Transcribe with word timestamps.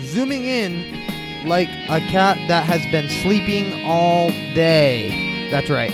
zooming 0.00 0.44
in 0.44 1.46
like 1.46 1.68
a 1.88 2.00
cat 2.00 2.38
that 2.48 2.64
has 2.64 2.82
been 2.92 3.08
sleeping 3.08 3.84
all 3.84 4.30
day. 4.54 5.50
That's 5.50 5.68
right, 5.70 5.92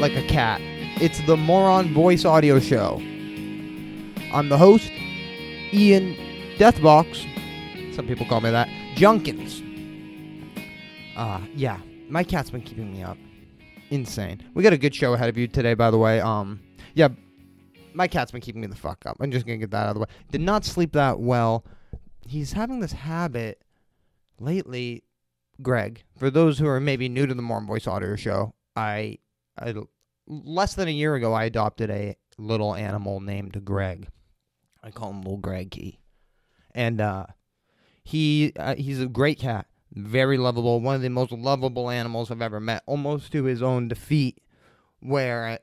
like 0.00 0.14
a 0.14 0.26
cat. 0.26 0.60
It's 1.00 1.20
the 1.26 1.36
Moron 1.36 1.94
Voice 1.94 2.24
Audio 2.24 2.58
Show. 2.60 2.96
I'm 4.32 4.48
the 4.48 4.58
host, 4.58 4.90
Ian 5.72 6.14
Deathbox. 6.58 7.94
Some 7.94 8.06
people 8.06 8.26
call 8.26 8.40
me 8.40 8.50
that. 8.50 8.68
Junkins. 8.94 9.62
Uh, 11.16 11.40
yeah, 11.54 11.78
my 12.08 12.22
cat's 12.22 12.50
been 12.50 12.62
keeping 12.62 12.92
me 12.92 13.02
up. 13.02 13.18
Insane. 13.90 14.42
We 14.54 14.62
got 14.62 14.72
a 14.72 14.78
good 14.78 14.94
show 14.94 15.14
ahead 15.14 15.28
of 15.28 15.36
you 15.36 15.48
today, 15.48 15.74
by 15.74 15.90
the 15.90 15.98
way. 15.98 16.20
Um, 16.20 16.60
yeah, 16.94 17.08
my 17.94 18.06
cat's 18.06 18.30
been 18.30 18.40
keeping 18.40 18.60
me 18.60 18.66
the 18.68 18.76
fuck 18.76 19.04
up. 19.06 19.16
I'm 19.20 19.30
just 19.30 19.46
gonna 19.46 19.58
get 19.58 19.70
that 19.72 19.84
out 19.84 19.88
of 19.88 19.94
the 19.94 20.00
way. 20.00 20.06
Did 20.30 20.40
not 20.42 20.64
sleep 20.64 20.92
that 20.92 21.18
well. 21.18 21.64
He's 22.30 22.52
having 22.52 22.78
this 22.78 22.92
habit 22.92 23.60
lately. 24.38 25.02
Greg, 25.60 26.04
for 26.16 26.30
those 26.30 26.60
who 26.60 26.66
are 26.68 26.78
maybe 26.78 27.08
new 27.08 27.26
to 27.26 27.34
the 27.34 27.42
Moron 27.42 27.66
Voice 27.66 27.88
Audio 27.88 28.14
Show, 28.14 28.54
I, 28.76 29.18
I 29.58 29.74
less 30.28 30.74
than 30.74 30.86
a 30.86 30.92
year 30.92 31.16
ago 31.16 31.32
I 31.32 31.44
adopted 31.44 31.90
a 31.90 32.14
little 32.38 32.76
animal 32.76 33.18
named 33.18 33.64
Greg. 33.64 34.06
I 34.80 34.92
call 34.92 35.10
him 35.10 35.22
Little 35.22 35.38
Greggy, 35.38 35.98
and 36.72 37.00
uh, 37.00 37.26
he 38.04 38.52
uh, 38.56 38.76
he's 38.76 39.00
a 39.00 39.08
great 39.08 39.40
cat, 39.40 39.66
very 39.92 40.38
lovable, 40.38 40.80
one 40.80 40.94
of 40.94 41.02
the 41.02 41.10
most 41.10 41.32
lovable 41.32 41.90
animals 41.90 42.30
I've 42.30 42.40
ever 42.40 42.60
met, 42.60 42.84
almost 42.86 43.32
to 43.32 43.42
his 43.42 43.60
own 43.60 43.88
defeat. 43.88 44.40
Where 45.00 45.58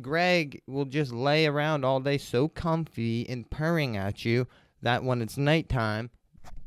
Greg 0.00 0.62
will 0.68 0.84
just 0.84 1.12
lay 1.12 1.46
around 1.46 1.84
all 1.84 1.98
day 1.98 2.18
so 2.18 2.46
comfy 2.46 3.28
and 3.28 3.50
purring 3.50 3.96
at 3.96 4.24
you 4.24 4.46
that 4.84 5.04
when 5.04 5.20
it's 5.20 5.36
nighttime, 5.36 6.10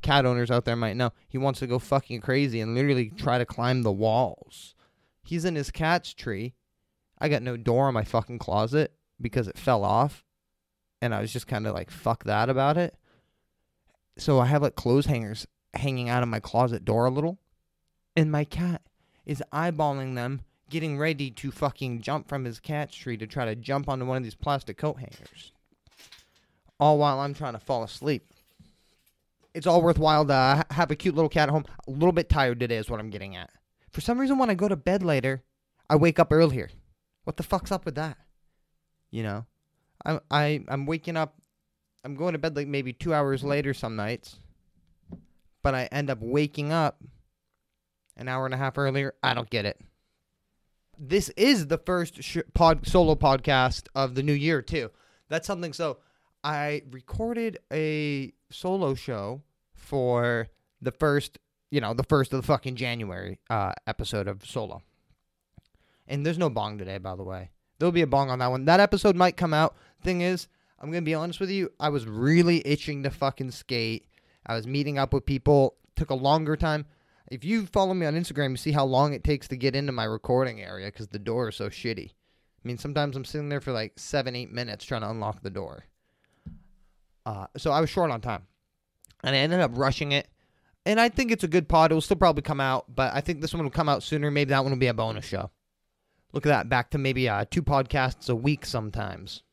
cat 0.02 0.26
owners 0.26 0.52
out 0.52 0.66
there 0.66 0.76
might 0.76 0.98
know, 0.98 1.12
he 1.28 1.38
wants 1.38 1.60
to 1.60 1.68
go 1.68 1.80
fucking 1.80 2.22
crazy 2.22 2.60
and 2.60 2.76
literally 2.76 3.10
try 3.10 3.38
to 3.38 3.46
climb 3.46 3.84
the 3.84 3.92
walls. 3.92 4.76
He's 5.24 5.46
in 5.46 5.56
his 5.56 5.72
cat's 5.72 6.14
tree. 6.14 6.54
I 7.20 7.30
got 7.30 7.42
no 7.42 7.58
door 7.58 7.88
in 7.88 7.94
my 7.94 8.04
fucking 8.04 8.40
closet 8.40 8.94
because 9.20 9.48
it 9.48 9.58
fell 9.58 9.84
off. 9.84 10.24
And 11.02 11.14
I 11.14 11.22
was 11.22 11.32
just 11.32 11.48
kind 11.48 11.68
of 11.68 11.74
like, 11.74 11.92
fuck 11.92 12.24
that 12.24 12.50
about 12.50 12.78
it. 12.78 12.96
So 14.18 14.40
I 14.40 14.46
have 14.48 14.62
like 14.62 14.76
clothes 14.76 15.06
hangers 15.06 15.46
hanging 15.74 16.10
out 16.10 16.24
of 16.24 16.30
my 16.30 16.40
closet 16.40 16.86
door 16.86 17.06
a 17.06 17.12
little. 17.12 17.40
And 18.16 18.32
my 18.32 18.46
cat 18.46 18.82
is 19.26 19.44
eyeballing 19.54 20.16
them 20.16 20.42
getting 20.70 20.98
ready 20.98 21.30
to 21.32 21.52
fucking 21.52 22.02
jump 22.02 22.28
from 22.28 22.46
his 22.46 22.60
cat's 22.60 22.96
tree 22.96 23.18
to 23.18 23.28
try 23.28 23.46
to 23.46 23.56
jump 23.56 23.88
onto 23.88 24.06
one 24.06 24.18
of 24.18 24.24
these 24.24 24.36
plastic 24.36 24.78
coat 24.78 24.98
hangers. 24.98 25.52
All 26.80 26.98
while 26.98 27.20
I'm 27.20 27.34
trying 27.34 27.54
to 27.54 27.60
fall 27.60 27.84
asleep. 27.84 28.32
It's 29.54 29.66
all 29.66 29.82
worthwhile 29.82 30.26
to 30.26 30.66
have 30.70 30.92
a 30.92 30.96
cute 30.96 31.16
little 31.16 31.30
cat 31.30 31.50
at 31.50 31.54
home. 31.54 31.66
A 31.88 31.92
little 31.92 32.12
bit 32.12 32.30
tired 32.30 32.60
today 32.60 32.78
is 32.78 32.90
what 32.90 33.00
I'm 33.00 33.10
getting 33.10 33.36
at. 33.36 33.50
For 33.90 34.02
some 34.02 34.20
reason, 34.20 34.38
when 34.38 34.50
I 34.50 34.54
go 34.54 34.68
to 34.68 34.76
bed 34.76 35.02
later, 35.02 35.44
I 35.90 35.96
wake 35.96 36.20
up 36.20 36.32
earlier. 36.32 36.70
What 37.24 37.38
the 37.38 37.44
fuck's 37.44 37.72
up 37.72 37.86
with 37.86 37.96
that? 37.96 38.18
You 39.10 39.24
know, 39.24 39.46
I 40.06 40.20
I 40.30 40.64
I'm 40.68 40.86
waking 40.86 41.18
up. 41.18 41.36
I'm 42.04 42.16
going 42.16 42.34
to 42.34 42.40
bed 42.40 42.56
like 42.56 42.68
maybe 42.68 42.94
two 42.94 43.14
hours 43.14 43.44
later 43.44 43.74
some 43.74 43.96
nights, 43.96 44.40
but 45.64 45.74
I 45.74 45.86
end 45.92 46.10
up 46.10 46.20
waking 46.22 46.72
up 46.72 47.02
an 48.16 48.28
hour 48.28 48.46
and 48.46 48.54
a 48.54 48.58
half 48.58 48.78
earlier. 48.78 49.16
I 49.24 49.34
don't 49.34 49.50
get 49.50 49.66
it 49.66 49.82
this 50.98 51.30
is 51.30 51.68
the 51.68 51.78
first 51.78 52.24
sh- 52.24 52.38
pod 52.54 52.88
solo 52.88 53.16
podcast 53.16 53.88
of 53.96 54.16
the 54.16 54.24
new 54.24 54.34
year 54.34 54.62
too. 54.62 54.92
That's 55.30 55.48
something. 55.48 55.74
So 55.74 55.98
I 56.48 56.84
recorded 56.92 57.60
a 57.74 58.32
solo 58.52 58.96
show 58.96 59.42
for 59.74 60.48
the 60.82 60.94
first, 60.94 61.40
you 61.72 61.82
know, 61.82 61.94
the 61.94 62.06
first 62.06 62.32
of 62.32 62.40
the 62.40 62.48
fucking 62.48 62.78
January 62.78 63.42
uh, 63.50 63.74
episode 63.86 64.30
of 64.30 64.46
solo. 64.46 64.82
And 66.08 66.26
there's 66.26 66.38
no 66.38 66.50
bong 66.50 66.78
today, 66.78 67.00
by 67.00 67.18
the 67.18 67.24
way. 67.26 67.50
There'll 67.78 67.92
be 67.92 68.02
a 68.02 68.08
bong 68.08 68.30
on 68.30 68.40
that 68.40 68.50
one. 68.50 68.64
That 68.64 68.80
episode 68.80 69.18
might 69.18 69.36
come 69.36 69.54
out. 69.54 69.76
Thing 70.02 70.22
is, 70.22 70.48
I'm 70.80 70.90
gonna 70.90 71.02
be 71.02 71.14
honest 71.14 71.42
with 71.42 71.50
you. 71.50 71.70
I 71.82 71.90
was 71.90 72.08
really 72.08 72.66
itching 72.66 73.04
to 73.04 73.10
fucking 73.10 73.52
skate. 73.52 74.06
I 74.46 74.56
was 74.56 74.66
meeting 74.66 74.98
up 74.98 75.12
with 75.12 75.26
people. 75.26 75.76
Took 75.98 76.12
a 76.12 76.16
longer 76.16 76.56
time. 76.56 76.86
If 77.30 77.44
you 77.44 77.66
follow 77.66 77.94
me 77.94 78.06
on 78.06 78.16
Instagram, 78.16 78.52
you 78.52 78.58
see 78.58 78.72
how 78.72 78.86
long 78.86 79.12
it 79.12 79.26
takes 79.26 79.50
to 79.50 79.58
get 79.58 79.76
into 79.76 79.92
my 79.92 80.06
recording 80.06 80.62
area 80.62 80.88
because 80.88 81.10
the 81.10 81.20
door 81.20 81.50
is 81.50 81.58
so 81.58 81.68
shitty. 81.68 82.12
I 82.12 82.64
mean, 82.64 82.78
sometimes 82.78 83.18
I'm 83.18 83.26
sitting 83.26 83.50
there 83.50 83.60
for 83.60 83.74
like 83.74 84.00
seven, 84.00 84.34
eight 84.34 84.54
minutes 84.54 84.86
trying 84.86 85.02
to 85.02 85.10
unlock 85.10 85.42
the 85.42 85.50
door. 85.50 85.84
Uh, 87.28 87.46
so 87.58 87.72
I 87.72 87.82
was 87.82 87.90
short 87.90 88.10
on 88.10 88.22
time, 88.22 88.48
and 89.22 89.36
I 89.36 89.40
ended 89.40 89.60
up 89.60 89.72
rushing 89.74 90.14
it. 90.14 90.30
And 90.86 90.98
I 90.98 91.10
think 91.10 91.30
it's 91.30 91.44
a 91.44 91.50
good 91.50 91.68
pod. 91.68 91.92
It 91.92 91.96
will 91.96 92.00
still 92.00 92.16
probably 92.16 92.42
come 92.42 92.62
out, 92.62 92.86
but 92.88 93.14
I 93.14 93.20
think 93.20 93.42
this 93.42 93.54
one 93.54 93.64
will 93.64 93.70
come 93.70 93.90
out 93.90 94.02
sooner. 94.02 94.32
Maybe 94.32 94.52
that 94.52 94.64
one 94.64 94.72
will 94.72 94.80
be 94.80 94.88
a 94.88 94.94
bonus 94.94 95.26
show. 95.26 95.52
Look 96.32 96.46
at 96.46 96.50
that, 96.50 96.70
back 96.70 96.92
to 96.92 96.98
maybe 96.98 97.28
uh, 97.28 97.44
two 97.52 97.62
podcasts 97.62 98.30
a 98.30 98.36
week 98.36 98.66
sometimes. 98.66 99.44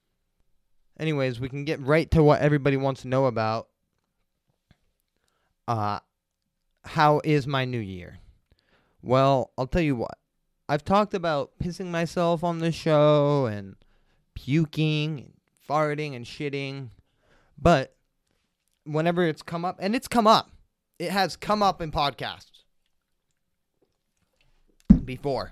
Anyways, 1.00 1.40
we 1.40 1.48
can 1.48 1.64
get 1.64 1.80
right 1.80 2.08
to 2.12 2.22
what 2.22 2.40
everybody 2.40 2.76
wants 2.76 3.02
to 3.02 3.08
know 3.08 3.26
about. 3.26 3.66
Uh, 5.66 5.98
how 6.84 7.20
is 7.24 7.44
my 7.44 7.64
new 7.64 7.80
year? 7.80 8.20
Well, 9.02 9.50
I'll 9.58 9.66
tell 9.66 9.82
you 9.82 9.96
what. 9.96 10.16
I've 10.68 10.84
talked 10.84 11.12
about 11.12 11.50
pissing 11.60 11.86
myself 11.86 12.44
on 12.44 12.60
the 12.60 12.70
show 12.70 13.46
and 13.46 13.74
puking 14.34 15.18
and 15.18 15.32
farting 15.68 16.14
and 16.14 16.24
shitting, 16.24 16.90
but 17.58 17.94
whenever 18.84 19.24
it's 19.24 19.42
come 19.42 19.64
up, 19.64 19.76
and 19.80 19.94
it's 19.94 20.08
come 20.08 20.26
up, 20.26 20.50
it 20.98 21.10
has 21.10 21.36
come 21.36 21.62
up 21.62 21.80
in 21.80 21.90
podcasts 21.90 22.64
before. 25.04 25.50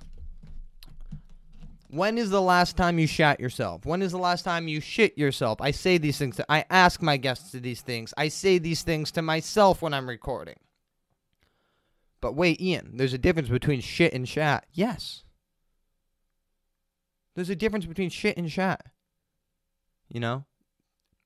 When 1.88 2.16
is 2.16 2.30
the 2.30 2.40
last 2.40 2.78
time 2.78 2.98
you 2.98 3.06
shat 3.06 3.38
yourself? 3.38 3.84
When 3.84 4.00
is 4.00 4.12
the 4.12 4.18
last 4.18 4.44
time 4.44 4.66
you 4.66 4.80
shit 4.80 5.18
yourself? 5.18 5.60
I 5.60 5.72
say 5.72 5.98
these 5.98 6.16
things. 6.16 6.36
To, 6.36 6.46
I 6.48 6.64
ask 6.70 7.02
my 7.02 7.18
guests 7.18 7.50
to 7.50 7.60
these 7.60 7.82
things. 7.82 8.14
I 8.16 8.28
say 8.28 8.56
these 8.58 8.82
things 8.82 9.12
to 9.12 9.20
myself 9.20 9.82
when 9.82 9.92
I'm 9.92 10.08
recording. 10.08 10.56
But 12.22 12.34
wait, 12.34 12.62
Ian, 12.62 12.92
there's 12.96 13.12
a 13.12 13.18
difference 13.18 13.50
between 13.50 13.82
shit 13.82 14.14
and 14.14 14.26
shat. 14.26 14.64
Yes. 14.72 15.24
There's 17.34 17.50
a 17.50 17.56
difference 17.56 17.84
between 17.84 18.08
shit 18.08 18.38
and 18.38 18.50
shat. 18.50 18.86
You 20.08 20.20
know? 20.20 20.44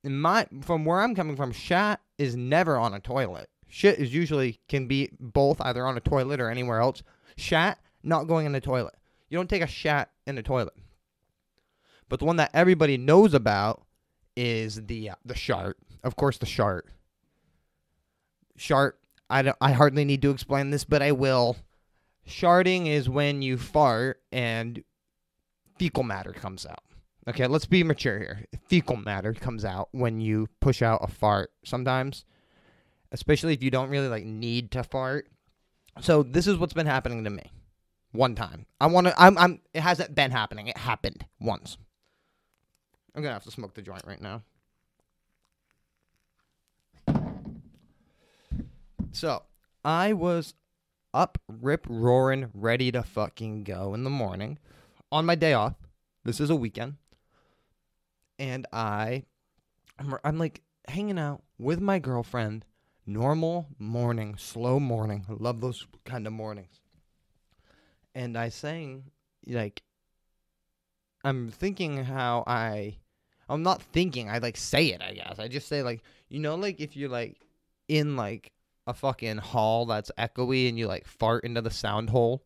My 0.05 0.47
from 0.63 0.85
where 0.85 1.01
I'm 1.01 1.15
coming 1.15 1.37
from, 1.37 1.53
shat 1.53 2.01
is 2.19 2.37
never 2.37 2.77
on 2.77 2.95
a 2.95 3.01
toilet. 3.01 3.49
Shit 3.69 3.99
is 3.99 4.15
usually 4.15 4.61
can 4.69 4.87
be 4.87 5.11
both 5.19 5.61
either 5.61 5.85
on 5.87 5.97
a 5.97 6.01
toilet 6.01 6.41
or 6.41 6.51
anywhere 6.51 6.81
else. 6.81 7.03
Shat 7.37 7.79
not 8.03 8.25
going 8.25 8.47
in 8.47 8.53
the 8.53 8.61
toilet. 8.61 8.95
You 9.29 9.37
don't 9.37 9.51
take 9.51 9.63
a 9.63 9.67
shat 9.67 10.11
in 10.27 10.37
the 10.37 10.43
toilet. 10.43 10.75
But 12.09 12.21
the 12.21 12.25
one 12.25 12.37
that 12.37 12.51
everybody 12.55 12.97
knows 12.97 13.35
about 13.35 13.83
is 14.37 14.87
the 14.87 15.11
uh, 15.11 15.15
the 15.25 15.35
shart. 15.35 15.77
Of 16.05 16.15
course, 16.15 16.39
the 16.39 16.47
shart. 16.47 16.87
Shart 18.57 18.99
I 19.29 19.43
don't, 19.43 19.57
I 19.61 19.73
hardly 19.73 20.05
need 20.05 20.23
to 20.23 20.31
explain 20.31 20.71
this, 20.71 20.85
but 20.85 21.03
I 21.03 21.13
will. 21.13 21.57
Sharding 22.29 22.87
is 22.87 23.09
when 23.09 23.43
you 23.43 23.57
fart 23.57 24.21
and 24.33 24.83
fecal 25.79 26.03
matter 26.03 26.33
comes 26.33 26.67
out. 26.67 26.83
Okay, 27.29 27.47
let's 27.47 27.67
be 27.67 27.83
mature 27.83 28.19
here. 28.19 28.45
Fecal 28.69 28.97
matter 28.97 29.33
comes 29.33 29.65
out 29.65 29.89
when 29.91 30.21
you 30.21 30.49
push 30.61 30.81
out 30.81 31.03
a 31.03 31.09
fart 31.09 31.51
sometimes, 31.65 32.25
especially 33.11 33.53
if 33.53 33.63
you 33.63 33.71
don't 33.71 33.91
really 33.91 34.09
like 34.09 34.25
need 34.25 34.71
to 34.73 34.85
fart. 34.85 35.29
So 36.01 36.23
this 36.23 36.47
is 36.47 36.57
what's 36.57 36.73
been 36.73 36.87
happening 36.87 37.25
to 37.25 37.31
me. 37.31 37.51
One 38.13 38.35
time. 38.35 38.67
I 38.81 38.87
want 38.87 39.09
to 39.09 39.15
I'm 39.21 39.37
I'm 39.37 39.61
it 39.75 39.81
hasn't 39.81 40.15
been 40.15 40.31
happening. 40.31 40.69
It 40.69 40.79
happened 40.79 41.27
once. 41.41 41.77
I'm 43.15 43.23
to 43.23 43.31
have 43.31 43.45
to 43.45 43.51
smoke 43.51 43.75
the 43.75 43.83
joint 43.83 44.03
right 44.07 44.21
now. 44.21 44.43
So 49.11 49.43
I 49.85 50.13
was 50.13 50.55
up, 51.13 51.39
rip 51.49 51.87
roaring, 51.89 52.51
ready 52.55 52.93
to 52.93 53.03
fucking 53.03 53.65
go 53.65 53.95
in 53.95 54.05
the 54.05 54.11
morning 54.11 54.59
on 55.11 55.27
my 55.27 55.35
day 55.35 55.55
off. 55.55 55.75
This 56.25 56.41
is 56.41 56.51
a 56.51 56.57
weekend. 56.57 56.97
And 58.39 58.67
I, 58.73 59.25
I'm, 59.99 60.15
I'm 60.25 60.39
like 60.39 60.63
hanging 60.89 61.19
out 61.19 61.43
with 61.59 61.81
my 61.81 61.99
girlfriend. 61.99 62.65
Normal 63.09 63.69
morning, 63.79 64.37
slow 64.37 64.81
morning. 64.81 65.25
I 65.29 65.35
love 65.39 65.61
those 65.61 65.87
kind 66.05 66.27
of 66.27 66.33
mornings. 66.33 66.81
And 68.17 68.37
I 68.37 68.49
sang, 68.49 69.05
like, 69.47 69.83
I'm 71.23 71.51
thinking 71.51 72.05
how 72.05 72.43
I, 72.49 72.97
I'm 73.49 73.63
not 73.63 73.81
thinking, 73.81 74.29
I 74.29 74.39
like 74.39 74.57
say 74.57 74.87
it, 74.89 75.03
I 75.03 75.13
guess. 75.13 75.39
I 75.39 75.47
just 75.47 75.69
say, 75.69 75.83
like, 75.83 76.03
you 76.29 76.41
know, 76.41 76.57
like 76.57 76.81
if 76.81 76.97
you're 76.97 77.09
like 77.09 77.39
in 77.89 78.17
like 78.17 78.53
a 78.87 78.95
fucking 78.95 79.39
hall 79.39 79.87
that's 79.87 80.11
echoey 80.19 80.69
and 80.69 80.79
you 80.79 80.87
like 80.87 81.07
fart 81.07 81.45
into 81.45 81.61
the 81.61 81.71
sound 81.71 82.11
hole 82.11 82.45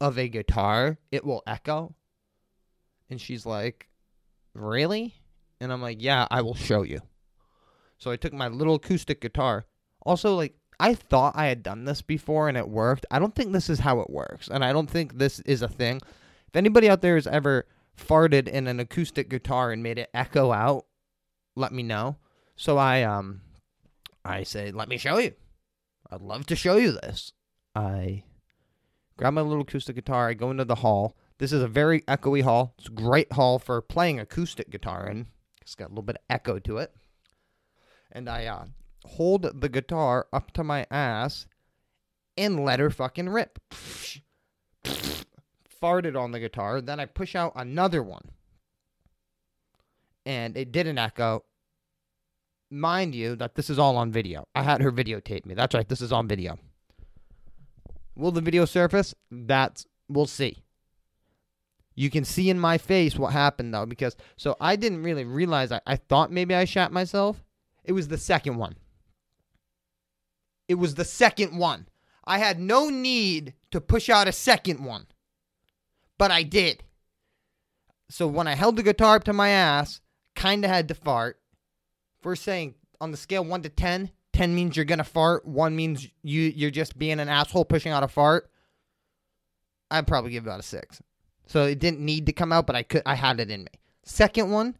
of 0.00 0.18
a 0.18 0.28
guitar, 0.28 0.98
it 1.10 1.24
will 1.24 1.42
echo. 1.46 1.94
And 3.10 3.20
she's 3.20 3.46
like, 3.46 3.87
Really? 4.58 5.14
And 5.60 5.72
I'm 5.72 5.82
like, 5.82 6.02
Yeah, 6.02 6.26
I 6.30 6.42
will 6.42 6.54
show 6.54 6.82
you. 6.82 7.00
So 7.98 8.10
I 8.10 8.16
took 8.16 8.32
my 8.32 8.48
little 8.48 8.76
acoustic 8.76 9.20
guitar. 9.20 9.66
Also, 10.02 10.34
like, 10.36 10.54
I 10.80 10.94
thought 10.94 11.34
I 11.36 11.46
had 11.46 11.62
done 11.62 11.84
this 11.84 12.02
before 12.02 12.48
and 12.48 12.56
it 12.56 12.68
worked. 12.68 13.04
I 13.10 13.18
don't 13.18 13.34
think 13.34 13.52
this 13.52 13.68
is 13.68 13.80
how 13.80 14.00
it 14.00 14.10
works, 14.10 14.48
and 14.48 14.64
I 14.64 14.72
don't 14.72 14.88
think 14.88 15.18
this 15.18 15.40
is 15.40 15.62
a 15.62 15.68
thing. 15.68 16.00
If 16.46 16.56
anybody 16.56 16.88
out 16.88 17.02
there 17.02 17.16
has 17.16 17.26
ever 17.26 17.66
farted 17.96 18.46
in 18.46 18.68
an 18.68 18.78
acoustic 18.78 19.28
guitar 19.28 19.72
and 19.72 19.82
made 19.82 19.98
it 19.98 20.10
echo 20.14 20.52
out, 20.52 20.86
let 21.56 21.72
me 21.72 21.82
know. 21.82 22.16
So 22.56 22.78
I 22.78 23.02
um 23.02 23.40
I 24.24 24.44
say, 24.44 24.70
"Let 24.70 24.88
me 24.88 24.98
show 24.98 25.18
you." 25.18 25.32
I'd 26.10 26.22
love 26.22 26.46
to 26.46 26.56
show 26.56 26.76
you 26.76 26.92
this. 26.92 27.32
I 27.74 28.22
grab 29.16 29.34
my 29.34 29.40
little 29.42 29.62
acoustic 29.62 29.96
guitar, 29.96 30.28
I 30.28 30.34
go 30.34 30.50
into 30.50 30.64
the 30.64 30.76
hall. 30.76 31.16
This 31.38 31.52
is 31.52 31.62
a 31.62 31.68
very 31.68 32.00
echoey 32.02 32.42
hall. 32.42 32.74
It's 32.78 32.88
a 32.88 32.92
great 32.92 33.32
hall 33.32 33.58
for 33.60 33.80
playing 33.80 34.18
acoustic 34.18 34.70
guitar 34.70 35.06
in. 35.06 35.26
It's 35.62 35.76
got 35.76 35.86
a 35.86 35.90
little 35.90 36.02
bit 36.02 36.16
of 36.16 36.22
echo 36.28 36.58
to 36.58 36.78
it. 36.78 36.92
And 38.10 38.28
I 38.28 38.46
uh, 38.46 38.64
hold 39.04 39.60
the 39.60 39.68
guitar 39.68 40.26
up 40.32 40.52
to 40.52 40.64
my 40.64 40.86
ass 40.90 41.46
and 42.36 42.64
let 42.64 42.80
her 42.80 42.90
fucking 42.90 43.28
rip. 43.28 43.60
Farted 45.80 46.20
on 46.20 46.32
the 46.32 46.40
guitar. 46.40 46.80
Then 46.80 46.98
I 46.98 47.04
push 47.04 47.36
out 47.36 47.52
another 47.54 48.02
one. 48.02 48.30
And 50.26 50.56
it 50.56 50.72
didn't 50.72 50.98
echo. 50.98 51.44
Mind 52.70 53.14
you, 53.14 53.36
that 53.36 53.54
this 53.54 53.70
is 53.70 53.78
all 53.78 53.96
on 53.96 54.10
video. 54.10 54.48
I 54.54 54.62
had 54.62 54.82
her 54.82 54.90
videotape 54.90 55.46
me. 55.46 55.54
That's 55.54 55.74
right, 55.74 55.88
this 55.88 56.00
is 56.00 56.12
on 56.12 56.26
video. 56.26 56.58
Will 58.16 58.32
the 58.32 58.40
video 58.40 58.64
surface? 58.64 59.14
That's 59.30 59.86
we'll 60.08 60.26
see. 60.26 60.64
You 61.98 62.10
can 62.10 62.24
see 62.24 62.48
in 62.48 62.60
my 62.60 62.78
face 62.78 63.18
what 63.18 63.32
happened 63.32 63.74
though, 63.74 63.84
because 63.84 64.14
so 64.36 64.56
I 64.60 64.76
didn't 64.76 65.02
really 65.02 65.24
realize 65.24 65.72
I, 65.72 65.80
I 65.84 65.96
thought 65.96 66.30
maybe 66.30 66.54
I 66.54 66.64
shat 66.64 66.92
myself. 66.92 67.42
It 67.82 67.90
was 67.90 68.06
the 68.06 68.16
second 68.16 68.56
one. 68.56 68.76
It 70.68 70.76
was 70.76 70.94
the 70.94 71.04
second 71.04 71.58
one. 71.58 71.88
I 72.24 72.38
had 72.38 72.60
no 72.60 72.88
need 72.88 73.54
to 73.72 73.80
push 73.80 74.08
out 74.08 74.28
a 74.28 74.32
second 74.32 74.84
one. 74.84 75.08
But 76.18 76.30
I 76.30 76.44
did. 76.44 76.84
So 78.08 78.28
when 78.28 78.46
I 78.46 78.54
held 78.54 78.76
the 78.76 78.84
guitar 78.84 79.16
up 79.16 79.24
to 79.24 79.32
my 79.32 79.48
ass, 79.48 80.00
kinda 80.36 80.68
had 80.68 80.86
to 80.88 80.94
fart. 80.94 81.40
If 82.20 82.26
we're 82.26 82.36
saying 82.36 82.76
on 83.00 83.10
the 83.10 83.16
scale 83.16 83.44
one 83.44 83.62
to 83.62 83.68
ten, 83.68 84.12
10 84.34 84.54
means 84.54 84.76
you're 84.76 84.84
gonna 84.84 85.02
fart, 85.02 85.44
one 85.44 85.74
means 85.74 86.06
you 86.22 86.42
you're 86.42 86.70
just 86.70 86.96
being 86.96 87.18
an 87.18 87.28
asshole 87.28 87.64
pushing 87.64 87.90
out 87.90 88.04
a 88.04 88.08
fart. 88.08 88.48
I'd 89.90 90.06
probably 90.06 90.30
give 90.30 90.44
about 90.44 90.60
a 90.60 90.62
six. 90.62 91.02
So 91.48 91.64
it 91.64 91.80
didn't 91.80 92.00
need 92.00 92.26
to 92.26 92.32
come 92.32 92.52
out, 92.52 92.66
but 92.66 92.76
I 92.76 92.84
could 92.84 93.02
I 93.04 93.16
had 93.16 93.40
it 93.40 93.50
in 93.50 93.64
me. 93.64 93.70
Second 94.04 94.50
one, 94.50 94.76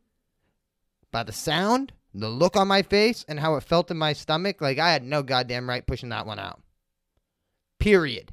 by 1.10 1.24
the 1.24 1.32
sound, 1.32 1.92
the 2.14 2.28
look 2.28 2.56
on 2.56 2.68
my 2.68 2.82
face, 2.82 3.24
and 3.28 3.40
how 3.40 3.56
it 3.56 3.64
felt 3.64 3.90
in 3.90 3.96
my 3.96 4.12
stomach, 4.12 4.60
like 4.60 4.78
I 4.78 4.92
had 4.92 5.02
no 5.02 5.22
goddamn 5.22 5.68
right 5.68 5.86
pushing 5.86 6.10
that 6.10 6.26
one 6.26 6.38
out. 6.38 6.60
Period. 7.78 8.32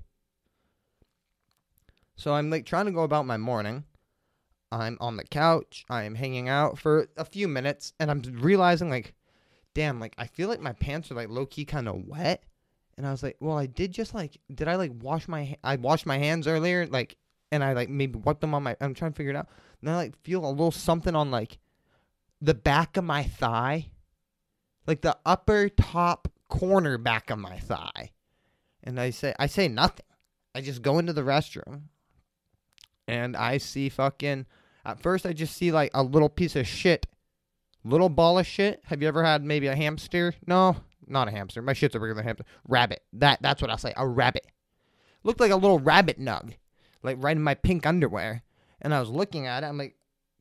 So 2.15 2.33
I'm 2.33 2.49
like 2.49 2.65
trying 2.65 2.85
to 2.85 2.91
go 2.91 3.03
about 3.03 3.25
my 3.25 3.37
morning. 3.37 3.85
I'm 4.71 4.97
on 4.99 5.17
the 5.17 5.23
couch. 5.23 5.85
I 5.89 6.03
am 6.03 6.15
hanging 6.15 6.49
out 6.49 6.77
for 6.77 7.07
a 7.17 7.25
few 7.25 7.47
minutes, 7.47 7.93
and 7.99 8.11
I'm 8.11 8.21
realizing 8.21 8.89
like 8.89 9.15
damn, 9.75 9.99
like 9.99 10.15
I 10.17 10.25
feel 10.25 10.49
like 10.49 10.61
my 10.61 10.73
pants 10.73 11.11
are 11.11 11.15
like 11.15 11.29
low 11.29 11.45
key 11.45 11.65
kind 11.65 11.87
of 11.87 12.07
wet. 12.07 12.43
And 12.97 13.05
I 13.05 13.11
was 13.11 13.21
like, 13.21 13.35
well, 13.39 13.57
I 13.57 13.67
did 13.67 13.91
just 13.91 14.15
like, 14.15 14.39
did 14.53 14.67
I 14.67 14.77
like 14.77 14.91
wash 15.01 15.27
my, 15.27 15.57
I 15.63 15.75
washed 15.75 16.05
my 16.05 16.17
hands 16.17 16.47
earlier, 16.47 16.87
like, 16.87 17.17
and 17.55 17.63
I 17.63 17.73
like 17.73 17.89
maybe 17.89 18.19
wipe 18.19 18.39
them 18.39 18.53
on 18.53 18.63
my, 18.63 18.75
I'm 18.81 18.93
trying 18.93 19.11
to 19.11 19.15
figure 19.15 19.31
it 19.31 19.35
out. 19.35 19.47
And 19.81 19.89
I 19.89 19.95
like 19.95 20.15
feel 20.23 20.45
a 20.45 20.49
little 20.49 20.71
something 20.71 21.15
on 21.15 21.31
like 21.31 21.57
the 22.41 22.53
back 22.53 22.97
of 22.97 23.03
my 23.03 23.23
thigh, 23.23 23.91
like 24.87 25.01
the 25.01 25.17
upper 25.25 25.69
top 25.69 26.27
corner 26.47 26.97
back 26.97 27.29
of 27.29 27.39
my 27.39 27.57
thigh. 27.57 28.11
And 28.83 28.99
I 28.99 29.09
say, 29.09 29.33
I 29.39 29.47
say 29.47 29.67
nothing. 29.67 30.05
I 30.53 30.61
just 30.61 30.81
go 30.81 30.99
into 30.99 31.13
the 31.13 31.21
restroom 31.21 31.83
and 33.07 33.35
I 33.35 33.57
see 33.57 33.89
fucking, 33.89 34.45
at 34.85 34.99
first 34.99 35.25
I 35.25 35.33
just 35.33 35.55
see 35.57 35.71
like 35.71 35.91
a 35.93 36.03
little 36.03 36.29
piece 36.29 36.55
of 36.55 36.67
shit 36.67 37.07
Little 37.85 38.09
ball 38.09 38.39
of 38.39 38.47
shit. 38.47 38.81
Have 38.85 39.03
you 39.03 39.07
ever 39.07 39.23
had 39.23 39.43
maybe 39.43 39.67
a 39.67 39.75
hamster? 39.75 40.33
No, 40.47 40.75
not 41.05 41.27
a 41.27 41.31
hamster. 41.31 41.61
My 41.61 41.73
shit's 41.73 41.95
are 41.95 41.99
bigger 41.99 42.15
than 42.15 42.25
a 42.25 42.27
regular 42.27 42.37
hamster. 42.39 42.61
Rabbit. 42.67 43.03
That 43.13 43.41
that's 43.43 43.61
what 43.61 43.69
I'll 43.69 43.77
say. 43.77 43.93
A 43.95 44.07
rabbit. 44.07 44.47
Looked 45.23 45.39
like 45.39 45.51
a 45.51 45.55
little 45.55 45.77
rabbit 45.77 46.19
nug, 46.19 46.55
like 47.05 47.17
right 47.23 47.35
in 47.35 47.43
my 47.43 47.53
pink 47.53 47.85
underwear. 47.85 48.43
And 48.81 48.93
I 48.93 48.99
was 48.99 49.09
looking 49.09 49.47
at 49.47 49.63
it. 49.63 49.67
I'm 49.67 49.77
like, 49.77 49.95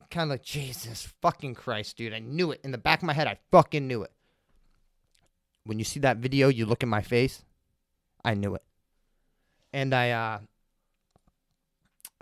kind 0.09 0.23
of 0.23 0.29
like 0.29 0.43
Jesus 0.43 1.07
fucking 1.21 1.55
Christ, 1.55 1.97
dude. 1.97 2.13
I 2.13 2.19
knew 2.19 2.51
it 2.51 2.61
in 2.63 2.71
the 2.71 2.77
back 2.77 2.99
of 2.99 3.07
my 3.07 3.13
head. 3.13 3.27
I 3.27 3.37
fucking 3.51 3.87
knew 3.87 4.03
it. 4.03 4.11
When 5.63 5.79
you 5.79 5.85
see 5.85 5.99
that 6.01 6.17
video, 6.17 6.47
you 6.47 6.65
look 6.65 6.83
in 6.83 6.89
my 6.89 7.01
face. 7.01 7.43
I 8.23 8.33
knew 8.33 8.55
it. 8.55 8.63
And 9.73 9.93
I 9.93 10.11
uh 10.11 10.39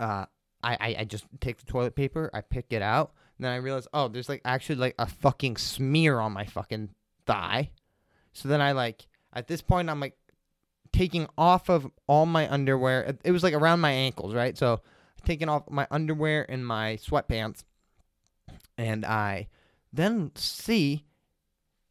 uh 0.00 0.26
I, 0.62 0.76
I 0.80 0.96
I 1.00 1.04
just 1.04 1.24
take 1.40 1.58
the 1.58 1.66
toilet 1.66 1.94
paper, 1.94 2.30
I 2.32 2.40
pick 2.40 2.66
it 2.70 2.82
out, 2.82 3.12
and 3.38 3.44
then 3.44 3.52
I 3.52 3.56
realize, 3.56 3.86
oh, 3.92 4.08
there's 4.08 4.28
like 4.28 4.40
actually 4.44 4.76
like 4.76 4.94
a 4.98 5.06
fucking 5.06 5.56
smear 5.56 6.20
on 6.20 6.32
my 6.32 6.46
fucking 6.46 6.90
thigh. 7.26 7.70
So 8.32 8.48
then 8.48 8.60
I 8.60 8.72
like 8.72 9.06
at 9.32 9.46
this 9.46 9.62
point 9.62 9.90
I'm 9.90 10.00
like 10.00 10.16
taking 10.94 11.26
off 11.36 11.68
of 11.68 11.90
all 12.06 12.24
my 12.24 12.50
underwear. 12.50 13.16
It 13.24 13.32
was 13.32 13.42
like 13.42 13.52
around 13.52 13.80
my 13.80 13.90
ankles, 13.90 14.32
right? 14.32 14.56
So 14.56 14.80
taking 15.24 15.48
off 15.48 15.68
my 15.68 15.88
underwear 15.90 16.46
and 16.48 16.64
my 16.64 16.98
sweatpants, 17.02 17.64
and 18.78 19.04
I 19.04 19.48
then 19.92 20.30
see 20.36 21.04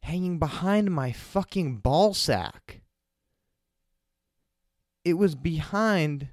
hanging 0.00 0.38
behind 0.38 0.90
my 0.90 1.12
fucking 1.12 1.76
ball 1.76 2.14
sack. 2.14 2.80
It 5.04 5.14
was 5.14 5.34
behind 5.34 6.28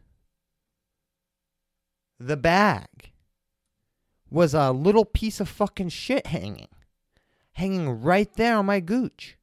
the 2.20 2.38
bag 2.38 3.12
was 4.30 4.54
a 4.54 4.72
little 4.72 5.04
piece 5.04 5.42
of 5.42 5.50
fucking 5.50 5.90
shit 5.90 6.28
hanging, 6.28 6.70
hanging 7.52 8.02
right 8.02 8.34
there 8.36 8.56
on 8.56 8.66
my 8.66 8.80
gooch. 8.80 9.38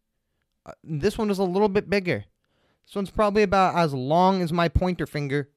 Uh, 0.64 0.72
this 0.82 1.18
one 1.18 1.28
was 1.28 1.38
a 1.38 1.44
little 1.44 1.68
bit 1.68 1.90
bigger. 1.90 2.24
This 2.88 2.96
one's 2.96 3.10
probably 3.10 3.42
about 3.42 3.76
as 3.76 3.92
long 3.92 4.40
as 4.40 4.50
my 4.50 4.68
pointer 4.68 5.06
finger. 5.06 5.50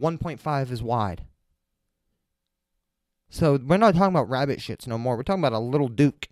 1.5 0.00 0.70
is 0.70 0.82
wide. 0.82 1.26
So 3.28 3.58
we're 3.62 3.76
not 3.76 3.94
talking 3.94 4.14
about 4.14 4.30
rabbit 4.30 4.60
shits 4.60 4.86
no 4.86 4.96
more. 4.96 5.14
We're 5.14 5.24
talking 5.24 5.44
about 5.44 5.52
a 5.52 5.58
little 5.58 5.88
duke 5.88 6.28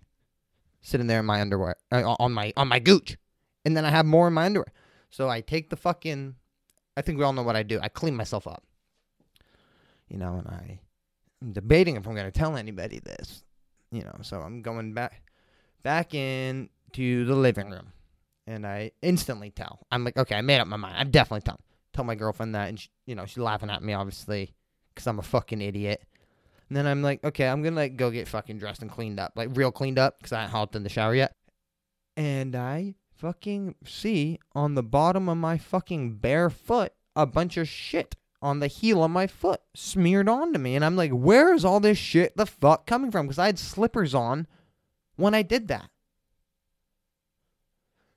sitting 0.81 1.05
there 1.05 1.19
in 1.19 1.27
my 1.27 1.39
underwear 1.39 1.75
uh, 1.91 2.15
on 2.19 2.31
my 2.33 2.51
on 2.57 2.67
my 2.67 2.79
gooch, 2.79 3.17
and 3.63 3.77
then 3.77 3.85
I 3.85 3.89
have 3.89 4.05
more 4.05 4.27
in 4.27 4.33
my 4.33 4.45
underwear. 4.45 4.73
So 5.11 5.29
I 5.29 5.41
take 5.41 5.69
the 5.69 5.75
fucking. 5.75 6.35
I 6.97 7.01
think 7.01 7.19
we 7.19 7.23
all 7.23 7.33
know 7.33 7.43
what 7.43 7.55
I 7.55 7.63
do. 7.63 7.79
I 7.81 7.89
clean 7.89 8.15
myself 8.15 8.47
up. 8.47 8.63
You 10.07 10.17
know, 10.17 10.35
and 10.35 10.47
I 10.47 10.79
I'm 11.41 11.51
debating 11.51 11.95
if 11.95 12.07
I'm 12.07 12.15
going 12.15 12.25
to 12.25 12.31
tell 12.31 12.57
anybody 12.57 12.99
this. 12.99 13.43
You 13.91 14.01
know, 14.01 14.15
so 14.21 14.39
I'm 14.39 14.61
going 14.61 14.93
back 14.93 15.21
back 15.83 16.15
in 16.15 16.69
to 16.93 17.25
the 17.25 17.35
living 17.35 17.69
room, 17.69 17.91
and 18.47 18.65
I 18.65 18.91
instantly 19.01 19.51
tell. 19.51 19.85
I'm 19.91 20.03
like, 20.03 20.17
okay, 20.17 20.35
I 20.35 20.41
made 20.41 20.59
up 20.59 20.67
my 20.67 20.77
mind. 20.77 20.95
I'm 20.97 21.11
definitely 21.11 21.41
telling. 21.41 21.61
Tell 21.93 22.03
my 22.03 22.15
girlfriend 22.15 22.55
that, 22.55 22.69
and 22.69 22.79
she, 22.79 22.89
you 23.05 23.15
know, 23.15 23.25
she's 23.25 23.37
laughing 23.37 23.69
at 23.69 23.83
me 23.83 23.93
obviously 23.93 24.53
because 24.93 25.07
I'm 25.07 25.19
a 25.19 25.23
fucking 25.23 25.61
idiot. 25.61 26.03
And 26.69 26.77
then 26.77 26.87
I'm 26.87 27.03
like, 27.03 27.23
okay, 27.23 27.47
I'm 27.47 27.61
gonna 27.61 27.75
like 27.75 27.97
go 27.97 28.09
get 28.09 28.27
fucking 28.27 28.57
dressed 28.57 28.81
and 28.81 28.89
cleaned 28.89 29.19
up, 29.19 29.33
like 29.35 29.49
real 29.53 29.71
cleaned 29.71 29.99
up, 29.99 30.17
because 30.17 30.31
I 30.31 30.41
haven't 30.41 30.51
hopped 30.51 30.75
in 30.75 30.83
the 30.83 30.89
shower 30.89 31.13
yet. 31.13 31.35
And 32.17 32.55
I 32.55 32.95
fucking 33.15 33.75
see 33.85 34.39
on 34.53 34.75
the 34.75 34.83
bottom 34.83 35.29
of 35.29 35.37
my 35.37 35.57
fucking 35.57 36.15
bare 36.15 36.49
foot 36.49 36.93
a 37.15 37.25
bunch 37.25 37.57
of 37.57 37.67
shit 37.67 38.15
on 38.41 38.59
the 38.59 38.67
heel 38.67 39.03
of 39.03 39.11
my 39.11 39.25
foot 39.27 39.61
smeared 39.73 40.27
onto 40.27 40.59
me. 40.59 40.75
And 40.75 40.83
I'm 40.83 40.97
like, 40.97 41.11
where 41.11 41.53
is 41.53 41.63
all 41.63 41.79
this 41.79 41.97
shit 41.97 42.35
the 42.35 42.45
fuck 42.45 42.85
coming 42.85 43.11
from? 43.11 43.27
Because 43.27 43.39
I 43.39 43.45
had 43.45 43.57
slippers 43.57 44.13
on 44.13 44.47
when 45.15 45.33
I 45.33 45.43
did 45.43 45.69
that. 45.69 45.89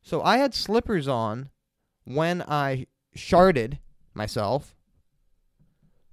So 0.07 0.23
I 0.23 0.37
had 0.37 0.55
slippers 0.55 1.09
on 1.09 1.51
when 2.05 2.41
I 2.43 2.87
sharded 3.17 3.81
myself, 4.15 4.77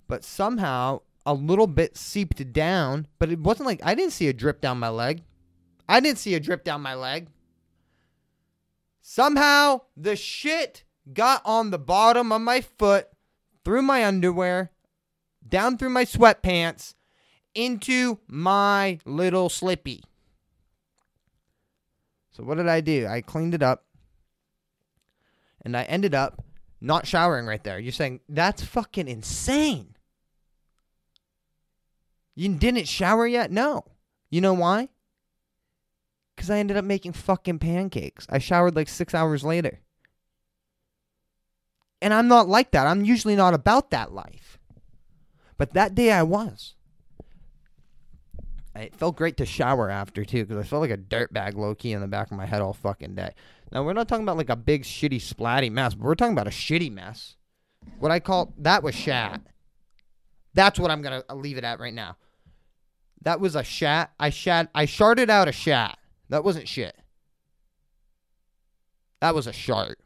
but 0.08 0.24
somehow 0.24 1.02
a 1.28 1.36
little 1.36 1.68
bit 1.68 1.96
seeped 1.96 2.52
down, 2.52 3.06
but 3.20 3.30
it 3.30 3.38
wasn't 3.38 3.68
like 3.68 3.82
I 3.84 3.94
didn't 3.94 4.14
see 4.14 4.28
a 4.28 4.34
drip 4.34 4.62
down 4.62 4.80
my 4.80 4.90
leg. 4.90 5.22
I 5.88 6.00
didn't 6.00 6.18
see 6.18 6.34
a 6.34 6.40
drip 6.40 6.64
down 6.64 6.82
my 6.82 6.96
leg. 6.96 7.28
Somehow 9.00 9.82
the 9.96 10.16
shit 10.16 10.86
got 11.14 11.44
on 11.46 11.70
the 11.70 11.78
bottom 11.78 12.32
of 12.32 12.42
my 12.42 12.62
foot 12.62 13.10
through 13.64 13.84
my 13.84 14.04
underwear, 14.04 14.72
down 15.48 15.78
through 15.78 15.92
my 15.92 16.06
sweatpants, 16.06 16.96
into 17.54 18.18
my 18.26 18.98
little 19.06 19.50
slippy. 19.50 20.04
So 22.34 22.44
what 22.44 22.58
did 22.58 22.68
I 22.68 22.82
do? 22.82 23.08
I 23.08 23.22
cleaned 23.22 23.54
it 23.54 23.64
up. 23.64 23.86
And 25.64 25.78
I 25.78 25.84
ended 25.84 26.14
up 26.14 26.44
not 26.82 27.08
showering 27.08 27.46
right 27.46 27.64
there. 27.64 27.80
You're 27.80 27.94
saying 27.94 28.20
that's 28.28 28.64
fucking 28.64 29.08
insane. 29.08 29.96
You 32.36 32.50
didn't 32.50 32.88
shower 32.88 33.26
yet? 33.26 33.52
No. 33.52 33.86
You 34.30 34.42
know 34.42 34.54
why? 34.54 34.90
Because 36.36 36.50
I 36.50 36.58
ended 36.58 36.76
up 36.76 36.84
making 36.84 37.14
fucking 37.14 37.60
pancakes. 37.60 38.26
I 38.30 38.40
showered 38.40 38.76
like 38.76 38.90
six 38.90 39.14
hours 39.14 39.44
later. 39.44 39.80
And 42.02 42.14
I'm 42.14 42.28
not 42.28 42.50
like 42.50 42.72
that. 42.72 42.88
I'm 42.88 43.06
usually 43.06 43.36
not 43.36 43.54
about 43.54 43.92
that 43.92 44.12
life. 44.12 44.60
But 45.58 45.74
that 45.76 45.96
day 45.96 46.12
I 46.12 46.24
was. 46.24 46.74
It 48.76 48.96
felt 48.96 49.16
great 49.16 49.38
to 49.38 49.46
shower 49.46 49.90
after 49.90 50.26
too, 50.26 50.46
because 50.46 50.58
I 50.58 50.68
felt 50.68 50.82
like 50.82 50.92
a 50.92 50.98
dirtbag 50.98 51.56
low 51.56 51.76
key 51.76 51.94
in 51.94 52.02
the 52.02 52.08
back 52.08 52.32
of 52.32 52.38
my 52.38 52.46
head 52.46 52.62
all 52.62 52.74
fucking 52.74 53.16
day. 53.16 53.34
Now 53.72 53.84
we're 53.84 53.94
not 53.94 54.08
talking 54.08 54.24
about 54.24 54.38
like 54.38 54.50
a 54.50 54.56
big 54.56 54.84
shitty 54.84 55.22
splatty 55.22 55.72
mess, 55.72 55.94
but 55.94 56.06
we're 56.06 56.16
talking 56.16 56.34
about 56.34 56.48
a 56.48 56.52
shitty 56.52 56.92
mess. 56.92 57.36
What 58.00 58.12
I 58.12 58.20
call 58.20 58.54
that 58.60 58.82
was 58.82 58.96
shat. 58.96 59.42
That's 60.56 60.80
what 60.80 60.90
I'm 60.90 61.02
gonna 61.02 61.24
uh, 61.30 61.36
leave 61.36 61.58
it 61.58 61.64
at 61.64 61.80
right 61.80 61.94
now. 61.94 62.18
That 63.22 63.40
was 63.40 63.56
a 63.56 63.64
shat. 63.64 64.12
I 64.20 64.32
shat. 64.32 64.70
I 64.74 64.86
sharted 64.86 65.30
out 65.30 65.48
a 65.48 65.52
shat. 65.52 65.98
That 66.30 66.44
wasn't 66.44 66.68
shit. 66.68 66.96
That 69.22 69.36
was 69.36 69.48
a 69.48 69.54
shart. 69.54 70.00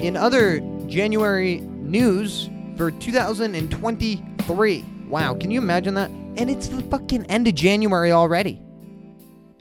In 0.00 0.16
other 0.16 0.60
January 0.86 1.60
news 1.60 2.50
for 2.76 2.90
2023. 2.90 4.84
Wow, 5.08 5.34
can 5.34 5.50
you 5.50 5.60
imagine 5.60 5.94
that? 5.94 6.10
And 6.10 6.50
it's 6.50 6.68
the 6.68 6.82
fucking 6.82 7.26
end 7.26 7.46
of 7.46 7.54
January 7.54 8.12
already. 8.12 8.60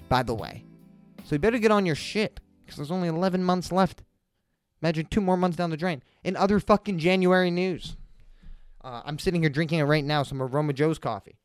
By 0.10 0.24
the 0.24 0.34
way. 0.34 0.66
So 1.26 1.36
you 1.36 1.40
better 1.40 1.60
get 1.60 1.72
on 1.72 1.86
your 1.86 1.96
shit 1.96 2.40
because 2.62 2.78
there's 2.78 2.92
only 2.92 3.08
11 3.08 3.44
months 3.44 3.72
left. 3.72 4.04
Imagine 4.82 5.06
two 5.06 5.22
more 5.22 5.38
months 5.38 5.56
down 5.56 5.70
the 5.70 5.78
drain. 5.78 6.04
In 6.24 6.36
other 6.36 6.60
fucking 6.60 7.00
January 7.00 7.52
news, 7.52 7.96
uh, 8.84 9.02
I'm 9.06 9.18
sitting 9.18 9.42
here 9.42 9.50
drinking 9.50 9.80
it 9.80 9.84
right 9.84 10.04
now, 10.04 10.24
some 10.24 10.42
Aroma 10.42 10.74
Joe's 10.74 11.00
coffee. 11.00 11.38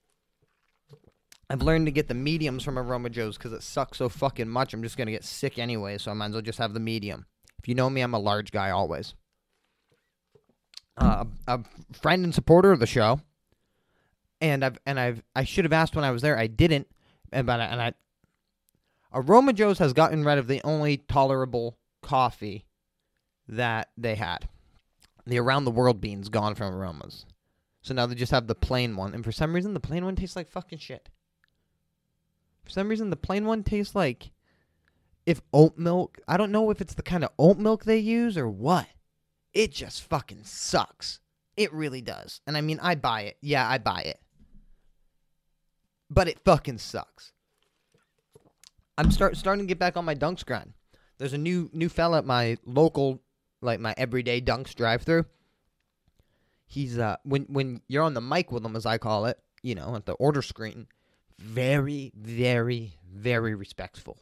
I've 1.51 1.63
learned 1.63 1.87
to 1.87 1.93
get 1.93 2.09
the 2.09 2.15
mediums 2.15 2.63
from 2.63 2.79
Aroma 2.79 3.11
Joe's 3.11 3.39
because 3.39 3.53
it 3.53 3.63
sucks 3.63 3.99
so 3.99 4.09
fucking 4.09 4.49
much. 4.49 4.75
I'm 4.75 4.83
just 4.83 4.97
going 4.97 5.07
to 5.07 5.13
get 5.13 5.25
sick 5.25 5.59
anyway, 5.59 5.97
so 5.99 6.11
I 6.11 6.15
might 6.15 6.27
as 6.27 6.33
well 6.33 6.43
just 6.43 6.59
have 6.59 6.75
the 6.75 6.81
medium. 6.81 7.27
If 7.59 7.69
you 7.69 7.75
know 7.75 7.89
me, 7.89 8.03
I'm 8.03 8.13
a 8.13 8.19
large 8.19 8.51
guy 8.51 8.71
always. 8.71 9.15
Uh, 10.99 11.25
a 11.47 11.61
friend 11.93 12.25
and 12.25 12.35
supporter 12.35 12.73
of 12.73 12.81
the 12.81 12.87
show, 12.87 13.21
and 14.41 14.65
I've 14.65 14.79
and 14.85 14.99
I've 14.99 15.23
I 15.35 15.45
should 15.45 15.65
have 15.65 15.73
asked 15.73 15.95
when 15.95 16.05
I 16.05 16.11
was 16.11 16.23
there. 16.23 16.37
I 16.37 16.49
didn't, 16.49 16.89
and 17.33 17.47
but 17.47 17.61
I, 17.61 17.65
and 17.67 17.81
I 17.81 17.93
Aroma 19.13 19.53
Joe's 19.53 19.79
has 19.79 19.93
gotten 19.93 20.25
rid 20.25 20.39
of 20.39 20.49
the 20.49 20.61
only 20.65 20.99
tolerable 20.99 21.79
coffee 22.03 22.65
that 23.49 23.89
they 23.97 24.15
had. 24.15 24.49
The 25.27 25.39
around 25.39 25.65
the 25.65 25.71
world 25.71 26.01
beans 26.01 26.29
gone 26.29 26.55
from 26.55 26.75
aromas. 26.75 27.27
So 27.81 27.95
now 27.95 28.07
they 28.07 28.15
just 28.15 28.33
have 28.33 28.47
the 28.47 28.55
plain 28.55 28.97
one. 28.97 29.15
And 29.15 29.25
for 29.25 29.33
some 29.33 29.55
reason 29.55 29.75
the 29.75 29.81
plain 29.81 30.05
one 30.05 30.17
tastes 30.17 30.37
like 30.37 30.51
fucking 30.51 30.79
shit. 30.79 31.09
For 32.65 32.71
some 32.71 32.89
reason 32.89 33.11
the 33.11 33.17
plain 33.17 33.47
one 33.47 33.63
tastes 33.63 33.95
like 33.95 34.31
if 35.27 35.41
oat 35.53 35.79
milk 35.79 36.19
I 36.27 36.37
don't 36.37 36.53
know 36.53 36.71
if 36.71 36.81
it's 36.81 36.95
the 36.95 37.03
kind 37.03 37.25
of 37.25 37.31
oat 37.39 37.59
milk 37.59 37.85
they 37.85 37.99
use 37.99 38.37
or 38.37 38.49
what. 38.49 38.87
It 39.53 39.73
just 39.73 40.03
fucking 40.03 40.45
sucks. 40.45 41.21
It 41.57 41.73
really 41.73 42.01
does. 42.01 42.41
And 42.47 42.57
I 42.57 42.61
mean 42.61 42.79
I 42.81 42.95
buy 42.95 43.23
it. 43.23 43.37
Yeah, 43.41 43.69
I 43.69 43.79
buy 43.79 44.03
it. 44.03 44.21
But 46.11 46.29
it 46.29 46.41
fucking 46.45 46.79
sucks. 46.79 47.33
I'm 48.97 49.11
start 49.11 49.37
starting 49.37 49.65
to 49.65 49.69
get 49.69 49.79
back 49.79 49.97
on 49.97 50.05
my 50.05 50.15
dunks 50.15 50.45
grind. 50.45 50.73
There's 51.19 51.33
a 51.33 51.39
new 51.39 51.71
new 51.73 51.89
fella 51.89 52.19
at 52.19 52.25
my 52.25 52.59
local, 52.65 53.21
like 53.61 53.81
my 53.81 53.95
everyday 53.97 54.41
dunks 54.41 54.75
drive 54.75 55.03
through. 55.03 55.27
He's 56.67 56.99
uh 56.99 57.17
when 57.25 57.43
when 57.45 57.83
you're 57.89 58.03
on 58.03 58.15
the 58.15 58.21
mic 58.21 58.53
with 58.53 58.65
him, 58.65 58.77
as 58.77 58.87
I 58.87 58.99
call 58.99 59.27
it, 59.27 59.39
you 59.63 59.75
know, 59.75 59.95
at 59.97 60.07
the 60.07 60.13
order 60.15 60.43
screen, 60.43 60.87
very 61.39 62.13
very 62.17 62.95
very 63.13 63.55
respectful, 63.55 64.19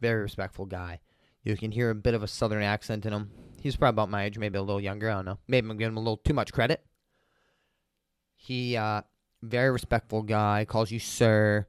very 0.00 0.22
respectful 0.22 0.66
guy. 0.66 1.00
You 1.42 1.56
can 1.56 1.72
hear 1.72 1.90
a 1.90 1.94
bit 1.94 2.14
of 2.14 2.22
a 2.22 2.28
southern 2.28 2.62
accent 2.62 3.04
in 3.04 3.12
him. 3.12 3.30
He's 3.64 3.74
probably 3.74 3.96
about 3.96 4.10
my 4.10 4.24
age, 4.24 4.38
maybe 4.38 4.58
a 4.58 4.62
little 4.62 4.80
younger. 4.80 5.10
I 5.10 5.14
don't 5.14 5.24
know. 5.24 5.38
Maybe 5.48 5.68
I'm 5.68 5.76
giving 5.76 5.94
him 5.94 5.96
a 5.96 6.00
little 6.00 6.18
too 6.18 6.34
much 6.34 6.52
credit. 6.52 6.84
He 8.36 8.76
uh 8.76 9.02
very 9.42 9.72
respectful 9.72 10.22
guy, 10.22 10.64
calls 10.64 10.92
you 10.92 11.00
sir, 11.00 11.66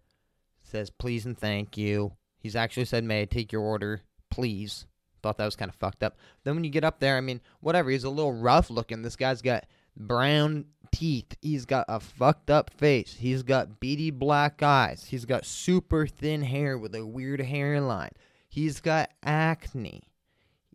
says 0.61 0.89
please 0.89 1.25
and 1.25 1.37
thank 1.37 1.77
you 1.77 2.13
He's 2.45 2.55
actually 2.55 2.85
said, 2.85 3.03
May 3.03 3.23
I 3.23 3.25
take 3.25 3.51
your 3.51 3.63
order, 3.63 4.03
please? 4.29 4.85
Thought 5.23 5.39
that 5.39 5.45
was 5.45 5.55
kind 5.55 5.69
of 5.69 5.73
fucked 5.73 6.03
up. 6.03 6.15
Then 6.43 6.53
when 6.53 6.63
you 6.63 6.69
get 6.69 6.83
up 6.83 6.99
there, 6.99 7.17
I 7.17 7.21
mean, 7.21 7.41
whatever. 7.59 7.89
He's 7.89 8.03
a 8.03 8.09
little 8.11 8.33
rough 8.33 8.69
looking. 8.69 9.01
This 9.01 9.15
guy's 9.15 9.41
got 9.41 9.65
brown 9.97 10.65
teeth. 10.91 11.35
He's 11.41 11.65
got 11.65 11.85
a 11.89 11.99
fucked 11.99 12.51
up 12.51 12.69
face. 12.69 13.15
He's 13.17 13.41
got 13.41 13.79
beady 13.79 14.11
black 14.11 14.61
eyes. 14.61 15.05
He's 15.05 15.25
got 15.25 15.43
super 15.43 16.05
thin 16.05 16.43
hair 16.43 16.77
with 16.77 16.93
a 16.93 17.03
weird 17.03 17.41
hairline. 17.41 18.11
He's 18.47 18.79
got 18.79 19.09
acne, 19.23 20.03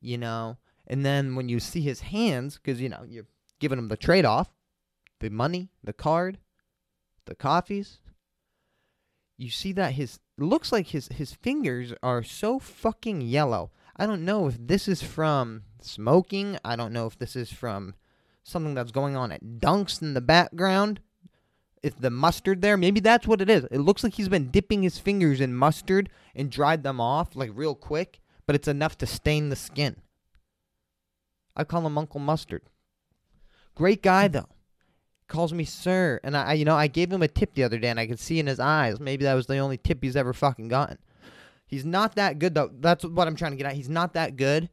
you 0.00 0.18
know. 0.18 0.56
And 0.90 1.06
then 1.06 1.36
when 1.36 1.48
you 1.48 1.60
see 1.60 1.82
his 1.82 2.00
hands, 2.00 2.58
because, 2.58 2.80
you 2.80 2.88
know, 2.88 3.04
you're 3.08 3.28
giving 3.60 3.78
him 3.78 3.86
the 3.86 3.96
trade 3.96 4.24
off 4.24 4.50
the 5.20 5.30
money, 5.30 5.70
the 5.84 5.92
card, 5.92 6.38
the 7.26 7.36
coffees, 7.36 8.00
you 9.38 9.50
see 9.50 9.72
that 9.72 9.92
his 9.92 10.18
looks 10.36 10.72
like 10.72 10.88
his 10.88 11.06
his 11.08 11.32
fingers 11.32 11.94
are 12.02 12.24
so 12.24 12.58
fucking 12.58 13.20
yellow. 13.20 13.70
I 13.96 14.06
don't 14.06 14.24
know 14.24 14.48
if 14.48 14.56
this 14.58 14.88
is 14.88 15.00
from 15.00 15.62
smoking. 15.80 16.58
I 16.64 16.74
don't 16.74 16.92
know 16.92 17.06
if 17.06 17.16
this 17.16 17.36
is 17.36 17.52
from 17.52 17.94
something 18.42 18.74
that's 18.74 18.90
going 18.90 19.16
on 19.16 19.30
at 19.30 19.44
Dunks 19.44 20.02
in 20.02 20.14
the 20.14 20.20
background. 20.20 20.98
If 21.84 21.98
the 22.00 22.10
mustard 22.10 22.62
there, 22.62 22.76
maybe 22.76 22.98
that's 22.98 23.28
what 23.28 23.40
it 23.40 23.48
is. 23.48 23.64
It 23.70 23.78
looks 23.78 24.02
like 24.02 24.14
he's 24.14 24.28
been 24.28 24.50
dipping 24.50 24.82
his 24.82 24.98
fingers 24.98 25.40
in 25.40 25.54
mustard 25.54 26.10
and 26.34 26.50
dried 26.50 26.82
them 26.82 27.00
off 27.00 27.36
like 27.36 27.52
real 27.54 27.76
quick, 27.76 28.20
but 28.44 28.56
it's 28.56 28.68
enough 28.68 28.98
to 28.98 29.06
stain 29.06 29.50
the 29.50 29.56
skin. 29.56 29.96
I 31.60 31.64
call 31.64 31.86
him 31.86 31.98
Uncle 31.98 32.20
Mustard. 32.20 32.62
Great 33.74 34.02
guy 34.02 34.28
though 34.28 34.48
calls 35.30 35.54
me 35.54 35.64
sir, 35.64 36.20
and 36.22 36.36
I, 36.36 36.52
you 36.52 36.66
know, 36.66 36.76
I 36.76 36.88
gave 36.88 37.10
him 37.10 37.22
a 37.22 37.28
tip 37.28 37.54
the 37.54 37.64
other 37.64 37.78
day, 37.78 37.88
and 37.88 37.98
I 37.98 38.06
could 38.06 38.18
see 38.18 38.38
in 38.38 38.46
his 38.46 38.60
eyes. 38.60 39.00
Maybe 39.00 39.24
that 39.24 39.34
was 39.34 39.46
the 39.46 39.58
only 39.58 39.78
tip 39.78 40.02
he's 40.02 40.16
ever 40.16 40.34
fucking 40.34 40.68
gotten. 40.68 40.98
He's 41.66 41.84
not 41.84 42.16
that 42.16 42.38
good 42.38 42.54
though. 42.54 42.70
That's 42.80 43.04
what 43.04 43.28
I'm 43.28 43.36
trying 43.36 43.52
to 43.52 43.56
get 43.56 43.66
at. 43.66 43.76
He's 43.76 43.88
not 43.88 44.12
that 44.14 44.36
good. 44.36 44.68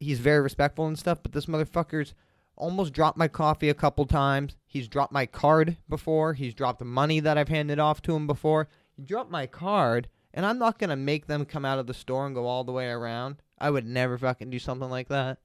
He's 0.00 0.18
very 0.18 0.42
respectful 0.42 0.86
and 0.86 0.98
stuff, 0.98 1.20
but 1.22 1.32
this 1.32 1.46
motherfucker's 1.46 2.14
almost 2.56 2.92
dropped 2.92 3.16
my 3.16 3.28
coffee 3.28 3.68
a 3.68 3.74
couple 3.74 4.04
times. 4.04 4.56
He's 4.66 4.88
dropped 4.88 5.12
my 5.12 5.24
card 5.24 5.76
before. 5.88 6.34
He's 6.34 6.52
dropped 6.52 6.80
the 6.80 6.84
money 6.84 7.20
that 7.20 7.38
I've 7.38 7.48
handed 7.48 7.78
off 7.78 8.02
to 8.02 8.16
him 8.16 8.26
before. 8.26 8.68
He 8.96 9.02
dropped 9.02 9.30
my 9.30 9.46
card, 9.46 10.08
and 10.34 10.44
I'm 10.44 10.58
not 10.58 10.80
gonna 10.80 10.96
make 10.96 11.26
them 11.26 11.44
come 11.44 11.64
out 11.64 11.78
of 11.78 11.86
the 11.86 11.94
store 11.94 12.26
and 12.26 12.34
go 12.34 12.46
all 12.46 12.64
the 12.64 12.72
way 12.72 12.88
around. 12.88 13.36
I 13.58 13.70
would 13.70 13.86
never 13.86 14.18
fucking 14.18 14.50
do 14.50 14.58
something 14.58 14.90
like 14.90 15.08
that. 15.08 15.38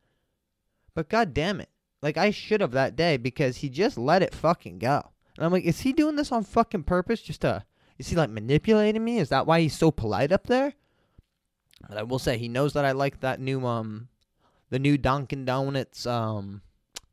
But 0.99 1.07
god 1.07 1.33
damn 1.33 1.61
it. 1.61 1.69
Like 2.01 2.17
I 2.17 2.29
should 2.29 2.59
have 2.59 2.73
that 2.73 2.97
day 2.97 3.15
because 3.15 3.55
he 3.55 3.69
just 3.69 3.97
let 3.97 4.21
it 4.21 4.35
fucking 4.35 4.79
go. 4.79 5.01
And 5.37 5.45
I'm 5.45 5.51
like, 5.53 5.63
is 5.63 5.79
he 5.79 5.93
doing 5.93 6.17
this 6.17 6.29
on 6.29 6.43
fucking 6.43 6.83
purpose? 6.83 7.21
Just 7.21 7.39
to 7.39 7.63
is 7.97 8.09
he 8.09 8.17
like 8.17 8.29
manipulating 8.29 9.01
me? 9.01 9.17
Is 9.17 9.29
that 9.29 9.47
why 9.47 9.61
he's 9.61 9.77
so 9.77 9.91
polite 9.91 10.33
up 10.33 10.47
there? 10.47 10.73
But 11.87 11.99
I 11.99 12.03
will 12.03 12.19
say 12.19 12.37
he 12.37 12.49
knows 12.49 12.73
that 12.73 12.83
I 12.83 12.91
like 12.91 13.21
that 13.21 13.39
new 13.39 13.65
um 13.65 14.09
the 14.71 14.77
new 14.77 14.97
Dunkin' 14.97 15.45
Donuts 15.45 16.05
um 16.05 16.63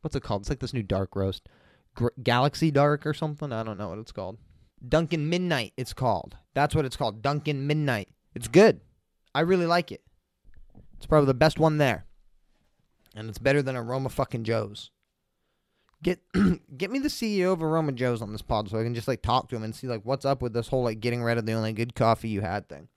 what's 0.00 0.16
it 0.16 0.25
called? 0.25 0.43
It's 0.43 0.50
like 0.50 0.59
this 0.59 0.75
new 0.75 0.83
dark 0.83 1.14
roast. 1.14 1.49
Gr- 1.95 2.09
Galaxy 2.21 2.73
Dark 2.73 3.07
or 3.07 3.14
something. 3.14 3.52
I 3.52 3.62
don't 3.62 3.78
know 3.78 3.90
what 3.90 3.99
it's 3.99 4.11
called. 4.11 4.38
Dunkin' 4.88 5.28
Midnight 5.28 5.75
it's 5.76 5.93
called. 5.93 6.37
That's 6.55 6.75
what 6.75 6.87
it's 6.87 6.97
called. 6.97 7.23
Dunkin' 7.23 7.69
Midnight. 7.69 8.09
It's 8.35 8.49
good. 8.49 8.81
I 9.33 9.43
really 9.43 9.66
like 9.66 9.93
it. 9.93 10.02
It's 10.97 11.07
probably 11.07 11.28
the 11.28 11.35
best 11.35 11.61
one 11.61 11.78
there 11.78 12.07
and 13.16 13.28
it's 13.28 13.38
better 13.38 13.62
than 13.62 13.76
Aroma 13.76 14.11
fucking 14.11 14.44
Joe's. 14.44 14.90
Get 16.02 16.20
get 16.76 16.90
me 16.90 16.99
the 16.99 17.08
CEO 17.08 17.52
of 17.52 17.62
Aroma 17.62 17.92
Joe's 17.92 18.20
on 18.20 18.32
this 18.32 18.42
pod 18.42 18.68
so 18.68 18.78
I 18.78 18.85
can 18.85 18.94
just 18.94 19.08
like 19.08 19.23
talk 19.23 19.49
to 19.49 19.56
him 19.56 19.62
and 19.62 19.75
see 19.75 19.87
like 19.87 20.02
what's 20.04 20.26
up 20.26 20.42
with 20.42 20.52
this 20.52 20.68
whole 20.68 20.85
like 20.85 21.00
getting 21.00 21.23
rid 21.23 21.38
of 21.38 21.46
the 21.46 21.54
only 21.54 21.73
good 21.73 21.94
coffee 21.94 22.28
you 22.28 22.42
had 22.42 22.68
thing. 22.68 22.88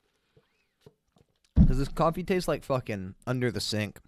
Cause 1.67 1.77
this 1.77 1.87
coffee 1.87 2.23
tastes 2.23 2.47
like 2.47 2.63
fucking 2.63 3.15
under 3.25 3.51
the 3.51 3.61
sink. 3.61 3.99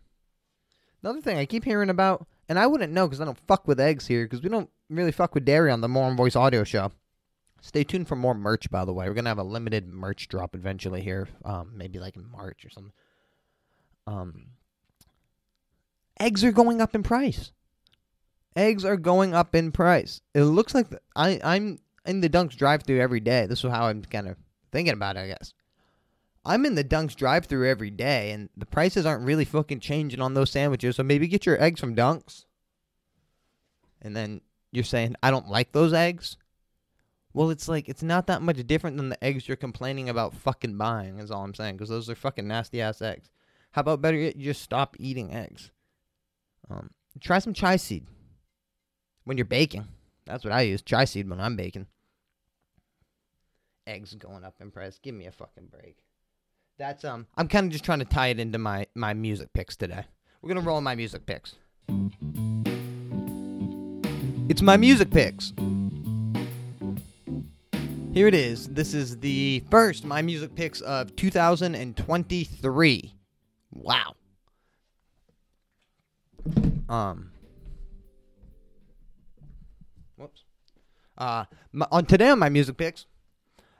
Another 1.01 1.21
thing 1.21 1.37
I 1.37 1.45
keep 1.45 1.63
hearing 1.63 1.89
about, 1.89 2.27
and 2.47 2.59
I 2.59 2.67
wouldn't 2.67 2.93
know 2.93 3.07
because 3.07 3.21
I 3.21 3.25
don't 3.25 3.39
fuck 3.47 3.67
with 3.67 3.79
eggs 3.79 4.07
here 4.07 4.25
because 4.25 4.41
we 4.41 4.49
don't 4.49 4.69
really 4.89 5.11
fuck 5.11 5.33
with 5.33 5.45
dairy 5.45 5.71
on 5.71 5.81
the 5.81 5.87
More 5.87 6.13
Voice 6.13 6.35
Audio 6.35 6.63
Show. 6.63 6.91
Stay 7.61 7.83
tuned 7.83 8.07
for 8.07 8.15
more 8.15 8.33
merch, 8.33 8.69
by 8.69 8.85
the 8.85 8.93
way. 8.93 9.07
We're 9.07 9.13
gonna 9.13 9.29
have 9.29 9.37
a 9.37 9.43
limited 9.43 9.87
merch 9.87 10.27
drop 10.27 10.55
eventually 10.55 11.01
here, 11.01 11.27
um, 11.45 11.71
maybe 11.75 11.99
like 11.99 12.15
in 12.15 12.29
March 12.29 12.65
or 12.65 12.69
something. 12.69 12.93
Um, 14.07 14.45
eggs 16.21 16.43
are 16.43 16.51
going 16.51 16.79
up 16.81 16.95
in 16.95 17.03
price. 17.03 17.51
Eggs 18.55 18.85
are 18.85 18.97
going 18.97 19.33
up 19.33 19.55
in 19.55 19.71
price. 19.71 20.21
It 20.33 20.43
looks 20.43 20.75
like 20.75 20.87
I 21.15 21.39
I'm 21.43 21.79
in 22.05 22.21
the 22.21 22.29
Dunks 22.29 22.55
drive-through 22.55 22.99
every 22.99 23.19
day. 23.19 23.45
This 23.45 23.63
is 23.63 23.71
how 23.71 23.85
I'm 23.85 24.03
kind 24.03 24.27
of 24.27 24.37
thinking 24.71 24.93
about 24.93 25.17
it, 25.17 25.21
I 25.21 25.27
guess. 25.27 25.53
I'm 26.43 26.65
in 26.65 26.75
the 26.75 26.83
Dunks 26.83 27.15
drive-through 27.15 27.69
every 27.69 27.91
day, 27.91 28.31
and 28.31 28.49
the 28.57 28.65
prices 28.65 29.05
aren't 29.05 29.25
really 29.25 29.45
fucking 29.45 29.79
changing 29.79 30.21
on 30.21 30.33
those 30.33 30.51
sandwiches. 30.51 30.95
So 30.95 31.03
maybe 31.03 31.27
get 31.27 31.45
your 31.45 31.61
eggs 31.61 31.79
from 31.79 31.95
Dunks. 31.95 32.45
And 34.01 34.15
then 34.15 34.41
you're 34.71 34.83
saying 34.83 35.15
I 35.21 35.31
don't 35.31 35.49
like 35.49 35.71
those 35.71 35.93
eggs. 35.93 36.37
Well, 37.33 37.49
it's 37.49 37.69
like 37.69 37.87
it's 37.87 38.03
not 38.03 38.27
that 38.27 38.41
much 38.41 38.65
different 38.67 38.97
than 38.97 39.09
the 39.09 39.23
eggs 39.23 39.47
you're 39.47 39.55
complaining 39.55 40.09
about 40.09 40.33
fucking 40.33 40.77
buying. 40.77 41.19
Is 41.19 41.31
all 41.31 41.43
I'm 41.43 41.53
saying 41.53 41.75
because 41.77 41.89
those 41.89 42.09
are 42.09 42.15
fucking 42.15 42.47
nasty 42.47 42.81
ass 42.81 43.01
eggs. 43.01 43.29
How 43.71 43.81
about 43.81 44.01
better 44.01 44.17
yet, 44.17 44.35
you 44.35 44.43
just 44.43 44.61
stop 44.61 44.97
eating 44.99 45.33
eggs? 45.33 45.71
Um, 46.71 46.89
try 47.19 47.39
some 47.39 47.53
chai 47.53 47.75
seed 47.75 48.05
when 49.25 49.37
you're 49.37 49.45
baking. 49.45 49.87
That's 50.25 50.43
what 50.43 50.53
I 50.53 50.61
use. 50.61 50.81
Chai 50.81 51.05
seed 51.05 51.29
when 51.29 51.39
I'm 51.39 51.55
baking. 51.55 51.87
Eggs 53.87 54.13
going 54.15 54.43
up 54.43 54.55
in 54.61 54.71
price. 54.71 54.99
Give 55.01 55.15
me 55.15 55.25
a 55.25 55.31
fucking 55.31 55.67
break. 55.67 55.97
That's 56.77 57.03
um. 57.03 57.27
I'm 57.35 57.47
kind 57.47 57.65
of 57.65 57.71
just 57.71 57.83
trying 57.83 57.99
to 57.99 58.05
tie 58.05 58.27
it 58.27 58.39
into 58.39 58.57
my 58.57 58.87
my 58.95 59.13
music 59.13 59.53
picks 59.53 59.75
today. 59.75 60.05
We're 60.41 60.49
gonna 60.49 60.61
roll 60.61 60.81
my 60.81 60.95
music 60.95 61.25
picks. 61.25 61.55
It's 64.49 64.61
my 64.61 64.77
music 64.77 65.11
picks. 65.11 65.53
Here 68.13 68.27
it 68.27 68.35
is. 68.35 68.67
This 68.67 68.93
is 68.93 69.17
the 69.17 69.63
first 69.71 70.05
my 70.05 70.21
music 70.21 70.55
picks 70.55 70.81
of 70.81 71.15
2023. 71.15 73.15
Wow. 73.71 74.15
Um. 76.89 77.31
Whoops. 80.17 80.43
Uh, 81.17 81.45
my, 81.71 81.87
on 81.91 82.05
today 82.05 82.29
on 82.29 82.39
my 82.39 82.49
music 82.49 82.77
picks, 82.77 83.05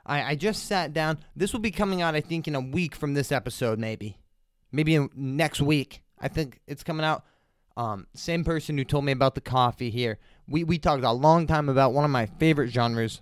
I 0.06 0.22
I 0.22 0.34
just 0.34 0.66
sat 0.66 0.92
down. 0.92 1.18
This 1.36 1.52
will 1.52 1.60
be 1.60 1.70
coming 1.70 2.02
out, 2.02 2.14
I 2.14 2.20
think, 2.20 2.48
in 2.48 2.54
a 2.54 2.60
week 2.60 2.94
from 2.94 3.14
this 3.14 3.32
episode, 3.32 3.78
maybe, 3.78 4.18
maybe 4.70 4.94
in 4.94 5.10
next 5.14 5.60
week. 5.60 6.02
I 6.20 6.28
think 6.28 6.60
it's 6.66 6.82
coming 6.82 7.04
out. 7.04 7.24
Um, 7.76 8.06
same 8.14 8.44
person 8.44 8.76
who 8.76 8.84
told 8.84 9.04
me 9.04 9.12
about 9.12 9.34
the 9.34 9.40
coffee 9.40 9.90
here. 9.90 10.18
We 10.48 10.64
we 10.64 10.78
talked 10.78 11.04
a 11.04 11.12
long 11.12 11.46
time 11.46 11.68
about 11.68 11.92
one 11.92 12.04
of 12.04 12.10
my 12.10 12.26
favorite 12.26 12.68
genres 12.68 13.20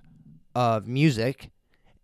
of 0.54 0.86
music 0.86 1.50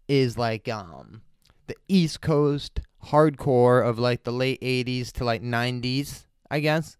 is 0.09 0.39
like 0.39 0.69
um 0.69 1.23
the 1.67 1.77
East 1.89 2.21
Coast 2.21 2.81
hardcore 3.07 3.87
of 3.87 3.99
like 3.99 4.25
the 4.25 4.33
late 4.33 4.61
80s 4.61 5.13
to 5.13 5.25
like 5.25 5.43
90s, 5.43 6.25
I 6.51 6.61
guess. 6.61 6.97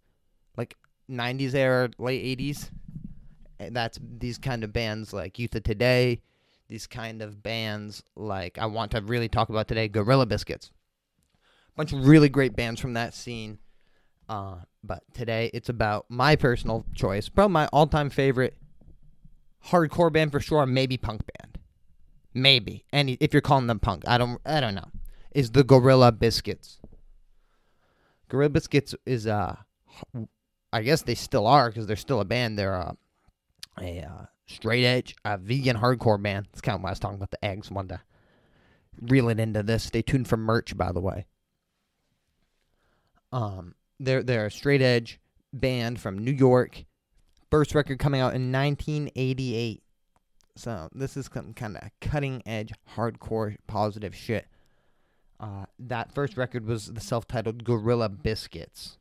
Like 1.09 1.37
90s 1.37 1.55
era, 1.55 1.91
late 1.99 2.39
80s. 2.39 2.71
And 3.59 3.75
that's 3.75 3.99
these 4.19 4.39
kind 4.39 4.65
of 4.65 4.73
bands 4.73 5.13
like 5.13 5.39
Youth 5.39 5.55
of 5.55 5.63
Today, 5.63 6.21
these 6.69 6.87
kind 6.87 7.23
of 7.23 7.43
bands 7.43 8.03
like 8.15 8.59
I 8.59 8.67
want 8.67 8.93
to 8.93 9.01
really 9.01 9.29
talk 9.29 9.49
about 9.49 9.69
today, 9.69 9.89
Gorilla 9.89 10.27
Biscuits. 10.27 10.71
A 11.35 11.77
Bunch 11.77 11.93
of 11.93 12.07
really 12.07 12.29
great 12.29 12.55
bands 12.55 12.81
from 12.81 12.95
that 12.95 13.15
scene. 13.15 13.59
Uh, 14.29 14.57
but 14.83 15.03
today 15.15 15.51
it's 15.55 15.69
about 15.69 16.07
my 16.09 16.37
personal 16.37 16.85
choice, 16.95 17.29
probably 17.29 17.53
my 17.53 17.67
all-time 17.73 18.11
favorite 18.11 18.57
hardcore 19.67 20.13
band 20.13 20.33
for 20.33 20.41
sure, 20.41 20.67
maybe 20.67 20.97
punk 20.97 21.23
band, 21.39 21.59
maybe. 22.35 22.85
Any 22.93 23.17
if 23.21 23.33
you're 23.33 23.41
calling 23.41 23.69
them 23.69 23.79
punk, 23.79 24.03
I 24.07 24.19
don't, 24.19 24.41
I 24.45 24.61
don't 24.61 24.75
know. 24.75 24.91
Is 25.31 25.53
the 25.53 25.63
Gorilla 25.63 26.11
Biscuits? 26.13 26.79
Gorilla 28.29 28.51
Biscuits 28.51 28.95
is 29.05 29.27
uh, 29.27 29.57
I 30.77 30.83
guess 30.83 31.01
they 31.01 31.15
still 31.15 31.47
are 31.47 31.71
because 31.71 31.87
they're 31.87 31.97
still 31.97 32.21
a 32.21 32.25
band. 32.27 32.59
They're 32.59 32.75
uh, 32.75 32.93
a 33.81 34.01
uh, 34.01 34.27
straight 34.47 34.85
edge, 34.85 35.17
a 35.25 35.39
vegan 35.39 35.79
hardcore 35.79 36.23
band. 36.23 36.49
That's 36.53 36.61
kind 36.61 36.77
of 36.77 36.83
why 36.83 36.91
I 36.91 36.93
was 36.93 36.99
talking 36.99 37.17
about 37.17 37.31
the 37.31 37.43
eggs. 37.43 37.71
Wanted 37.71 37.95
to 37.95 38.01
reel 39.01 39.31
it 39.31 39.41
into 39.41 39.63
this. 39.63 39.85
Stay 39.85 40.03
tuned 40.03 40.29
for 40.29 40.37
merch, 40.37 40.77
by 40.77 40.93
the 40.93 41.01
way. 41.01 41.25
Um, 43.33 43.75
they're 43.99 44.23
they're 44.23 44.45
a 44.45 44.51
straight 44.51 44.83
edge 44.83 45.19
band 45.51 45.99
from 45.99 46.19
New 46.19 46.31
York. 46.31 46.85
First 47.51 47.75
record 47.75 47.99
coming 47.99 48.21
out 48.21 48.35
in 48.35 48.53
1988. 48.53 49.83
So 50.57 50.91
this 50.93 51.17
is 51.17 51.31
some 51.33 51.55
kind 51.55 51.79
of 51.79 51.89
cutting 52.03 52.43
edge, 52.45 52.75
hardcore, 52.95 53.57
positive 53.67 54.15
shit. 54.15 54.47
Uh, 55.41 55.65
that 55.79 56.13
first 56.13 56.37
record 56.37 56.67
was 56.67 56.93
the 56.93 57.01
self-titled 57.01 57.65
Gorilla 57.65 58.11
Biscuits, 58.11 58.99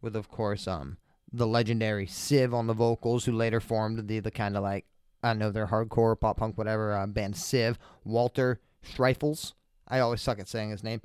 with 0.00 0.14
of 0.14 0.28
course 0.28 0.68
um 0.68 0.98
the 1.32 1.46
legendary 1.46 2.06
Civ 2.06 2.54
on 2.54 2.66
the 2.66 2.74
vocals, 2.74 3.24
who 3.24 3.32
later 3.32 3.60
formed 3.60 4.08
the 4.08 4.20
the 4.20 4.30
kind 4.30 4.56
of 4.56 4.62
like 4.62 4.86
I 5.22 5.34
know 5.34 5.50
they're 5.50 5.66
hardcore 5.66 6.18
pop 6.18 6.38
punk 6.38 6.56
whatever 6.56 6.92
uh, 6.94 7.06
band 7.06 7.36
Civ. 7.36 7.78
Walter 8.04 8.60
Schreifels, 8.84 9.54
I 9.88 9.98
always 9.98 10.22
suck 10.22 10.38
at 10.38 10.48
saying 10.48 10.70
his 10.70 10.84
name. 10.84 11.02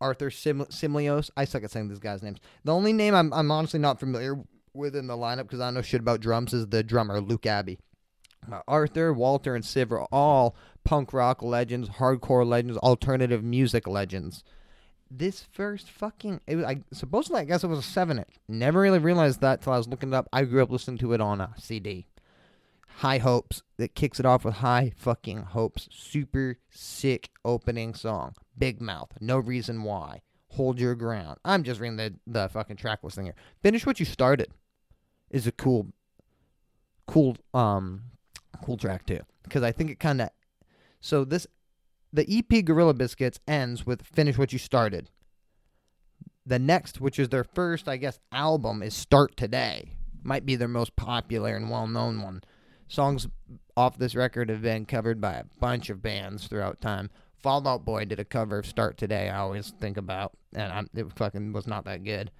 Arthur 0.00 0.30
Sim- 0.30 0.66
Simlios. 0.66 1.30
I 1.36 1.44
suck 1.44 1.64
at 1.64 1.70
saying 1.70 1.88
these 1.88 1.98
guys' 1.98 2.22
names. 2.22 2.38
The 2.64 2.74
only 2.74 2.92
name 2.92 3.14
I'm, 3.14 3.32
I'm 3.32 3.50
honestly 3.50 3.80
not 3.80 4.00
familiar 4.00 4.36
with 4.74 4.96
in 4.96 5.06
the 5.06 5.16
lineup 5.16 5.42
because 5.42 5.60
I 5.60 5.70
know 5.70 5.82
shit 5.82 6.00
about 6.00 6.20
drums 6.20 6.52
is 6.52 6.66
the 6.68 6.82
drummer 6.82 7.20
Luke 7.20 7.46
Abbey. 7.46 7.78
Uh, 8.50 8.60
Arthur, 8.66 9.12
Walter, 9.12 9.54
and 9.54 9.64
Civ 9.64 9.92
are 9.92 10.06
all 10.10 10.56
punk 10.84 11.12
rock 11.12 11.42
legends, 11.42 11.88
hardcore 11.88 12.46
legends, 12.46 12.76
alternative 12.78 13.44
music 13.44 13.86
legends. 13.86 14.42
This 15.14 15.42
first 15.52 15.90
fucking 15.90 16.40
it 16.46 16.56
was 16.56 16.64
I 16.64 16.82
supposedly 16.92 17.42
I 17.42 17.44
guess 17.44 17.62
it 17.62 17.66
was 17.66 17.80
a 17.80 17.82
seven 17.82 18.18
inch. 18.18 18.34
Never 18.48 18.80
really 18.80 18.98
realized 18.98 19.42
that 19.42 19.60
till 19.60 19.74
I 19.74 19.76
was 19.76 19.86
looking 19.86 20.08
it 20.08 20.14
up. 20.14 20.26
I 20.32 20.44
grew 20.44 20.62
up 20.62 20.70
listening 20.70 20.96
to 20.98 21.12
it 21.12 21.20
on 21.20 21.40
a 21.40 21.52
CD. 21.58 22.06
High 22.96 23.18
Hopes 23.18 23.62
that 23.76 23.94
kicks 23.94 24.18
it 24.20 24.26
off 24.26 24.44
with 24.44 24.54
High 24.54 24.92
fucking 24.96 25.42
Hopes. 25.42 25.88
Super 25.90 26.58
sick 26.70 27.30
opening 27.44 27.94
song. 27.94 28.34
Big 28.56 28.80
Mouth. 28.80 29.10
No 29.20 29.38
reason 29.38 29.82
why. 29.82 30.22
Hold 30.48 30.80
your 30.80 30.94
ground. 30.94 31.38
I'm 31.44 31.62
just 31.62 31.80
reading 31.80 31.96
the 31.98 32.14
the 32.26 32.48
fucking 32.48 32.76
track 32.76 33.00
listing 33.02 33.24
here. 33.24 33.34
Finish 33.62 33.84
what 33.84 34.00
you 34.00 34.06
started 34.06 34.48
is 35.30 35.46
a 35.46 35.52
cool 35.52 35.88
cool 37.06 37.36
um 37.52 38.04
cool 38.64 38.78
track 38.78 39.04
too 39.04 39.20
because 39.42 39.62
I 39.62 39.72
think 39.72 39.90
it 39.90 40.00
kind 40.00 40.22
of 40.22 40.30
so 41.02 41.24
this 41.24 41.46
the 42.12 42.26
EP 42.28 42.64
Gorilla 42.64 42.94
Biscuits 42.94 43.40
ends 43.48 43.86
with 43.86 44.02
finish 44.02 44.36
what 44.36 44.52
you 44.52 44.58
started. 44.58 45.10
The 46.44 46.58
next, 46.58 47.00
which 47.00 47.18
is 47.18 47.28
their 47.28 47.44
first, 47.44 47.88
I 47.88 47.96
guess, 47.96 48.18
album 48.30 48.82
is 48.82 48.94
Start 48.94 49.36
Today. 49.36 49.96
Might 50.22 50.44
be 50.44 50.56
their 50.56 50.68
most 50.68 50.94
popular 50.96 51.56
and 51.56 51.70
well-known 51.70 52.20
one. 52.20 52.42
Songs 52.88 53.26
off 53.76 53.96
this 53.96 54.14
record 54.14 54.50
have 54.50 54.62
been 54.62 54.84
covered 54.84 55.20
by 55.20 55.34
a 55.34 55.44
bunch 55.60 55.88
of 55.88 56.02
bands 56.02 56.46
throughout 56.46 56.80
time. 56.80 57.10
Fall 57.36 57.66
Out 57.66 57.84
Boy 57.84 58.04
did 58.04 58.20
a 58.20 58.24
cover 58.24 58.58
of 58.58 58.66
Start 58.66 58.98
Today. 58.98 59.30
I 59.30 59.38
always 59.38 59.72
think 59.80 59.96
about, 59.96 60.32
and 60.54 60.72
I'm, 60.72 60.90
it 60.94 61.06
fucking 61.16 61.52
was 61.52 61.66
not 61.66 61.84
that 61.86 62.04
good. 62.04 62.30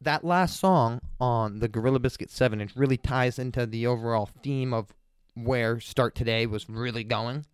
That 0.00 0.24
last 0.24 0.58
song 0.58 1.00
on 1.20 1.58
the 1.58 1.68
Gorilla 1.68 1.98
Biscuit 1.98 2.30
7 2.30 2.60
inch 2.60 2.74
really 2.74 2.96
ties 2.96 3.38
into 3.38 3.66
the 3.66 3.86
overall 3.86 4.30
theme 4.42 4.72
of 4.72 4.94
where 5.34 5.78
Start 5.78 6.14
Today 6.14 6.46
was 6.46 6.68
really 6.68 7.04
going. 7.04 7.44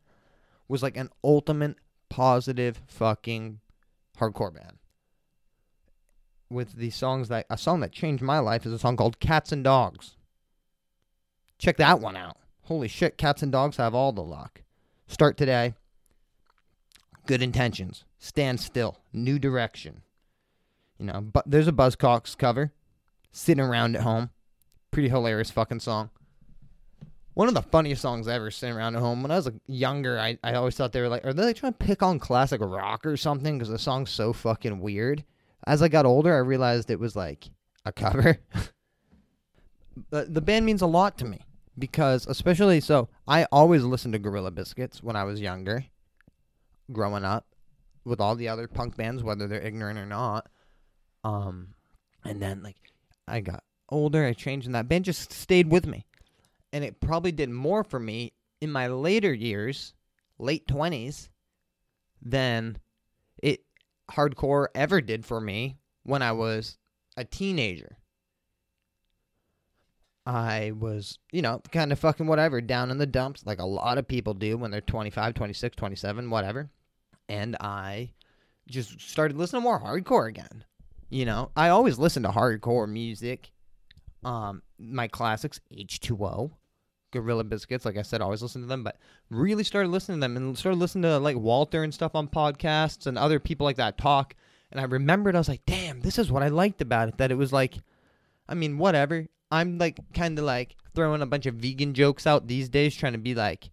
Was 0.68 0.82
like 0.82 0.96
an 0.96 1.10
ultimate 1.22 1.76
positive 2.08 2.80
fucking 2.86 3.60
hardcore 4.18 4.54
band. 4.54 4.78
With 6.48 6.76
the 6.76 6.90
songs 6.90 7.28
that 7.28 7.46
a 7.50 7.58
song 7.58 7.80
that 7.80 7.92
changed 7.92 8.22
my 8.22 8.38
life 8.38 8.66
is 8.66 8.72
a 8.72 8.78
song 8.78 8.96
called 8.96 9.20
Cats 9.20 9.52
and 9.52 9.64
Dogs. 9.64 10.16
Check 11.58 11.76
that 11.78 12.00
one 12.00 12.16
out. 12.16 12.36
Holy 12.62 12.88
shit, 12.88 13.16
Cats 13.16 13.42
and 13.42 13.52
Dogs 13.52 13.76
have 13.76 13.94
all 13.94 14.12
the 14.12 14.22
luck. 14.22 14.62
Start 15.06 15.36
today. 15.36 15.74
Good 17.26 17.42
intentions. 17.42 18.04
Stand 18.18 18.60
still. 18.60 18.98
New 19.12 19.38
direction. 19.38 20.02
You 20.98 21.06
know, 21.06 21.20
but 21.20 21.44
there's 21.46 21.68
a 21.68 21.72
Buzzcocks 21.72 22.36
cover. 22.36 22.72
Sitting 23.32 23.64
around 23.64 23.96
at 23.96 24.02
home. 24.02 24.30
Pretty 24.90 25.08
hilarious 25.08 25.50
fucking 25.50 25.80
song. 25.80 26.10
One 27.36 27.48
of 27.48 27.54
the 27.54 27.60
funniest 27.60 28.00
songs 28.00 28.28
I 28.28 28.34
ever 28.34 28.50
sitting 28.50 28.74
around 28.74 28.96
at 28.96 29.02
home. 29.02 29.20
When 29.20 29.30
I 29.30 29.36
was 29.36 29.44
like, 29.44 29.56
younger, 29.66 30.18
I, 30.18 30.38
I 30.42 30.54
always 30.54 30.74
thought 30.74 30.92
they 30.92 31.02
were 31.02 31.08
like, 31.10 31.22
are 31.26 31.34
they 31.34 31.44
like, 31.44 31.56
trying 31.56 31.74
to 31.74 31.78
pick 31.78 32.02
on 32.02 32.18
classic 32.18 32.62
rock 32.62 33.04
or 33.04 33.18
something? 33.18 33.58
Because 33.58 33.68
the 33.68 33.78
song's 33.78 34.10
so 34.10 34.32
fucking 34.32 34.80
weird. 34.80 35.22
As 35.66 35.82
I 35.82 35.88
got 35.88 36.06
older, 36.06 36.34
I 36.34 36.38
realized 36.38 36.90
it 36.90 36.98
was 36.98 37.14
like 37.14 37.50
a 37.84 37.92
cover. 37.92 38.38
the, 40.10 40.40
band 40.40 40.64
means 40.64 40.80
a 40.80 40.86
lot 40.86 41.18
to 41.18 41.26
me 41.26 41.44
because, 41.78 42.26
especially 42.26 42.80
so, 42.80 43.10
I 43.28 43.44
always 43.52 43.84
listened 43.84 44.14
to 44.14 44.18
Gorilla 44.18 44.50
Biscuits 44.50 45.02
when 45.02 45.14
I 45.14 45.24
was 45.24 45.38
younger, 45.38 45.84
growing 46.90 47.26
up, 47.26 47.44
with 48.06 48.18
all 48.18 48.34
the 48.34 48.48
other 48.48 48.66
punk 48.66 48.96
bands, 48.96 49.22
whether 49.22 49.46
they're 49.46 49.60
ignorant 49.60 49.98
or 49.98 50.06
not. 50.06 50.48
Um, 51.22 51.74
and 52.24 52.40
then 52.40 52.62
like 52.62 52.76
I 53.28 53.40
got 53.40 53.62
older, 53.90 54.24
I 54.24 54.32
changed, 54.32 54.64
and 54.64 54.74
that 54.74 54.88
band 54.88 55.04
just 55.04 55.34
stayed 55.34 55.70
with 55.70 55.86
me, 55.86 56.05
and 56.76 56.84
it 56.84 57.00
probably 57.00 57.32
did 57.32 57.48
more 57.48 57.82
for 57.82 57.98
me 57.98 58.34
in 58.60 58.70
my 58.70 58.86
later 58.86 59.32
years, 59.32 59.94
late 60.38 60.68
twenties, 60.68 61.30
than 62.20 62.76
it 63.42 63.64
hardcore 64.10 64.66
ever 64.74 65.00
did 65.00 65.24
for 65.24 65.40
me 65.40 65.78
when 66.02 66.20
I 66.20 66.32
was 66.32 66.76
a 67.16 67.24
teenager. 67.24 67.96
I 70.26 70.72
was, 70.78 71.18
you 71.32 71.40
know, 71.40 71.62
kind 71.72 71.92
of 71.92 71.98
fucking 71.98 72.26
whatever, 72.26 72.60
down 72.60 72.90
in 72.90 72.98
the 72.98 73.06
dumps, 73.06 73.46
like 73.46 73.58
a 73.58 73.64
lot 73.64 73.96
of 73.96 74.06
people 74.06 74.34
do 74.34 74.58
when 74.58 74.70
they're 74.70 74.82
25, 74.82 75.32
26, 75.32 75.76
27, 75.76 76.28
whatever. 76.28 76.68
And 77.26 77.56
I 77.58 78.10
just 78.68 79.00
started 79.00 79.38
listening 79.38 79.62
more 79.62 79.80
hardcore 79.80 80.28
again. 80.28 80.64
You 81.08 81.24
know, 81.24 81.52
I 81.56 81.70
always 81.70 81.98
listen 81.98 82.22
to 82.24 82.28
hardcore 82.28 82.86
music. 82.86 83.50
Um, 84.22 84.60
my 84.78 85.08
classics, 85.08 85.58
H2O, 85.72 86.50
Gorilla 87.20 87.44
Biscuits. 87.44 87.84
Like 87.84 87.96
I 87.96 88.02
said, 88.02 88.20
I 88.20 88.24
always 88.24 88.42
listen 88.42 88.62
to 88.62 88.68
them, 88.68 88.84
but 88.84 88.98
really 89.30 89.64
started 89.64 89.90
listening 89.90 90.18
to 90.18 90.20
them 90.20 90.36
and 90.36 90.56
started 90.56 90.78
listening 90.78 91.02
to 91.02 91.18
like 91.18 91.36
Walter 91.36 91.82
and 91.82 91.92
stuff 91.92 92.14
on 92.14 92.28
podcasts 92.28 93.06
and 93.06 93.18
other 93.18 93.38
people 93.40 93.64
like 93.64 93.76
that 93.76 93.98
talk. 93.98 94.34
And 94.70 94.80
I 94.80 94.84
remembered, 94.84 95.34
I 95.34 95.38
was 95.38 95.48
like, 95.48 95.64
damn, 95.66 96.00
this 96.00 96.18
is 96.18 96.30
what 96.30 96.42
I 96.42 96.48
liked 96.48 96.82
about 96.82 97.08
it. 97.08 97.18
That 97.18 97.30
it 97.30 97.36
was 97.36 97.52
like, 97.52 97.74
I 98.48 98.54
mean, 98.54 98.78
whatever. 98.78 99.26
I'm 99.50 99.78
like 99.78 100.00
kind 100.12 100.38
of 100.38 100.44
like 100.44 100.76
throwing 100.94 101.22
a 101.22 101.26
bunch 101.26 101.46
of 101.46 101.54
vegan 101.54 101.94
jokes 101.94 102.26
out 102.26 102.48
these 102.48 102.68
days, 102.68 102.96
trying 102.96 103.12
to 103.12 103.18
be 103.18 103.34
like 103.34 103.70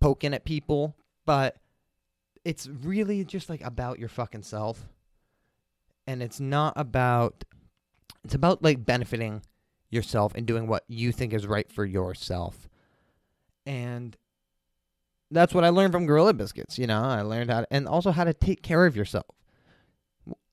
poking 0.00 0.34
at 0.34 0.44
people, 0.44 0.94
but 1.24 1.56
it's 2.44 2.68
really 2.68 3.24
just 3.24 3.48
like 3.48 3.62
about 3.62 3.98
your 3.98 4.08
fucking 4.08 4.42
self. 4.42 4.88
And 6.06 6.22
it's 6.22 6.38
not 6.38 6.74
about, 6.76 7.44
it's 8.24 8.34
about 8.34 8.62
like 8.62 8.84
benefiting 8.84 9.42
yourself 9.90 10.34
and 10.34 10.46
doing 10.46 10.66
what 10.66 10.84
you 10.86 11.12
think 11.12 11.32
is 11.32 11.46
right 11.46 11.70
for 11.72 11.84
yourself. 11.84 12.68
And 13.66 14.16
that's 15.30 15.52
what 15.52 15.64
I 15.64 15.70
learned 15.70 15.92
from 15.92 16.06
Gorilla 16.06 16.32
Biscuits. 16.32 16.78
You 16.78 16.86
know, 16.86 17.02
I 17.02 17.22
learned 17.22 17.50
how 17.50 17.60
to, 17.60 17.66
and 17.70 17.88
also 17.88 18.12
how 18.12 18.24
to 18.24 18.32
take 18.32 18.62
care 18.62 18.86
of 18.86 18.96
yourself. 18.96 19.26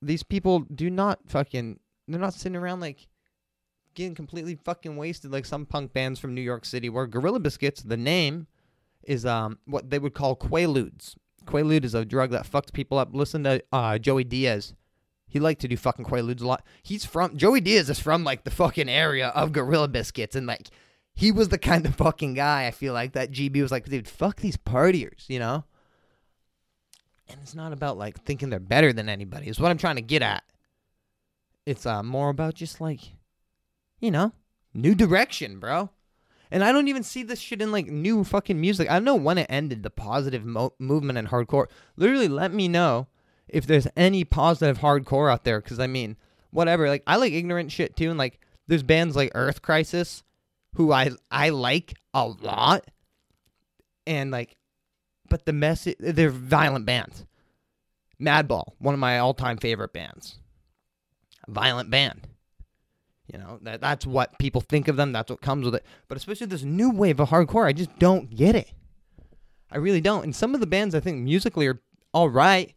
These 0.02 0.22
people 0.22 0.60
do 0.60 0.90
not 0.90 1.20
fucking, 1.28 1.78
they're 2.08 2.20
not 2.20 2.34
sitting 2.34 2.56
around 2.56 2.80
like 2.80 3.08
getting 3.94 4.14
completely 4.14 4.56
fucking 4.56 4.96
wasted 4.96 5.32
like 5.32 5.46
some 5.46 5.64
punk 5.64 5.92
bands 5.92 6.18
from 6.18 6.34
New 6.34 6.40
York 6.40 6.64
City 6.64 6.88
where 6.88 7.06
Gorilla 7.06 7.40
Biscuits, 7.40 7.82
the 7.82 7.96
name, 7.96 8.48
is 9.04 9.26
um 9.26 9.58
what 9.66 9.90
they 9.90 9.98
would 9.98 10.14
call 10.14 10.34
Quaaludes. 10.34 11.14
Quaalude 11.44 11.84
is 11.84 11.94
a 11.94 12.04
drug 12.04 12.30
that 12.30 12.50
fucks 12.50 12.72
people 12.72 12.98
up. 12.98 13.10
Listen 13.12 13.44
to 13.44 13.62
uh, 13.72 13.98
Joey 13.98 14.24
Diaz. 14.24 14.74
He 15.26 15.38
liked 15.38 15.60
to 15.60 15.68
do 15.68 15.76
fucking 15.76 16.04
Quaaludes 16.04 16.42
a 16.42 16.46
lot. 16.46 16.64
He's 16.82 17.04
from 17.04 17.36
Joey 17.36 17.60
Diaz 17.60 17.90
is 17.90 17.98
from 18.00 18.24
like 18.24 18.44
the 18.44 18.50
fucking 18.50 18.88
area 18.88 19.28
of 19.28 19.52
Gorilla 19.52 19.88
Biscuits, 19.88 20.36
and 20.36 20.46
like 20.46 20.70
he 21.14 21.30
was 21.30 21.48
the 21.48 21.58
kind 21.58 21.86
of 21.86 21.94
fucking 21.94 22.34
guy 22.34 22.66
I 22.66 22.70
feel 22.70 22.92
like 22.92 23.12
that 23.12 23.30
GB 23.30 23.62
was 23.62 23.70
like, 23.70 23.86
dude, 23.86 24.08
fuck 24.08 24.40
these 24.40 24.56
partiers, 24.56 25.28
you 25.28 25.38
know. 25.38 25.64
And 27.28 27.38
it's 27.42 27.54
not 27.54 27.72
about 27.72 27.96
like 27.96 28.22
thinking 28.22 28.50
they're 28.50 28.60
better 28.60 28.92
than 28.92 29.08
anybody. 29.08 29.48
Is 29.48 29.60
what 29.60 29.70
I'm 29.70 29.78
trying 29.78 29.96
to 29.96 30.02
get 30.02 30.22
at. 30.22 30.44
It's 31.64 31.86
uh 31.86 32.02
more 32.02 32.28
about 32.28 32.54
just 32.54 32.80
like, 32.80 33.00
you 34.00 34.10
know, 34.10 34.32
new 34.74 34.94
direction, 34.94 35.58
bro. 35.58 35.90
And 36.50 36.62
I 36.62 36.72
don't 36.72 36.88
even 36.88 37.02
see 37.02 37.22
this 37.22 37.40
shit 37.40 37.62
in 37.62 37.72
like 37.72 37.86
new 37.86 38.22
fucking 38.22 38.60
music. 38.60 38.90
I 38.90 38.94
don't 38.94 39.04
know 39.04 39.14
when 39.14 39.38
it 39.38 39.46
ended, 39.48 39.82
the 39.82 39.90
positive 39.90 40.44
mo- 40.44 40.74
movement 40.78 41.18
in 41.18 41.28
hardcore. 41.28 41.66
Literally, 41.96 42.28
let 42.28 42.52
me 42.52 42.68
know 42.68 43.08
if 43.48 43.66
there's 43.66 43.88
any 43.96 44.24
positive 44.24 44.78
hardcore 44.78 45.32
out 45.32 45.44
there. 45.44 45.60
Because 45.60 45.80
I 45.80 45.86
mean, 45.86 46.16
whatever. 46.50 46.88
Like 46.88 47.02
I 47.06 47.16
like 47.16 47.32
ignorant 47.32 47.72
shit 47.72 47.96
too, 47.96 48.10
and 48.10 48.18
like 48.18 48.40
there's 48.66 48.82
bands 48.82 49.16
like 49.16 49.32
Earth 49.34 49.62
Crisis, 49.62 50.22
who 50.74 50.92
I 50.92 51.10
I 51.30 51.50
like 51.50 51.94
a 52.12 52.26
lot, 52.26 52.90
and 54.06 54.30
like, 54.30 54.56
but 55.28 55.46
the 55.46 55.52
message 55.52 55.96
they're 55.98 56.30
violent 56.30 56.86
bands. 56.86 57.24
Madball, 58.20 58.72
one 58.78 58.94
of 58.94 59.00
my 59.00 59.18
all-time 59.18 59.56
favorite 59.58 59.92
bands. 59.92 60.38
Violent 61.48 61.90
band. 61.90 62.28
You 63.32 63.38
know, 63.38 63.58
that 63.62 63.80
that's 63.80 64.06
what 64.06 64.38
people 64.38 64.60
think 64.60 64.86
of 64.88 64.96
them, 64.96 65.12
that's 65.12 65.30
what 65.30 65.40
comes 65.40 65.64
with 65.64 65.74
it. 65.74 65.84
But 66.08 66.16
especially 66.16 66.46
this 66.46 66.62
new 66.62 66.90
wave 66.90 67.20
of 67.20 67.30
hardcore, 67.30 67.66
I 67.66 67.72
just 67.72 67.98
don't 67.98 68.34
get 68.34 68.54
it. 68.54 68.70
I 69.70 69.78
really 69.78 70.00
don't. 70.00 70.24
And 70.24 70.36
some 70.36 70.54
of 70.54 70.60
the 70.60 70.66
bands 70.66 70.94
I 70.94 71.00
think 71.00 71.22
musically 71.22 71.66
are 71.66 71.80
all 72.12 72.28
right. 72.28 72.72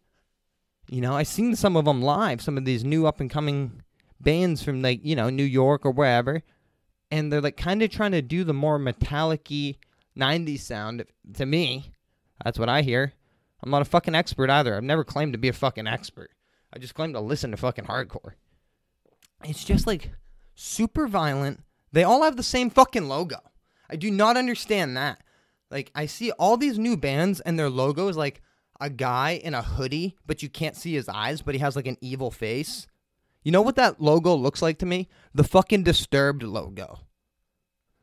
You 0.90 1.02
know, 1.02 1.16
I've 1.16 1.28
seen 1.28 1.56
some 1.56 1.76
of 1.76 1.86
them 1.86 2.02
live, 2.02 2.42
some 2.42 2.58
of 2.58 2.66
these 2.66 2.84
new 2.84 3.06
up 3.06 3.20
and 3.20 3.30
coming 3.30 3.84
bands 4.20 4.64
from 4.64 4.82
like, 4.82 5.02
you 5.04 5.16
know, 5.16 5.30
New 5.30 5.44
York 5.44 5.86
or 5.86 5.92
wherever. 5.92 6.42
And 7.10 7.32
they're 7.32 7.42
like 7.42 7.58
kind 7.58 7.82
of 7.82 7.90
trying 7.90 8.12
to 8.12 8.22
do 8.22 8.44
the 8.44 8.54
more 8.54 8.78
metallic 8.78 9.46
90s 9.46 10.60
sound 10.60 11.06
to 11.34 11.46
me. 11.46 11.92
That's 12.44 12.60
what 12.60 12.70
I 12.70 12.82
hear. 12.82 13.14
I'm 13.64 13.72
not 13.72 13.82
a 13.82 13.86
fucking 13.86 14.16
expert 14.16 14.50
either. 14.50 14.76
I've 14.76 14.84
never 14.84 15.04
claimed 15.04 15.34
to 15.34 15.40
be 15.40 15.48
a 15.48 15.54
fucking 15.54 15.88
expert. 15.88 16.32
I 16.74 16.80
just 16.80 16.96
claim 16.96 17.14
to 17.14 17.20
listen 17.20 17.52
to 17.52 17.58
fucking 17.58 17.86
hardcore. 17.86 18.34
It's 19.44 19.64
just 19.64 19.88
like 19.88 20.12
super 20.56 21.08
violent. 21.08 21.64
They 21.92 22.04
all 22.04 22.24
have 22.24 22.36
the 22.36 22.44
same 22.44 22.70
fucking 22.70 23.08
logo. 23.08 23.38
I 23.90 23.96
do 23.96 24.12
not 24.12 24.38
understand 24.38 24.98
that. 24.98 25.22
Like 25.72 25.92
I 25.96 26.06
see 26.06 26.32
all 26.32 26.58
these 26.58 26.78
new 26.78 26.98
bands 26.98 27.40
and 27.40 27.58
their 27.58 27.70
logo 27.70 28.08
is 28.08 28.18
like 28.18 28.42
a 28.80 28.90
guy 28.90 29.32
in 29.44 29.54
a 29.54 29.62
hoodie, 29.62 30.16
but 30.26 30.44
you 30.44 30.50
can't 30.50 30.76
see 30.76 30.94
his 30.94 31.10
eyes, 31.10 31.42
but 31.42 31.56
he 31.56 31.60
has 31.60 31.76
like 31.76 31.88
an 31.88 31.98
evil 32.02 32.32
face. 32.32 32.88
You 33.48 33.54
know 33.54 33.62
what 33.62 33.78
that 33.78 34.02
logo 34.02 34.36
looks 34.36 34.62
like 34.62 34.78
to 34.80 34.86
me? 34.86 35.08
The 35.34 35.46
fucking 35.46 35.84
Disturbed 35.84 36.44
logo. 36.44 37.00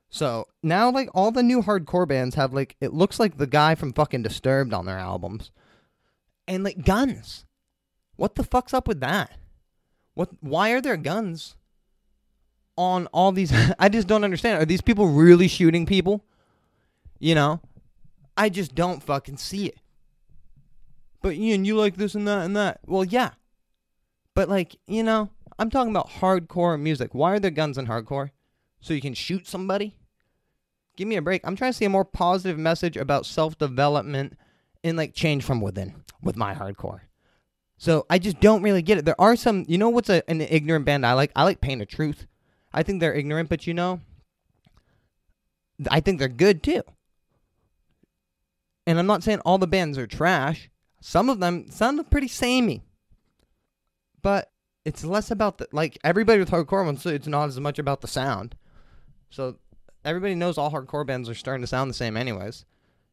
So 0.09 0.49
now, 0.63 0.91
like, 0.91 1.11
all 1.13 1.33
the 1.33 1.43
new 1.43 1.61
hardcore 1.61 2.09
bands 2.09 2.35
have, 2.37 2.55
like, 2.55 2.77
it 2.81 2.95
looks 2.95 3.21
like 3.21 3.37
the 3.37 3.47
guy 3.47 3.75
from 3.75 3.93
fucking 3.93 4.23
Disturbed 4.23 4.73
on 4.73 4.87
their 4.87 4.97
albums. 4.97 5.51
And, 6.49 6.65
like, 6.65 6.87
guns. 6.87 7.45
What 8.17 8.37
the 8.37 8.43
fuck's 8.43 8.73
up 8.73 8.89
with 8.89 9.01
that? 9.01 9.33
What? 10.15 10.31
Why 10.41 10.71
are 10.71 10.81
there 10.81 10.97
guns 10.97 11.57
on 12.79 13.07
all 13.09 13.31
these? 13.31 13.53
I 13.79 13.91
just 13.91 14.09
don't 14.09 14.25
understand. 14.25 14.63
Are 14.63 14.65
these 14.65 14.81
people 14.81 15.09
really 15.09 15.49
shooting 15.49 15.85
people? 15.85 16.25
You 17.19 17.35
know? 17.35 17.61
I 18.35 18.49
just 18.49 18.75
don't 18.75 19.03
fucking 19.03 19.37
see 19.37 19.67
it. 19.67 19.77
But 21.21 21.35
Ian, 21.35 21.67
you 21.67 21.77
like 21.77 21.97
this 21.97 22.15
and 22.15 22.27
that 22.29 22.47
and 22.47 22.57
that. 22.57 22.81
Well, 22.87 23.05
yeah. 23.05 23.33
But 24.35 24.49
like, 24.49 24.77
you 24.87 25.03
know, 25.03 25.31
I'm 25.59 25.71
talking 25.71 25.91
about 25.91 26.11
hardcore 26.11 26.81
music. 26.81 27.15
Why 27.15 27.33
are 27.33 27.41
there 27.41 27.51
guns 27.51 27.79
in 27.79 27.87
hardcore? 27.87 28.31
So 28.81 28.93
you 28.93 29.01
can 29.01 29.15
shoot 29.15 29.47
somebody? 29.47 29.97
Give 30.97 31.09
me 31.09 31.17
a 31.17 31.23
break. 31.23 31.43
I'm 31.45 31.57
trying 31.57 31.73
to 31.73 31.77
see 31.77 31.85
a 31.85 31.91
more 31.91 32.05
positive 32.05 32.59
message 32.59 32.97
about 32.97 33.27
self-development 33.27 34.37
and 34.83 34.97
like 34.97 35.15
change 35.15 35.45
from 35.45 35.61
within 35.61 35.95
with 36.23 36.37
my 36.37 36.55
hardcore. 36.55 37.01
So 37.77 38.07
I 38.09 38.19
just 38.19 38.41
don't 38.41 38.63
really 38.63 38.83
get 38.83 38.99
it. 38.99 39.05
There 39.05 39.21
are 39.21 39.37
some, 39.37 39.65
you 39.67 39.79
know, 39.79 39.89
what's 39.89 40.09
a, 40.09 40.29
an 40.31 40.41
ignorant 40.41 40.85
band 40.85 41.05
I 41.05 41.15
like? 41.15 41.33
I 41.35 41.45
like 41.45 41.61
Pain 41.61 41.81
of 41.81 41.89
Truth. 41.89 42.27
I 42.73 42.83
think 42.83 43.01
they're 43.01 43.15
ignorant, 43.15 43.49
but 43.49 43.67
you 43.67 43.75
know, 43.75 44.01
I 45.91 46.01
think 46.01 46.19
they're 46.19 46.29
good 46.29 46.63
too. 46.63 46.83
And 48.87 48.99
I'm 48.99 49.07
not 49.07 49.23
saying 49.23 49.41
all 49.41 49.59
the 49.59 49.67
bands 49.67 49.99
are 49.99 50.07
trash. 50.07 50.71
Some 51.01 51.29
of 51.29 51.41
them 51.41 51.71
sound 51.71 52.11
pretty 52.11 52.29
samey. 52.29 52.85
But 54.23 54.51
it's 54.85 55.05
less 55.05 55.31
about 55.31 55.59
the 55.59 55.69
like 55.73 55.99
everybody 56.05 56.39
with 56.39 56.51
hardcore 56.51 56.85
ones. 56.85 57.05
It's 57.07 57.27
not 57.27 57.49
as 57.49 57.59
much 57.59 57.79
about 57.79 58.01
the 58.01 58.09
sound. 58.09 58.55
So 59.31 59.57
everybody 60.05 60.35
knows 60.35 60.59
all 60.59 60.71
hardcore 60.71 61.07
bands 61.07 61.29
are 61.29 61.35
starting 61.35 61.63
to 61.63 61.67
sound 61.67 61.91
the 61.91 61.95
same, 61.95 62.17
anyways. 62.17 62.65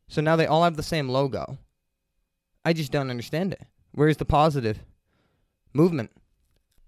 So 0.08 0.22
now 0.22 0.36
they 0.36 0.46
all 0.46 0.64
have 0.64 0.76
the 0.76 0.84
same 0.84 1.08
logo. 1.10 1.58
I 2.66 2.74
just 2.74 2.92
don't 2.92 3.10
understand 3.10 3.54
it. 3.54 3.64
Where's 3.94 4.18
the 4.18 4.26
positive 4.26 4.80
movement? 5.74 6.12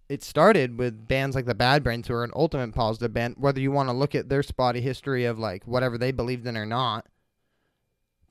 It 0.10 0.24
started 0.24 0.78
with 0.78 1.08
bands 1.08 1.36
like 1.36 1.46
the 1.46 1.56
Bad 1.56 1.84
Brains, 1.84 2.08
who 2.08 2.13
are 2.13 2.26
an 2.26 2.34
ultimate 2.36 2.76
positive 2.76 3.13
band, 3.13 3.36
whether 3.38 3.62
you 3.62 3.72
want 3.72 3.89
to 3.89 3.93
look 3.93 4.13
at 4.13 4.30
their 4.30 4.43
spotty 4.43 4.82
history 4.82 5.26
of 5.26 5.39
like 5.39 5.65
whatever 5.65 5.98
they 5.98 6.12
believed 6.12 6.46
in 6.46 6.58
or 6.58 6.65
not. 6.65 7.08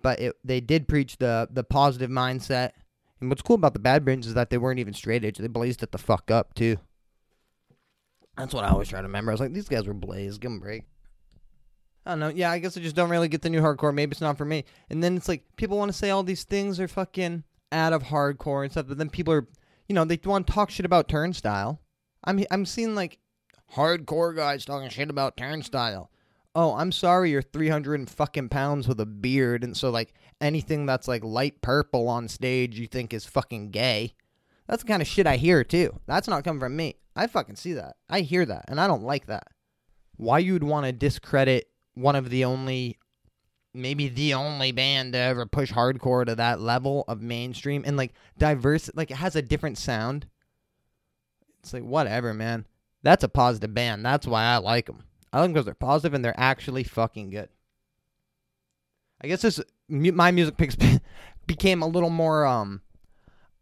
But 0.03 0.21
it, 0.21 0.37
they 0.45 0.61
did 0.61 0.87
preach 0.87 1.17
the 1.17 1.49
the 1.51 1.65
positive 1.65 2.11
mindset. 2.11 2.73
And 3.23 3.31
what's 3.31 3.41
cool 3.41 3.55
about 3.55 3.73
the 3.73 3.79
Bad 3.79 4.05
Brains 4.05 4.27
is 4.27 4.35
that 4.35 4.51
they 4.51 4.59
weren't 4.59 4.81
even 4.81 4.95
straight 4.95 5.25
edge; 5.25 5.39
they 5.39 5.47
blazed 5.47 5.85
it 5.85 5.93
the 5.93 5.99
fuck 5.99 6.29
up 6.29 6.55
too. 6.55 6.79
That's 8.37 8.53
what 8.53 8.65
I 8.65 8.71
always 8.71 8.89
try 8.89 9.01
to 9.01 9.07
remember. 9.07 9.31
I 9.31 9.35
was 9.35 9.41
like, 9.41 9.53
these 9.53 9.69
guys 9.69 9.87
were 9.87 9.95
blazed. 9.95 10.41
Give 10.41 10.51
them 10.51 10.59
a 10.59 10.61
break. 10.61 10.83
I 12.05 12.11
don't 12.11 12.19
know. 12.19 12.29
Yeah, 12.29 12.51
I 12.51 12.59
guess 12.59 12.77
I 12.77 12.81
just 12.81 12.97
don't 12.97 13.11
really 13.11 13.29
get 13.29 13.43
the 13.43 13.49
new 13.49 13.61
hardcore. 13.61 13.95
Maybe 13.95 14.11
it's 14.11 14.21
not 14.21 14.37
for 14.37 14.45
me. 14.45 14.65
And 14.91 15.05
then 15.05 15.17
it's 15.17 15.29
like 15.29 15.45
people 15.55 15.79
want 15.79 15.93
to 15.93 15.97
say 15.97 16.11
all 16.11 16.25
these 16.25 16.43
things 16.43 16.81
are 16.81 16.89
fucking 16.89 17.45
out 17.71 17.93
of 17.93 18.03
hardcore 18.03 18.65
and 18.65 18.73
stuff, 18.73 18.87
but 18.89 18.99
then 18.99 19.09
people 19.09 19.33
are, 19.33 19.47
you 19.89 19.95
know, 19.95 20.05
they 20.05 20.19
want 20.25 20.49
to 20.49 20.53
talk 20.53 20.71
shit 20.71 20.85
about 20.85 21.09
Turnstile. 21.09 21.81
I'm 22.25 22.45
I'm 22.51 22.67
seeing 22.67 22.97
like 22.97 23.21
hardcore 23.77 24.35
guys 24.35 24.65
talking 24.65 24.89
shit 24.89 25.11
about 25.11 25.37
Turnstile. 25.37 26.11
Oh, 26.55 26.75
I'm 26.75 26.93
sorry, 26.93 27.31
you're 27.31 27.41
300 27.41 28.11
fucking 28.11 28.51
pounds 28.51 28.87
with 28.87 29.01
a 29.01 29.07
beard, 29.07 29.65
and 29.65 29.75
so 29.77 29.89
like 29.91 30.13
anything 30.41 30.85
that's 30.85 31.09
like 31.09 31.25
light 31.25 31.63
purple 31.63 32.09
on 32.09 32.29
stage 32.29 32.79
you 32.79 32.87
think 32.87 33.15
is 33.15 33.25
fucking 33.25 33.71
gay. 33.71 34.15
That's 34.67 34.83
the 34.83 34.89
kind 34.89 35.01
of 35.01 35.09
shit 35.09 35.27
I 35.27 35.37
hear 35.37 35.65
too. 35.65 35.99
That's 36.07 36.29
not 36.29 36.45
coming 36.45 36.61
from 36.61 36.77
me. 36.77 36.97
I 37.17 37.27
fucking 37.27 37.57
see 37.57 37.73
that. 37.75 37.97
I 38.09 38.21
hear 38.21 38.45
that, 38.45 38.67
and 38.69 38.81
I 38.81 38.87
don't 38.87 39.03
like 39.03 39.27
that. 39.27 39.49
Why 40.17 40.39
you'd 40.39 40.63
want 40.63 40.87
to 40.87 40.93
discredit 40.93 41.69
one 41.95 42.17
of 42.17 42.29
the 42.29 42.45
only, 42.45 42.99
maybe 43.73 44.09
the 44.09 44.35
only 44.35 44.73
band 44.73 45.15
to 45.15 45.19
ever 45.19 45.47
push 45.47 45.73
hardcore 45.73 46.27
to 46.27 46.35
that 46.35 46.61
level 46.61 47.05
of 47.09 47.23
mainstream 47.23 47.83
and 47.87 47.97
like 47.97 48.13
diverse, 48.39 48.91
like 48.95 49.11
it 49.11 49.17
has 49.17 49.37
a 49.37 49.43
different 49.43 49.79
sound. 49.79 50.27
It's 51.61 51.73
like 51.73 51.83
whatever, 51.83 52.35
man. 52.35 52.67
That's 53.03 53.25
a 53.25 53.29
positive 53.29 53.73
band. 53.73 54.05
That's 54.05 54.27
why 54.27 54.45
I 54.45 54.59
like 54.59 54.87
them. 54.87 55.03
I 55.33 55.39
like 55.39 55.47
them 55.47 55.53
because 55.55 55.65
they're 55.65 55.75
positive 55.75 56.15
and 56.15 56.25
they're 56.25 56.39
actually 56.39 56.85
fucking 56.85 57.31
good. 57.31 57.49
I 59.23 59.29
guess 59.29 59.43
this 59.43 59.61
my 59.89 60.31
music 60.31 60.57
picks 60.57 60.77
became 61.47 61.83
a 61.83 61.87
little 61.87 62.11
more 62.11 62.45
um 62.45 62.83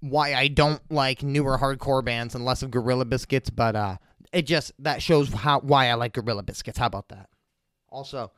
why 0.01 0.35
I 0.35 0.49
don't 0.49 0.81
like 0.91 1.23
newer 1.23 1.59
hardcore 1.59 2.05
bands 2.05 2.35
and 2.35 2.45
less 2.45 2.63
of 2.63 2.71
Gorilla 2.71 3.05
Biscuits, 3.05 3.51
but 3.51 3.77
uh, 3.77 3.97
it 4.33 4.47
just 4.47 4.73
that 4.79 5.03
shows 5.03 5.33
how 5.33 5.61
why 5.61 5.89
I 5.89 5.95
like 5.95 6.15
Gorilla 6.15 6.43
Biscuits. 6.43 6.79
How 6.79 6.87
about 6.87 7.09
that? 7.09 7.29
Also, 7.91 8.33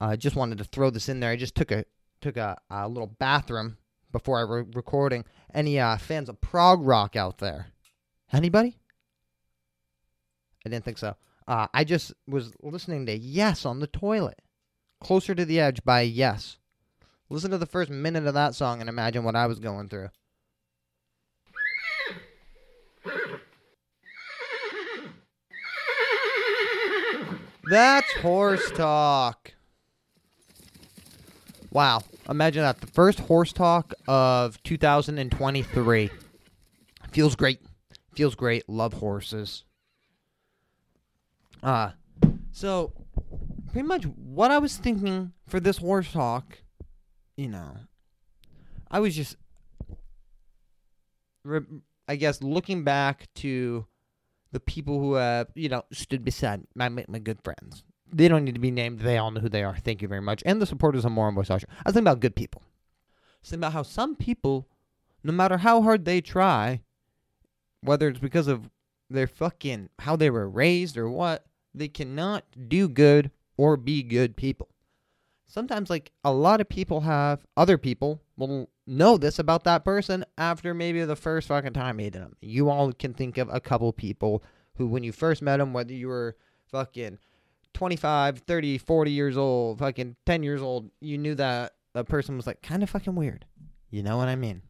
I 0.00 0.12
uh, 0.12 0.16
just 0.16 0.36
wanted 0.36 0.58
to 0.58 0.64
throw 0.64 0.90
this 0.90 1.08
in 1.08 1.20
there. 1.20 1.30
I 1.30 1.36
just 1.36 1.54
took 1.54 1.70
a 1.70 1.84
took 2.20 2.36
a, 2.36 2.58
a 2.70 2.88
little 2.88 3.06
bathroom 3.06 3.78
before 4.12 4.38
I 4.38 4.64
recording. 4.74 5.24
Any 5.54 5.78
uh, 5.78 5.96
fans 5.96 6.28
of 6.28 6.40
prog 6.40 6.84
rock 6.84 7.16
out 7.16 7.38
there? 7.38 7.68
Anybody? 8.32 8.76
I 10.64 10.68
didn't 10.68 10.84
think 10.84 10.98
so. 10.98 11.14
Uh, 11.48 11.68
I 11.72 11.84
just 11.84 12.12
was 12.26 12.52
listening 12.62 13.06
to 13.06 13.16
Yes 13.16 13.64
on 13.64 13.80
the 13.80 13.86
toilet. 13.86 14.40
Closer 15.00 15.34
to 15.34 15.44
the 15.44 15.60
Edge 15.60 15.84
by 15.84 16.00
Yes. 16.00 16.58
Listen 17.28 17.50
to 17.50 17.58
the 17.58 17.66
first 17.66 17.90
minute 17.90 18.26
of 18.26 18.34
that 18.34 18.54
song 18.54 18.80
and 18.80 18.88
imagine 18.88 19.24
what 19.24 19.36
I 19.36 19.46
was 19.46 19.58
going 19.58 19.88
through. 19.88 20.08
That's 27.68 28.12
horse 28.18 28.70
talk. 28.72 29.52
Wow. 31.72 32.02
Imagine 32.28 32.62
that. 32.62 32.80
The 32.80 32.86
first 32.86 33.20
horse 33.20 33.52
talk 33.52 33.92
of 34.06 34.62
2023. 34.62 36.10
Feels 37.10 37.34
great. 37.34 37.60
Feels 38.14 38.36
great. 38.36 38.68
Love 38.68 38.94
horses. 38.94 39.64
Uh, 41.66 41.90
so, 42.52 42.92
pretty 43.72 43.88
much 43.88 44.04
what 44.04 44.52
I 44.52 44.58
was 44.58 44.76
thinking 44.76 45.32
for 45.48 45.58
this 45.58 45.78
horse 45.78 46.12
talk, 46.12 46.58
you 47.36 47.48
know, 47.48 47.76
I 48.88 49.00
was 49.00 49.16
just, 49.16 49.36
I 52.06 52.14
guess, 52.14 52.40
looking 52.40 52.84
back 52.84 53.26
to 53.36 53.84
the 54.52 54.60
people 54.60 55.00
who 55.00 55.14
have, 55.14 55.48
you 55.56 55.68
know, 55.68 55.82
stood 55.90 56.24
beside 56.24 56.62
my 56.76 56.88
my 56.88 57.18
good 57.18 57.40
friends. 57.42 57.82
They 58.12 58.28
don't 58.28 58.44
need 58.44 58.54
to 58.54 58.60
be 58.60 58.70
named. 58.70 59.00
They 59.00 59.18
all 59.18 59.32
know 59.32 59.40
who 59.40 59.48
they 59.48 59.64
are. 59.64 59.76
Thank 59.76 60.02
you 60.02 60.06
very 60.06 60.22
much. 60.22 60.44
And 60.46 60.62
the 60.62 60.66
supporters 60.66 61.04
of 61.04 61.10
More 61.10 61.32
Voice 61.32 61.50
Usher. 61.50 61.66
I 61.68 61.88
was 61.88 61.94
thinking 61.94 62.06
about 62.06 62.20
good 62.20 62.36
people. 62.36 62.62
I 62.62 63.42
was 63.42 63.50
thinking 63.50 63.64
about 63.64 63.72
how 63.72 63.82
some 63.82 64.14
people, 64.14 64.68
no 65.24 65.32
matter 65.32 65.58
how 65.58 65.82
hard 65.82 66.04
they 66.04 66.20
try, 66.20 66.82
whether 67.80 68.06
it's 68.06 68.20
because 68.20 68.46
of 68.46 68.70
their 69.10 69.26
fucking 69.26 69.88
how 69.98 70.14
they 70.14 70.30
were 70.30 70.48
raised 70.48 70.96
or 70.96 71.10
what, 71.10 71.44
they 71.76 71.88
cannot 71.88 72.44
do 72.68 72.88
good 72.88 73.30
or 73.56 73.76
be 73.76 74.02
good 74.02 74.36
people. 74.36 74.68
Sometimes, 75.46 75.88
like, 75.88 76.10
a 76.24 76.32
lot 76.32 76.60
of 76.60 76.68
people 76.68 77.02
have, 77.02 77.46
other 77.56 77.78
people 77.78 78.20
will 78.36 78.68
know 78.86 79.16
this 79.16 79.38
about 79.38 79.64
that 79.64 79.84
person 79.84 80.24
after 80.36 80.74
maybe 80.74 81.04
the 81.04 81.16
first 81.16 81.48
fucking 81.48 81.72
time 81.72 81.96
meeting 81.96 82.20
them. 82.20 82.36
You 82.40 82.68
all 82.68 82.92
can 82.92 83.14
think 83.14 83.38
of 83.38 83.48
a 83.52 83.60
couple 83.60 83.92
people 83.92 84.42
who, 84.76 84.86
when 84.86 85.04
you 85.04 85.12
first 85.12 85.42
met 85.42 85.58
them, 85.58 85.72
whether 85.72 85.92
you 85.92 86.08
were 86.08 86.36
fucking 86.70 87.18
25, 87.74 88.38
30, 88.38 88.78
40 88.78 89.10
years 89.10 89.36
old, 89.36 89.78
fucking 89.78 90.16
10 90.26 90.42
years 90.42 90.62
old, 90.62 90.90
you 91.00 91.18
knew 91.18 91.34
that 91.36 91.74
the 91.92 92.04
person 92.04 92.36
was 92.36 92.46
like 92.46 92.62
kind 92.62 92.82
of 92.82 92.90
fucking 92.90 93.14
weird. 93.14 93.44
You 93.90 94.02
know 94.02 94.16
what 94.16 94.28
I 94.28 94.36
mean? 94.36 94.62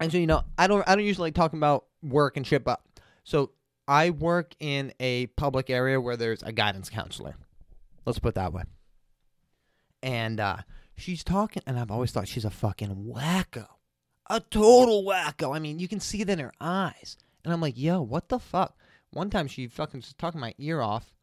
And 0.00 0.12
so, 0.12 0.18
you 0.18 0.26
know, 0.26 0.44
I 0.58 0.66
don't 0.66 0.86
I 0.88 0.94
don't 0.94 1.04
usually 1.04 1.28
like 1.28 1.34
talking 1.34 1.58
about 1.58 1.86
work 2.02 2.36
and 2.36 2.46
shit, 2.46 2.64
but 2.64 2.80
so 3.22 3.52
I 3.86 4.10
work 4.10 4.54
in 4.60 4.92
a 4.98 5.26
public 5.26 5.70
area 5.70 6.00
where 6.00 6.16
there's 6.16 6.42
a 6.42 6.52
guidance 6.52 6.88
counselor. 6.88 7.36
Let's 8.06 8.18
put 8.18 8.30
it 8.30 8.34
that 8.36 8.52
way. 8.52 8.62
And 10.02 10.40
uh, 10.40 10.58
she's 10.96 11.24
talking, 11.24 11.62
and 11.66 11.78
I've 11.78 11.90
always 11.90 12.10
thought 12.10 12.28
she's 12.28 12.44
a 12.44 12.50
fucking 12.50 13.12
wacko. 13.14 13.66
A 14.28 14.40
total 14.40 15.04
wacko. 15.04 15.54
I 15.54 15.58
mean, 15.58 15.78
you 15.78 15.88
can 15.88 16.00
see 16.00 16.20
it 16.20 16.30
in 16.30 16.38
her 16.38 16.52
eyes. 16.60 17.16
And 17.44 17.52
I'm 17.52 17.60
like, 17.60 17.78
yo, 17.78 18.00
what 18.00 18.28
the 18.28 18.38
fuck? 18.38 18.76
One 19.10 19.30
time 19.30 19.48
she 19.48 19.66
fucking 19.66 20.00
was 20.00 20.14
talking 20.14 20.40
my 20.40 20.54
ear 20.58 20.80
off 20.80 21.14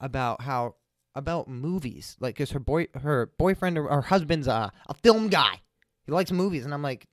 about 0.00 0.42
how 0.42 0.76
about 1.14 1.48
movies, 1.48 2.16
like, 2.20 2.36
cause 2.36 2.50
her 2.50 2.58
boy, 2.58 2.88
her 3.02 3.30
boyfriend 3.38 3.78
or 3.78 3.88
her 3.88 4.02
husband's 4.02 4.46
a 4.46 4.70
a 4.86 4.94
film 4.94 5.28
guy. 5.28 5.62
He 6.04 6.12
likes 6.12 6.30
movies, 6.30 6.64
and 6.64 6.74
I'm 6.74 6.82
like, 6.82 7.06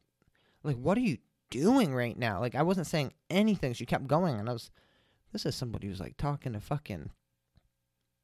like, 0.63 0.75
what 0.75 0.97
are 0.97 1.01
you 1.01 1.17
doing 1.49 1.95
right 1.95 2.17
now? 2.17 2.39
Like, 2.41 2.55
I 2.55 2.63
wasn't 2.63 2.87
saying 2.87 3.13
anything. 3.29 3.73
She 3.73 3.85
kept 3.85 4.07
going, 4.07 4.37
and 4.37 4.49
I 4.49 4.53
was 4.53 4.71
this 5.33 5.45
is 5.45 5.55
somebody 5.55 5.87
who's 5.87 5.99
like 5.99 6.15
talking 6.15 6.53
to 6.53 6.59
fucking 6.59 7.09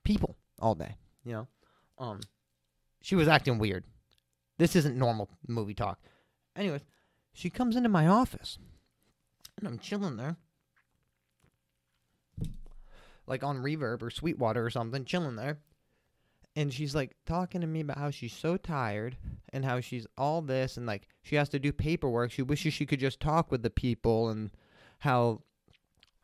people 0.05 0.37
all 0.59 0.75
day, 0.75 0.95
you 1.25 1.33
know? 1.33 1.47
Um 1.97 2.21
she 3.01 3.15
was 3.15 3.27
acting 3.27 3.57
weird. 3.57 3.83
This 4.57 4.75
isn't 4.75 4.97
normal 4.97 5.29
movie 5.47 5.73
talk. 5.73 5.99
Anyways, 6.55 6.81
she 7.33 7.49
comes 7.49 7.75
into 7.75 7.89
my 7.89 8.07
office 8.07 8.57
and 9.57 9.67
I'm 9.67 9.79
chilling 9.79 10.17
there. 10.17 10.37
Like 13.25 13.43
on 13.43 13.63
reverb 13.63 14.01
or 14.01 14.09
Sweetwater 14.09 14.65
or 14.65 14.69
something, 14.69 15.05
chilling 15.05 15.35
there. 15.35 15.59
And 16.55 16.73
she's 16.73 16.95
like 16.95 17.15
talking 17.25 17.61
to 17.61 17.67
me 17.67 17.81
about 17.81 17.99
how 17.99 18.11
she's 18.11 18.33
so 18.33 18.57
tired 18.57 19.17
and 19.53 19.63
how 19.63 19.79
she's 19.79 20.07
all 20.17 20.41
this 20.41 20.77
and 20.77 20.85
like 20.85 21.07
she 21.21 21.35
has 21.35 21.49
to 21.49 21.59
do 21.59 21.71
paperwork. 21.71 22.31
She 22.31 22.41
wishes 22.41 22.73
she 22.73 22.85
could 22.85 22.99
just 22.99 23.19
talk 23.19 23.51
with 23.51 23.63
the 23.63 23.69
people 23.69 24.29
and 24.29 24.51
how 24.99 25.43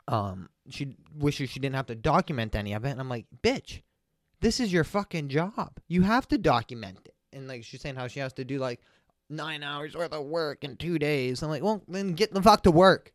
um 0.07 0.49
she 0.69 0.95
wishes 1.15 1.49
she 1.49 1.59
didn't 1.59 1.75
have 1.75 1.87
to 1.87 1.95
document 1.95 2.55
any 2.55 2.73
of 2.73 2.85
it. 2.85 2.91
And 2.91 2.99
I'm 2.99 3.09
like, 3.09 3.25
bitch, 3.43 3.81
this 4.41 4.59
is 4.59 4.71
your 4.73 4.83
fucking 4.83 5.29
job. 5.29 5.79
You 5.87 6.01
have 6.03 6.27
to 6.29 6.37
document 6.37 6.99
it. 7.05 7.15
And 7.33 7.47
like 7.47 7.63
she's 7.63 7.81
saying 7.81 7.95
how 7.95 8.07
she 8.07 8.19
has 8.19 8.33
to 8.33 8.45
do 8.45 8.59
like 8.59 8.81
nine 9.29 9.63
hours 9.63 9.95
worth 9.95 10.13
of 10.13 10.25
work 10.25 10.63
in 10.63 10.77
two 10.77 10.99
days. 10.99 11.41
I'm 11.41 11.49
like, 11.49 11.63
well, 11.63 11.81
then 11.87 12.13
get 12.13 12.33
the 12.33 12.41
fuck 12.41 12.63
to 12.63 12.71
work. 12.71 13.13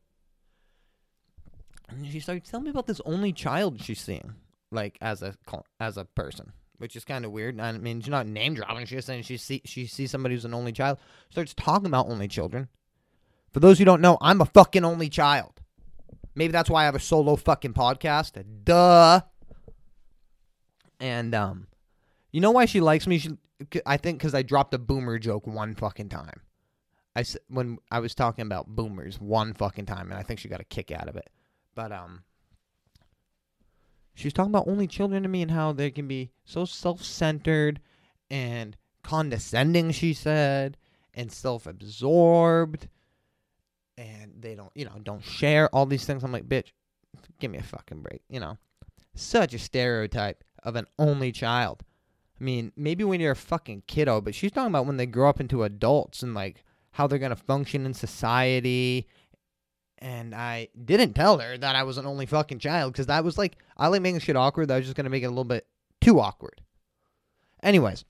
And 1.89 2.07
she 2.07 2.21
started 2.21 2.45
telling 2.45 2.65
me 2.65 2.71
about 2.71 2.87
this 2.87 3.01
only 3.05 3.33
child 3.33 3.83
she's 3.83 4.01
seeing, 4.01 4.35
like 4.71 4.97
as 5.01 5.23
a 5.23 5.35
as 5.81 5.97
a 5.97 6.05
person, 6.05 6.53
which 6.79 6.95
is 6.95 7.05
kind 7.05 7.25
of 7.25 7.33
weird. 7.33 7.61
I 7.61 7.73
mean, 7.73 8.01
she's 8.01 8.11
not 8.11 8.27
name 8.27 8.55
dropping. 8.55 8.87
She's 8.87 8.99
just 8.99 9.07
saying 9.09 9.25
she 9.25 9.37
see 9.37 9.63
she 9.65 9.87
sees 9.87 10.11
somebody 10.11 10.35
who's 10.35 10.45
an 10.45 10.55
only 10.55 10.73
child. 10.73 10.99
Starts 11.31 11.55
talking 11.55 11.87
about 11.87 12.09
only 12.09 12.29
children. 12.29 12.69
For 13.53 13.59
those 13.59 13.79
who 13.79 13.85
don't 13.85 14.01
know, 14.01 14.19
I'm 14.21 14.41
a 14.41 14.47
fucking 14.47 14.85
only 14.85 15.09
child. 15.09 15.60
Maybe 16.35 16.53
that's 16.53 16.71
why 16.71 16.83
I 16.83 16.85
have 16.85 16.95
a 16.95 17.01
solo 17.01 17.37
fucking 17.37 17.75
podcast. 17.75 18.43
Duh. 18.65 19.21
And 21.01 21.35
um, 21.35 21.67
you 22.31 22.41
know 22.41 22.51
why 22.51 22.67
she 22.67 22.81
likes 22.81 23.07
me? 23.07 23.19
She, 23.19 23.31
I 23.87 23.97
think 23.97 24.19
because 24.19 24.35
I 24.35 24.43
dropped 24.43 24.75
a 24.75 24.79
boomer 24.79 25.19
joke 25.19 25.47
one 25.47 25.75
fucking 25.75 26.09
time. 26.09 26.41
I 27.17 27.25
when 27.49 27.79
I 27.91 27.99
was 27.99 28.15
talking 28.15 28.43
about 28.43 28.69
boomers 28.69 29.21
one 29.21 29.55
fucking 29.55 29.87
time, 29.87 30.11
and 30.11 30.19
I 30.19 30.23
think 30.23 30.39
she 30.39 30.49
got 30.49 30.61
a 30.61 30.65
kick 30.65 30.93
out 30.93 31.09
of 31.09 31.17
it. 31.17 31.29
But 31.75 31.91
um, 31.91 32.23
she 34.15 34.27
was 34.27 34.33
talking 34.33 34.53
about 34.53 34.69
only 34.69 34.87
children 34.87 35.23
to 35.23 35.29
me 35.29 35.43
and 35.43 35.51
how 35.51 35.73
they 35.73 35.91
can 35.91 36.07
be 36.07 36.31
so 36.45 36.65
self-centered 36.65 37.81
and 38.31 38.77
condescending. 39.03 39.91
She 39.91 40.15
said, 40.15 40.77
and 41.15 41.33
self-absorbed 41.33 42.89
they 44.41 44.55
don't, 44.55 44.71
you 44.75 44.85
know, 44.85 44.99
don't 45.03 45.25
share 45.25 45.69
all 45.75 45.87
these 45.87 46.05
things. 46.05 46.23
I'm 46.25 46.33
like, 46.33 46.49
bitch, 46.49 46.73
give 47.39 47.51
me 47.51 47.59
a 47.59 47.63
fucking 47.63 48.03
break, 48.03 48.23
you 48.29 48.41
know. 48.41 48.59
Such 49.15 49.55
a 49.55 49.59
stereotype 49.59 50.45
of 50.63 50.77
an 50.77 50.87
only 50.99 51.33
child. 51.33 51.83
I 52.41 52.45
mean, 52.45 52.73
maybe 52.77 53.05
when 53.05 53.21
you're 53.21 53.33
a 53.33 53.37
fucking 53.37 53.83
kiddo, 53.87 54.21
but 54.21 54.35
she's 54.35 54.53
talking 54.53 54.71
about 54.71 54.87
when 54.87 54.97
they 54.97 55.07
grow 55.07 55.29
up 55.29 55.41
into 55.41 55.63
adults 55.63 56.23
and 56.23 56.35
like 56.35 56.65
how 56.93 57.07
they're 57.07 57.19
gonna 57.19 57.37
function 57.37 57.85
in 57.85 57.95
society. 57.95 59.07
And 59.99 60.35
I 60.35 60.69
didn't 60.83 61.13
tell 61.13 61.39
her 61.39 61.59
that 61.59 61.77
I 61.77 61.83
was 61.83 61.99
an 61.99 62.07
only 62.07 62.25
fucking 62.25 62.59
child 62.59 62.93
because 62.93 63.07
that 63.07 63.25
was 63.25 63.37
like 63.37 63.59
I 63.77 63.89
like 63.89 64.01
making 64.01 64.21
shit 64.21 64.37
awkward. 64.37 64.69
That 64.69 64.77
was 64.77 64.87
just 64.87 64.97
gonna 64.97 65.11
make 65.11 65.23
it 65.23 65.27
a 65.27 65.31
little 65.31 65.45
bit 65.45 65.67
too 66.01 66.19
awkward. 66.19 66.63
Anyways, 67.63 68.07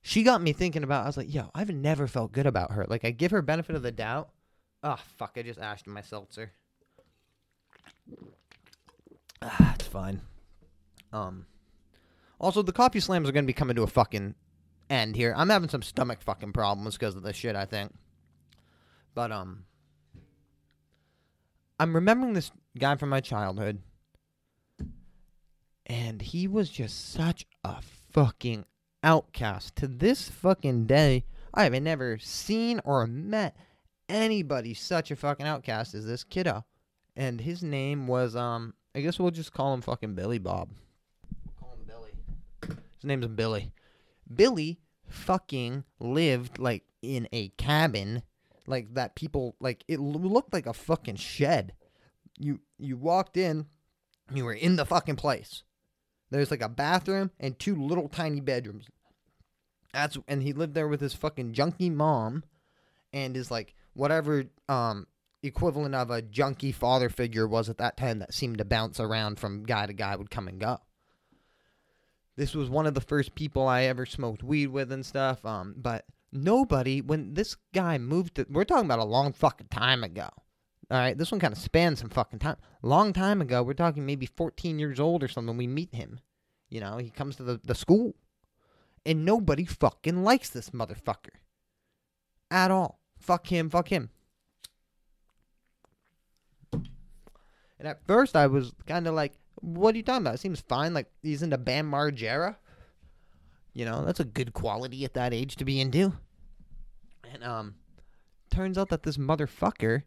she 0.00 0.22
got 0.22 0.40
me 0.40 0.54
thinking 0.54 0.82
about. 0.82 1.04
I 1.04 1.06
was 1.06 1.18
like, 1.18 1.32
yo, 1.32 1.50
I've 1.54 1.68
never 1.68 2.06
felt 2.06 2.32
good 2.32 2.46
about 2.46 2.72
her. 2.72 2.86
Like 2.88 3.04
I 3.04 3.10
give 3.10 3.32
her 3.32 3.42
benefit 3.42 3.76
of 3.76 3.82
the 3.82 3.92
doubt, 3.92 4.30
Oh, 4.88 5.00
fuck, 5.18 5.32
I 5.34 5.42
just 5.42 5.58
ashed 5.58 5.88
my 5.88 6.00
seltzer. 6.00 6.52
Ah, 9.42 9.74
it's 9.74 9.88
fine. 9.88 10.20
Um, 11.12 11.46
also, 12.38 12.62
the 12.62 12.70
coffee 12.70 13.00
slams 13.00 13.28
are 13.28 13.32
to 13.32 13.42
be 13.42 13.52
coming 13.52 13.74
to 13.74 13.82
a 13.82 13.88
fucking 13.88 14.36
end 14.88 15.16
here. 15.16 15.34
I'm 15.36 15.50
having 15.50 15.68
some 15.68 15.82
stomach 15.82 16.22
fucking 16.22 16.52
problems 16.52 16.96
because 16.96 17.16
of 17.16 17.24
this 17.24 17.34
shit, 17.34 17.56
I 17.56 17.64
think. 17.64 17.94
But, 19.12 19.32
um, 19.32 19.64
I'm 21.80 21.92
remembering 21.92 22.34
this 22.34 22.52
guy 22.78 22.94
from 22.94 23.08
my 23.08 23.20
childhood. 23.20 23.82
And 25.84 26.22
he 26.22 26.46
was 26.46 26.70
just 26.70 27.10
such 27.12 27.44
a 27.64 27.82
fucking 28.12 28.64
outcast. 29.02 29.74
To 29.76 29.88
this 29.88 30.28
fucking 30.28 30.86
day, 30.86 31.24
I 31.52 31.64
have 31.64 31.82
never 31.82 32.18
seen 32.18 32.80
or 32.84 33.04
met 33.08 33.56
anybody 34.08 34.74
such 34.74 35.10
a 35.10 35.16
fucking 35.16 35.46
outcast 35.46 35.94
as 35.94 36.06
this 36.06 36.24
kiddo. 36.24 36.64
And 37.16 37.40
his 37.40 37.62
name 37.62 38.06
was 38.06 38.36
um 38.36 38.74
I 38.94 39.00
guess 39.00 39.18
we'll 39.18 39.30
just 39.30 39.52
call 39.52 39.74
him 39.74 39.82
fucking 39.82 40.14
Billy 40.14 40.38
Bob. 40.38 40.70
Call 41.58 41.72
him 41.72 41.86
Billy. 41.86 42.12
His 42.94 43.04
name's 43.04 43.26
Billy. 43.28 43.72
Billy 44.34 44.80
fucking 45.08 45.84
lived 46.00 46.58
like 46.58 46.84
in 47.02 47.28
a 47.32 47.48
cabin 47.50 48.22
like 48.66 48.94
that 48.94 49.14
people 49.14 49.54
like 49.60 49.84
it 49.88 50.00
looked 50.00 50.52
like 50.52 50.66
a 50.66 50.72
fucking 50.72 51.16
shed. 51.16 51.72
You 52.38 52.60
you 52.78 52.96
walked 52.96 53.36
in, 53.36 53.66
you 54.32 54.44
were 54.44 54.52
in 54.52 54.76
the 54.76 54.84
fucking 54.84 55.16
place. 55.16 55.62
There's 56.30 56.50
like 56.50 56.62
a 56.62 56.68
bathroom 56.68 57.30
and 57.38 57.58
two 57.58 57.76
little 57.76 58.08
tiny 58.08 58.40
bedrooms. 58.40 58.86
That's 59.92 60.18
and 60.28 60.42
he 60.42 60.52
lived 60.52 60.74
there 60.74 60.88
with 60.88 61.00
his 61.00 61.14
fucking 61.14 61.52
junky 61.52 61.92
mom 61.92 62.44
and 63.12 63.36
his 63.36 63.50
like 63.50 63.74
whatever 63.96 64.44
um 64.68 65.06
equivalent 65.42 65.94
of 65.94 66.10
a 66.10 66.22
junky 66.22 66.74
father 66.74 67.08
figure 67.08 67.46
was 67.46 67.68
at 67.68 67.78
that 67.78 67.96
time 67.96 68.18
that 68.18 68.34
seemed 68.34 68.58
to 68.58 68.64
bounce 68.64 68.98
around 68.98 69.38
from 69.38 69.64
guy 69.64 69.86
to 69.86 69.92
guy 69.92 70.16
would 70.16 70.30
come 70.30 70.48
and 70.48 70.60
go. 70.60 70.78
This 72.36 72.54
was 72.54 72.68
one 72.68 72.86
of 72.86 72.94
the 72.94 73.00
first 73.00 73.34
people 73.34 73.66
I 73.66 73.84
ever 73.84 74.04
smoked 74.04 74.42
weed 74.42 74.68
with 74.68 74.92
and 74.92 75.06
stuff. 75.06 75.44
Um, 75.44 75.74
but 75.76 76.04
nobody 76.32 77.00
when 77.00 77.34
this 77.34 77.56
guy 77.72 77.98
moved 77.98 78.36
to 78.36 78.46
we're 78.50 78.64
talking 78.64 78.86
about 78.86 78.98
a 78.98 79.04
long 79.04 79.32
fucking 79.32 79.68
time 79.68 80.04
ago. 80.04 80.28
All 80.88 80.98
right, 80.98 81.18
this 81.18 81.32
one 81.32 81.40
kind 81.40 81.52
of 81.52 81.58
spans 81.58 81.98
some 81.98 82.10
fucking 82.10 82.38
time. 82.38 82.56
Long 82.80 83.12
time 83.12 83.40
ago, 83.40 83.62
we're 83.62 83.74
talking 83.74 84.06
maybe 84.06 84.26
14 84.26 84.78
years 84.78 85.00
old 85.00 85.24
or 85.24 85.28
something. 85.28 85.56
We 85.56 85.66
meet 85.66 85.92
him. 85.92 86.20
You 86.68 86.80
know, 86.80 86.98
he 86.98 87.10
comes 87.10 87.36
to 87.36 87.42
the, 87.42 87.60
the 87.64 87.74
school. 87.74 88.14
And 89.04 89.24
nobody 89.24 89.64
fucking 89.64 90.22
likes 90.22 90.48
this 90.48 90.70
motherfucker. 90.70 91.34
At 92.52 92.70
all. 92.70 93.00
Fuck 93.26 93.48
him, 93.48 93.68
fuck 93.68 93.88
him. 93.88 94.10
And 96.72 97.88
at 97.88 98.06
first, 98.06 98.36
I 98.36 98.46
was 98.46 98.72
kind 98.86 99.06
of 99.06 99.14
like, 99.14 99.32
what 99.56 99.94
are 99.94 99.98
you 99.98 100.04
talking 100.04 100.22
about? 100.22 100.34
It 100.34 100.40
seems 100.40 100.60
fine. 100.60 100.94
Like, 100.94 101.10
he's 101.22 101.42
into 101.42 101.58
Bam 101.58 101.90
Margera. 101.90 102.56
You 103.74 103.84
know, 103.84 104.04
that's 104.04 104.20
a 104.20 104.24
good 104.24 104.54
quality 104.54 105.04
at 105.04 105.14
that 105.14 105.34
age 105.34 105.56
to 105.56 105.64
be 105.64 105.80
into. 105.80 106.12
And, 107.32 107.42
um, 107.42 107.74
turns 108.50 108.78
out 108.78 108.90
that 108.90 109.02
this 109.02 109.16
motherfucker, 109.16 110.04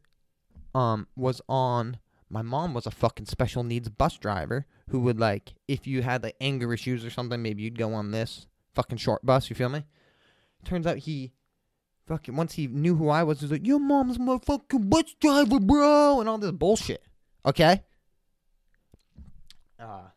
um, 0.73 1.08
was 1.15 1.41
on. 1.49 1.99
My 2.29 2.41
mom 2.41 2.73
was 2.73 2.86
a 2.86 2.91
fucking 2.91 3.25
special 3.25 3.63
needs 3.63 3.89
bus 3.89 4.17
driver 4.17 4.65
who 4.89 5.01
would, 5.01 5.19
like, 5.19 5.55
if 5.67 5.86
you 5.86 6.03
had, 6.03 6.23
like, 6.23 6.38
anger 6.39 6.73
issues 6.73 7.03
or 7.03 7.10
something, 7.10 7.41
maybe 7.41 7.63
you'd 7.63 7.77
go 7.77 7.93
on 7.93 8.12
this 8.12 8.47
fucking 8.73 8.97
short 8.97 9.25
bus. 9.25 9.49
You 9.49 9.55
feel 9.55 9.69
me? 9.69 9.84
Turns 10.63 10.88
out 10.88 10.99
he 10.99 11.34
fucking 12.10 12.36
once 12.36 12.54
he 12.54 12.67
knew 12.67 12.95
who 12.95 13.08
I 13.08 13.24
was, 13.24 13.39
he 13.39 13.45
was 13.45 13.52
like, 13.52 13.65
"Your 13.65 13.80
mom's 13.80 14.19
my 14.19 14.38
fucking 14.39 14.89
bus 14.89 15.15
driver, 15.22 15.60
bro," 15.60 16.19
and 16.19 16.28
all 16.28 16.38
this 16.39 16.52
bullshit. 16.52 17.04
Okay. 17.45 17.84
Uh, 19.80 20.10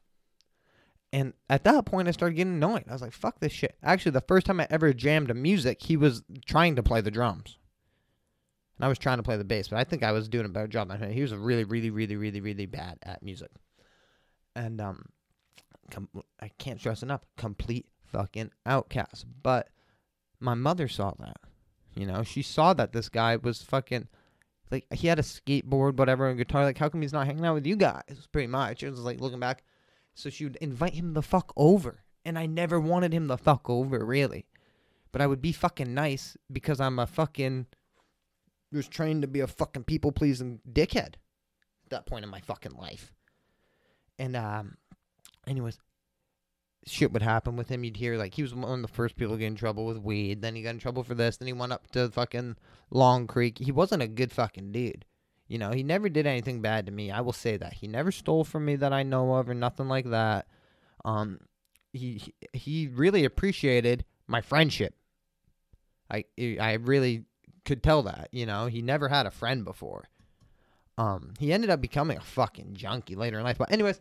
and 1.12 1.34
at 1.48 1.64
that 1.64 1.84
point, 1.84 2.08
I 2.08 2.10
started 2.10 2.34
getting 2.34 2.54
annoyed. 2.54 2.84
I 2.88 2.92
was 2.92 3.02
like, 3.02 3.12
"Fuck 3.12 3.38
this 3.38 3.52
shit." 3.52 3.76
Actually, 3.82 4.12
the 4.12 4.22
first 4.22 4.46
time 4.46 4.58
I 4.58 4.66
ever 4.70 4.92
jammed 4.92 5.28
to 5.28 5.34
music, 5.34 5.82
he 5.82 5.96
was 5.96 6.22
trying 6.46 6.74
to 6.76 6.82
play 6.82 7.02
the 7.02 7.10
drums, 7.10 7.58
and 8.78 8.86
I 8.86 8.88
was 8.88 8.98
trying 8.98 9.18
to 9.18 9.22
play 9.22 9.36
the 9.36 9.44
bass. 9.44 9.68
But 9.68 9.78
I 9.78 9.84
think 9.84 10.02
I 10.02 10.12
was 10.12 10.28
doing 10.28 10.46
a 10.46 10.48
better 10.48 10.66
job 10.66 10.88
than 10.88 10.98
him. 10.98 11.12
He 11.12 11.22
was 11.22 11.34
really, 11.34 11.64
really, 11.64 11.90
really, 11.90 12.16
really, 12.16 12.40
really 12.40 12.66
bad 12.66 12.98
at 13.02 13.22
music, 13.22 13.50
and 14.56 14.80
um, 14.80 15.04
com- 15.90 16.08
I 16.40 16.48
can't 16.58 16.80
stress 16.80 17.02
enough, 17.02 17.20
complete 17.36 17.86
fucking 18.10 18.50
outcast. 18.64 19.26
But 19.42 19.68
my 20.40 20.54
mother 20.54 20.88
saw 20.88 21.12
that. 21.18 21.36
You 21.94 22.06
know, 22.06 22.22
she 22.22 22.42
saw 22.42 22.72
that 22.74 22.92
this 22.92 23.08
guy 23.08 23.36
was 23.36 23.62
fucking 23.62 24.08
like 24.70 24.86
he 24.92 25.08
had 25.08 25.18
a 25.18 25.22
skateboard, 25.22 25.96
whatever, 25.96 26.28
and 26.28 26.38
guitar. 26.38 26.64
Like, 26.64 26.78
how 26.78 26.88
come 26.88 27.02
he's 27.02 27.12
not 27.12 27.26
hanging 27.26 27.44
out 27.44 27.54
with 27.54 27.66
you 27.66 27.76
guys? 27.76 28.26
Pretty 28.32 28.48
much. 28.48 28.82
It 28.82 28.90
was 28.90 29.00
like 29.00 29.20
looking 29.20 29.40
back. 29.40 29.64
So 30.14 30.30
she 30.30 30.44
would 30.44 30.56
invite 30.56 30.94
him 30.94 31.14
the 31.14 31.22
fuck 31.22 31.52
over. 31.56 32.04
And 32.24 32.38
I 32.38 32.46
never 32.46 32.80
wanted 32.80 33.12
him 33.12 33.26
the 33.26 33.36
fuck 33.36 33.68
over, 33.68 34.04
really. 34.04 34.46
But 35.10 35.20
I 35.20 35.26
would 35.26 35.42
be 35.42 35.52
fucking 35.52 35.92
nice 35.92 36.36
because 36.50 36.80
I'm 36.80 36.98
a 36.98 37.06
fucking 37.06 37.66
was 38.72 38.88
trained 38.88 39.22
to 39.22 39.28
be 39.28 39.40
a 39.40 39.46
fucking 39.46 39.84
people 39.84 40.12
pleasing 40.12 40.60
dickhead 40.70 41.14
at 41.84 41.90
that 41.90 42.06
point 42.06 42.24
in 42.24 42.30
my 42.30 42.40
fucking 42.40 42.72
life. 42.72 43.12
And 44.18 44.34
um 44.34 44.76
anyways, 45.46 45.78
shit 46.86 47.12
would 47.12 47.22
happen 47.22 47.56
with 47.56 47.68
him. 47.68 47.84
You'd 47.84 47.96
hear 47.96 48.16
like 48.16 48.34
he 48.34 48.42
was 48.42 48.54
one 48.54 48.78
of 48.78 48.82
the 48.82 48.88
first 48.88 49.16
people 49.16 49.34
to 49.34 49.38
get 49.38 49.46
in 49.46 49.54
trouble 49.54 49.86
with 49.86 49.98
weed. 49.98 50.42
Then 50.42 50.54
he 50.54 50.62
got 50.62 50.70
in 50.70 50.78
trouble 50.78 51.04
for 51.04 51.14
this. 51.14 51.36
Then 51.36 51.46
he 51.46 51.52
went 51.52 51.72
up 51.72 51.90
to 51.92 52.10
fucking 52.10 52.56
Long 52.90 53.26
Creek. 53.26 53.58
He 53.58 53.72
wasn't 53.72 54.02
a 54.02 54.08
good 54.08 54.32
fucking 54.32 54.72
dude. 54.72 55.04
You 55.48 55.58
know, 55.58 55.70
he 55.70 55.82
never 55.82 56.08
did 56.08 56.26
anything 56.26 56.62
bad 56.62 56.86
to 56.86 56.92
me. 56.92 57.10
I 57.10 57.20
will 57.20 57.32
say 57.32 57.56
that 57.56 57.74
he 57.74 57.86
never 57.86 58.10
stole 58.10 58.44
from 58.44 58.64
me 58.64 58.76
that 58.76 58.92
I 58.92 59.02
know 59.02 59.34
of 59.34 59.48
or 59.48 59.54
nothing 59.54 59.88
like 59.88 60.08
that. 60.10 60.46
Um, 61.04 61.40
he 61.92 62.32
he 62.52 62.88
really 62.88 63.24
appreciated 63.24 64.04
my 64.26 64.40
friendship. 64.40 64.94
I 66.10 66.24
I 66.38 66.74
really 66.74 67.24
could 67.64 67.82
tell 67.82 68.02
that. 68.04 68.28
You 68.32 68.46
know, 68.46 68.66
he 68.66 68.82
never 68.82 69.08
had 69.08 69.26
a 69.26 69.30
friend 69.30 69.64
before. 69.64 70.08
Um, 70.98 71.34
he 71.38 71.52
ended 71.52 71.70
up 71.70 71.80
becoming 71.80 72.18
a 72.18 72.22
fucking 72.22 72.74
junkie 72.74 73.14
later 73.16 73.38
in 73.38 73.44
life. 73.44 73.58
But 73.58 73.72
anyways, 73.72 74.00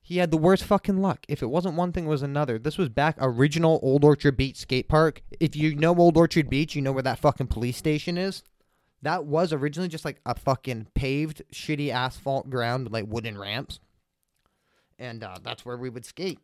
he 0.00 0.18
had 0.18 0.30
the 0.30 0.36
worst 0.36 0.64
fucking 0.64 1.02
luck. 1.02 1.24
If 1.28 1.42
it 1.42 1.50
wasn't 1.50 1.76
one 1.76 1.92
thing, 1.92 2.06
it 2.06 2.08
was 2.08 2.22
another. 2.22 2.58
This 2.58 2.78
was 2.78 2.88
back 2.88 3.16
original 3.18 3.78
Old 3.82 4.04
Orchard 4.04 4.36
Beach 4.36 4.56
skate 4.56 4.88
park. 4.88 5.22
If 5.38 5.54
you 5.54 5.74
know 5.74 5.94
Old 5.94 6.16
Orchard 6.16 6.48
Beach, 6.48 6.74
you 6.74 6.82
know 6.82 6.92
where 6.92 7.02
that 7.02 7.18
fucking 7.18 7.48
police 7.48 7.76
station 7.76 8.16
is. 8.16 8.42
That 9.02 9.26
was 9.26 9.52
originally 9.52 9.88
just 9.88 10.04
like 10.04 10.20
a 10.26 10.34
fucking 10.34 10.88
paved, 10.94 11.42
shitty 11.52 11.90
asphalt 11.90 12.50
ground 12.50 12.84
with 12.84 12.92
like 12.92 13.06
wooden 13.06 13.38
ramps. 13.38 13.80
And 14.98 15.22
uh, 15.22 15.36
that's 15.42 15.64
where 15.64 15.76
we 15.76 15.90
would 15.90 16.04
skate. 16.04 16.40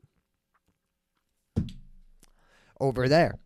Over 2.81 3.09
there 3.09 3.39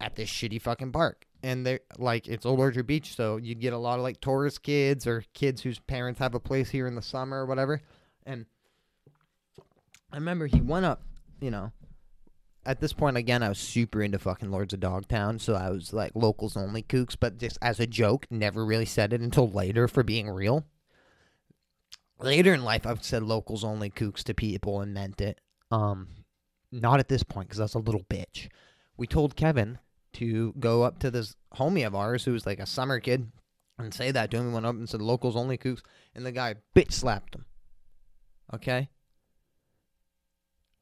at 0.00 0.16
this 0.16 0.30
shitty 0.30 0.60
fucking 0.62 0.92
park. 0.92 1.26
And 1.42 1.64
they're 1.64 1.80
like, 1.98 2.26
it's 2.26 2.46
Old 2.46 2.58
Orchard 2.58 2.86
Beach, 2.86 3.14
so 3.14 3.36
you'd 3.36 3.60
get 3.60 3.72
a 3.72 3.78
lot 3.78 3.98
of 3.98 4.02
like 4.02 4.20
tourist 4.20 4.62
kids 4.62 5.06
or 5.06 5.24
kids 5.34 5.62
whose 5.62 5.78
parents 5.78 6.18
have 6.18 6.34
a 6.34 6.40
place 6.40 6.70
here 6.70 6.86
in 6.86 6.94
the 6.96 7.02
summer 7.02 7.42
or 7.42 7.46
whatever. 7.46 7.80
And 8.26 8.46
I 10.12 10.16
remember 10.16 10.46
he 10.46 10.60
went 10.60 10.86
up, 10.86 11.02
you 11.40 11.50
know. 11.50 11.72
At 12.64 12.80
this 12.80 12.92
point, 12.92 13.16
again, 13.16 13.42
I 13.42 13.48
was 13.48 13.58
super 13.58 14.02
into 14.02 14.18
fucking 14.18 14.50
Lords 14.50 14.74
of 14.74 14.80
Dogtown, 14.80 15.38
so 15.38 15.54
I 15.54 15.70
was 15.70 15.92
like 15.92 16.12
locals 16.14 16.56
only 16.56 16.82
kooks, 16.82 17.16
but 17.18 17.38
just 17.38 17.56
as 17.62 17.80
a 17.80 17.86
joke, 17.86 18.26
never 18.30 18.64
really 18.64 18.84
said 18.84 19.12
it 19.12 19.20
until 19.20 19.48
later 19.48 19.88
for 19.88 20.02
being 20.02 20.28
real. 20.28 20.66
Later 22.18 22.52
in 22.52 22.64
life, 22.64 22.86
I've 22.86 23.04
said 23.04 23.22
locals 23.22 23.64
only 23.64 23.90
kooks 23.90 24.22
to 24.24 24.34
people 24.34 24.80
and 24.80 24.92
meant 24.92 25.20
it. 25.20 25.40
Um, 25.70 26.08
not 26.72 26.98
at 26.98 27.08
this 27.08 27.22
point 27.22 27.48
because 27.48 27.58
that's 27.58 27.74
a 27.74 27.78
little 27.78 28.04
bitch. 28.10 28.48
We 28.96 29.06
told 29.06 29.36
Kevin 29.36 29.78
to 30.14 30.52
go 30.58 30.82
up 30.82 30.98
to 30.98 31.10
this 31.10 31.36
homie 31.54 31.86
of 31.86 31.94
ours 31.94 32.24
who 32.24 32.32
was 32.32 32.44
like 32.44 32.58
a 32.58 32.66
summer 32.66 33.00
kid 33.00 33.30
and 33.78 33.94
say 33.94 34.10
that 34.10 34.30
to 34.30 34.38
him. 34.38 34.48
We 34.48 34.54
went 34.54 34.66
up 34.66 34.74
and 34.74 34.88
said 34.88 35.00
locals 35.00 35.36
only 35.36 35.56
kooks, 35.56 35.82
and 36.14 36.26
the 36.26 36.32
guy 36.32 36.56
bitch 36.74 36.92
slapped 36.92 37.34
him. 37.34 37.44
Okay, 38.52 38.88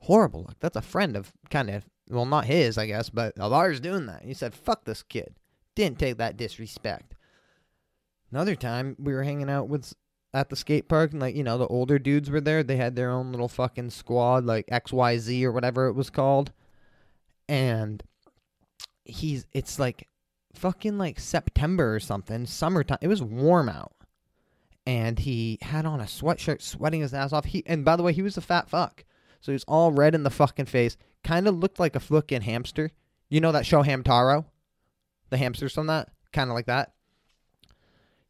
horrible 0.06 0.42
luck. 0.42 0.56
That's 0.60 0.76
a 0.76 0.82
friend 0.82 1.16
of 1.16 1.32
kind 1.50 1.68
of 1.70 1.84
well, 2.08 2.26
not 2.26 2.44
his, 2.44 2.78
I 2.78 2.86
guess, 2.86 3.10
but 3.10 3.38
ours 3.40 3.80
doing 3.80 4.06
that. 4.06 4.22
He 4.22 4.34
said, 4.34 4.54
"Fuck 4.54 4.84
this 4.84 5.02
kid." 5.02 5.34
Didn't 5.74 5.98
take 5.98 6.16
that 6.18 6.36
disrespect. 6.36 7.14
Another 8.30 8.54
time 8.54 8.96
we 8.98 9.12
were 9.12 9.24
hanging 9.24 9.50
out 9.50 9.68
with 9.68 9.92
at 10.32 10.48
the 10.48 10.56
skate 10.56 10.88
park 10.88 11.12
and 11.12 11.20
like 11.20 11.34
you 11.34 11.42
know 11.42 11.58
the 11.58 11.66
older 11.66 11.98
dudes 11.98 12.30
were 12.30 12.40
there. 12.40 12.62
They 12.62 12.76
had 12.76 12.96
their 12.96 13.10
own 13.10 13.32
little 13.32 13.48
fucking 13.48 13.90
squad 13.90 14.44
like 14.44 14.66
X 14.68 14.92
Y 14.92 15.18
Z 15.18 15.44
or 15.44 15.52
whatever 15.52 15.86
it 15.86 15.94
was 15.94 16.10
called, 16.10 16.52
and 17.48 18.02
he's 19.04 19.46
it's 19.52 19.78
like 19.78 20.08
fucking 20.54 20.98
like 20.98 21.20
September 21.20 21.94
or 21.94 22.00
something, 22.00 22.46
summertime. 22.46 22.98
It 23.00 23.08
was 23.08 23.22
warm 23.22 23.68
out. 23.68 23.92
And 24.88 25.18
he 25.18 25.58
had 25.62 25.84
on 25.84 26.00
a 26.00 26.04
sweatshirt, 26.04 26.62
sweating 26.62 27.00
his 27.00 27.12
ass 27.12 27.32
off. 27.32 27.46
He 27.46 27.64
and 27.66 27.84
by 27.84 27.96
the 27.96 28.04
way, 28.04 28.12
he 28.12 28.22
was 28.22 28.36
a 28.36 28.40
fat 28.40 28.68
fuck. 28.68 29.04
So 29.40 29.52
he's 29.52 29.64
all 29.64 29.92
red 29.92 30.14
in 30.14 30.22
the 30.22 30.30
fucking 30.30 30.66
face. 30.66 30.96
Kind 31.24 31.48
of 31.48 31.56
looked 31.56 31.80
like 31.80 31.96
a 31.96 32.00
fucking 32.00 32.42
hamster. 32.42 32.90
You 33.28 33.40
know 33.40 33.52
that 33.52 33.66
show 33.66 33.82
Hamtaro? 33.82 34.44
The 35.30 35.36
hamsters 35.36 35.74
from 35.74 35.88
that? 35.88 36.10
Kind 36.32 36.50
of 36.50 36.54
like 36.54 36.66
that. 36.66 36.92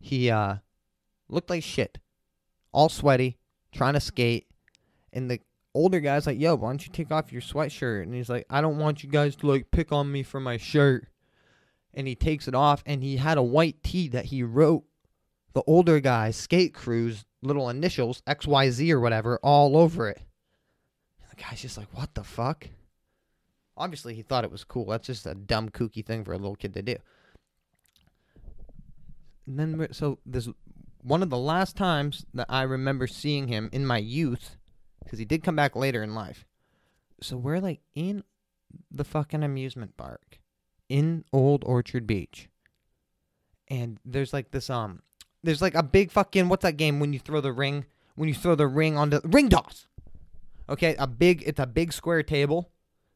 He 0.01 0.31
uh 0.31 0.57
looked 1.29 1.51
like 1.51 1.63
shit. 1.63 1.99
All 2.73 2.89
sweaty, 2.89 3.39
trying 3.73 3.95
to 3.95 4.01
skate. 4.01 4.47
And 5.13 5.31
the 5.31 5.41
older 5.75 6.01
guy's 6.01 6.27
like, 6.27 6.41
yo, 6.41 6.55
why 6.55 6.71
don't 6.71 6.87
you 6.87 6.93
take 6.93 7.13
off 7.13 7.33
your 7.33 7.43
sweatshirt? 7.43 8.03
And 8.03 8.15
he's 8.15 8.29
like, 8.29 8.47
I 8.51 8.61
don't 8.61 8.79
want 8.79 9.03
you 9.03 9.11
guys 9.11 9.37
to 9.37 9.47
like 9.47 9.71
pick 9.71 9.93
on 9.93 10.11
me 10.11 10.23
for 10.23 10.41
my 10.41 10.57
shirt. 10.57 11.09
And 11.95 12.07
he 12.07 12.15
takes 12.15 12.47
it 12.49 12.55
off 12.55 12.83
and 12.85 13.03
he 13.03 13.17
had 13.17 13.39
a 13.39 13.43
white 13.43 13.83
tee 13.83 14.09
that 14.09 14.27
he 14.27 14.43
wrote 14.43 14.85
the 15.55 15.63
older 15.67 16.01
guy's 16.01 16.37
skate 16.37 16.75
crew's 16.75 17.25
little 17.43 17.71
initials, 17.71 18.23
XYZ 18.27 18.91
or 18.91 19.01
whatever, 19.01 19.39
all 19.43 19.77
over 19.77 20.11
it. 20.11 20.21
The 21.37 21.43
guy's 21.43 21.63
just 21.63 21.79
like, 21.79 21.89
what 21.93 22.15
the 22.15 22.25
fuck? 22.25 22.69
Obviously, 23.77 24.15
he 24.15 24.23
thought 24.23 24.45
it 24.45 24.51
was 24.51 24.65
cool. 24.65 24.87
That's 24.87 25.07
just 25.07 25.27
a 25.27 25.35
dumb, 25.35 25.69
kooky 25.69 26.05
thing 26.05 26.25
for 26.25 26.33
a 26.33 26.39
little 26.39 26.57
kid 26.57 26.75
to 26.75 26.83
do. 26.83 26.97
And 29.47 29.59
then, 29.59 29.89
so 29.93 30.19
this 30.25 30.49
one 31.03 31.23
of 31.23 31.31
the 31.31 31.39
last 31.39 31.77
times 31.77 32.27
that 32.35 32.47
I 32.49 32.63
remember 32.63 33.07
seeing 33.07 33.47
him 33.47 33.69
in 33.73 33.87
my 33.87 33.99
youth, 33.99 34.57
because 35.05 35.19
he 35.19 35.25
did 35.25 35.45
come 35.45 35.55
back 35.55 35.77
later 35.77 36.03
in 36.03 36.15
life. 36.15 36.45
So 37.21 37.37
we're 37.37 37.61
like 37.61 37.81
in 37.95 38.25
the 38.91 39.05
fucking 39.05 39.45
amusement 39.45 39.97
park 39.97 40.41
in 40.89 41.25
Old 41.33 41.63
Orchard 41.65 42.07
Beach, 42.07 42.49
and 43.69 44.01
there's 44.05 44.33
like 44.33 44.51
this 44.51 44.69
um, 44.69 45.03
there's 45.45 45.63
like 45.63 45.75
a 45.75 45.83
big 45.83 46.11
fucking 46.11 46.49
what's 46.49 46.63
that 46.63 46.77
game 46.77 46.99
when 46.99 47.13
you 47.13 47.21
throw 47.21 47.41
the 47.41 47.53
ring 47.53 47.87
when 48.17 48.29
you 48.29 48.35
throw 48.35 48.55
the 48.55 48.67
ring 48.67 48.97
onto 48.97 49.21
ring 49.23 49.49
toss. 49.49 49.87
Okay, 50.69 50.97
a 50.99 51.07
big 51.07 51.43
it's 51.47 51.61
a 51.61 51.67
big 51.67 51.93
square 51.93 52.23
table. 52.23 52.71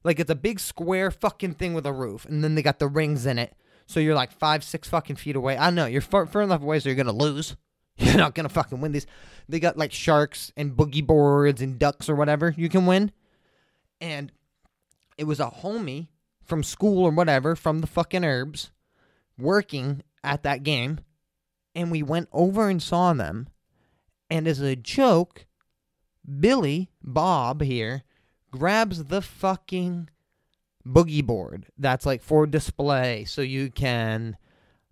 Like 0.04 0.18
it's 0.18 0.30
a 0.30 0.36
big 0.36 0.60
square 0.60 1.10
fucking 1.10 1.54
thing 1.54 1.74
with 1.74 1.86
a 1.86 1.92
roof, 1.92 2.24
and 2.24 2.42
then 2.42 2.54
they 2.54 2.62
got 2.62 2.78
the 2.78 2.88
rings 2.88 3.26
in 3.26 3.38
it. 3.38 3.54
So 3.86 3.98
you're 3.98 4.14
like 4.14 4.32
five, 4.32 4.62
six 4.62 4.88
fucking 4.88 5.16
feet 5.16 5.36
away. 5.36 5.58
I 5.58 5.70
know. 5.70 5.86
You're 5.86 6.00
far, 6.00 6.26
far 6.26 6.42
enough 6.42 6.62
away, 6.62 6.78
so 6.78 6.88
you're 6.88 6.96
gonna 6.96 7.12
lose. 7.12 7.56
You're 8.00 8.16
not 8.16 8.34
gonna 8.34 8.48
fucking 8.48 8.80
win 8.80 8.92
these. 8.92 9.06
They 9.46 9.60
got 9.60 9.76
like 9.76 9.92
sharks 9.92 10.52
and 10.56 10.74
boogie 10.74 11.06
boards 11.06 11.60
and 11.60 11.78
ducks 11.78 12.08
or 12.08 12.14
whatever 12.14 12.54
you 12.56 12.70
can 12.70 12.86
win. 12.86 13.12
And 14.00 14.32
it 15.18 15.24
was 15.24 15.38
a 15.38 15.50
homie 15.50 16.08
from 16.42 16.62
school 16.62 17.04
or 17.04 17.10
whatever 17.10 17.54
from 17.54 17.82
the 17.82 17.86
fucking 17.86 18.24
herbs 18.24 18.70
working 19.36 20.02
at 20.24 20.44
that 20.44 20.62
game. 20.62 21.00
And 21.74 21.90
we 21.90 22.02
went 22.02 22.28
over 22.32 22.70
and 22.70 22.82
saw 22.82 23.12
them. 23.12 23.48
And 24.30 24.48
as 24.48 24.60
a 24.60 24.76
joke, 24.76 25.46
Billy, 26.38 26.90
Bob 27.02 27.62
here, 27.62 28.02
grabs 28.50 29.04
the 29.04 29.22
fucking 29.22 30.08
boogie 30.86 31.24
board 31.24 31.66
that's 31.78 32.06
like 32.06 32.22
for 32.22 32.46
display 32.46 33.24
so 33.24 33.42
you 33.42 33.70
can 33.70 34.36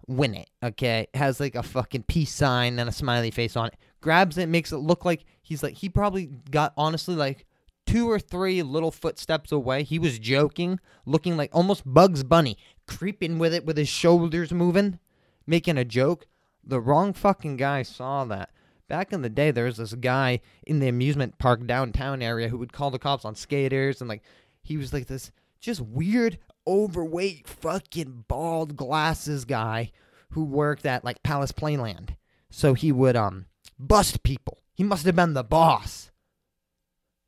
win 0.07 0.35
it. 0.35 0.51
Okay, 0.63 1.07
it 1.13 1.17
has 1.17 1.39
like 1.41 1.55
a 1.55 1.63
fucking 1.63 2.05
peace 2.05 2.33
sign 2.33 2.79
and 2.79 2.89
a 2.89 2.93
smiley 2.93 3.31
face 3.31 3.57
on 3.57 3.69
it. 3.69 3.77
Grabs 4.01 4.39
it, 4.39 4.49
makes 4.49 4.73
it 4.73 4.79
look 4.79 5.05
like 5.05 5.25
he's 5.43 5.63
like 5.63 5.75
he 5.75 5.89
probably 5.89 6.31
got 6.51 6.73
honestly 6.77 7.15
like 7.15 7.47
two 7.87 8.11
or 8.11 8.19
three 8.19 8.63
little 8.63 8.91
footsteps 8.91 9.53
away. 9.53 9.83
He 9.83 9.99
was 9.99 10.19
joking, 10.19 10.81
looking 11.07 11.37
like 11.37 11.51
almost 11.53 11.83
Bugs 11.87 12.23
Bunny, 12.23 12.59
creeping 12.87 13.39
with 13.39 13.55
it 13.55 13.65
with 13.65 13.77
his 13.77 13.89
shoulders 13.89 14.53
moving, 14.53 14.99
making 15.47 15.79
a 15.79 15.85
joke. 15.85 16.27
The 16.65 16.81
wrong 16.81 17.13
fucking 17.13 17.57
guy 17.57 17.83
saw 17.83 18.25
that. 18.27 18.51
Back 18.89 19.13
in 19.13 19.21
the 19.21 19.29
day, 19.29 19.51
there 19.51 19.67
was 19.67 19.77
this 19.77 19.95
guy 19.95 20.41
in 20.67 20.81
the 20.81 20.89
amusement 20.89 21.39
park 21.39 21.67
downtown 21.67 22.23
area 22.23 22.49
who 22.49 22.57
would 22.57 22.73
call 22.73 22.91
the 22.91 22.99
cops 22.99 23.25
on 23.25 23.35
skaters 23.35 24.01
and 24.01 24.09
like 24.09 24.23
he 24.63 24.77
was 24.77 24.93
like 24.93 25.07
this 25.07 25.31
just 25.61 25.81
weird, 25.81 26.39
overweight, 26.67 27.47
fucking 27.47 28.25
bald 28.29 28.77
glasses 28.77 29.45
guy 29.45 29.93
who 30.31 30.45
worked 30.45 30.87
at 30.87 31.05
like 31.05 31.23
Palace 31.23 31.53
Playland. 31.53 32.17
So 32.51 32.75
he 32.75 32.91
would 32.91 33.17
um 33.17 33.47
bust 33.79 34.23
people. 34.23 34.59
He 34.75 34.85
must 34.85 35.05
have 35.05 35.17
been 35.17 35.35
the 35.35 35.45
boss. 35.45 36.11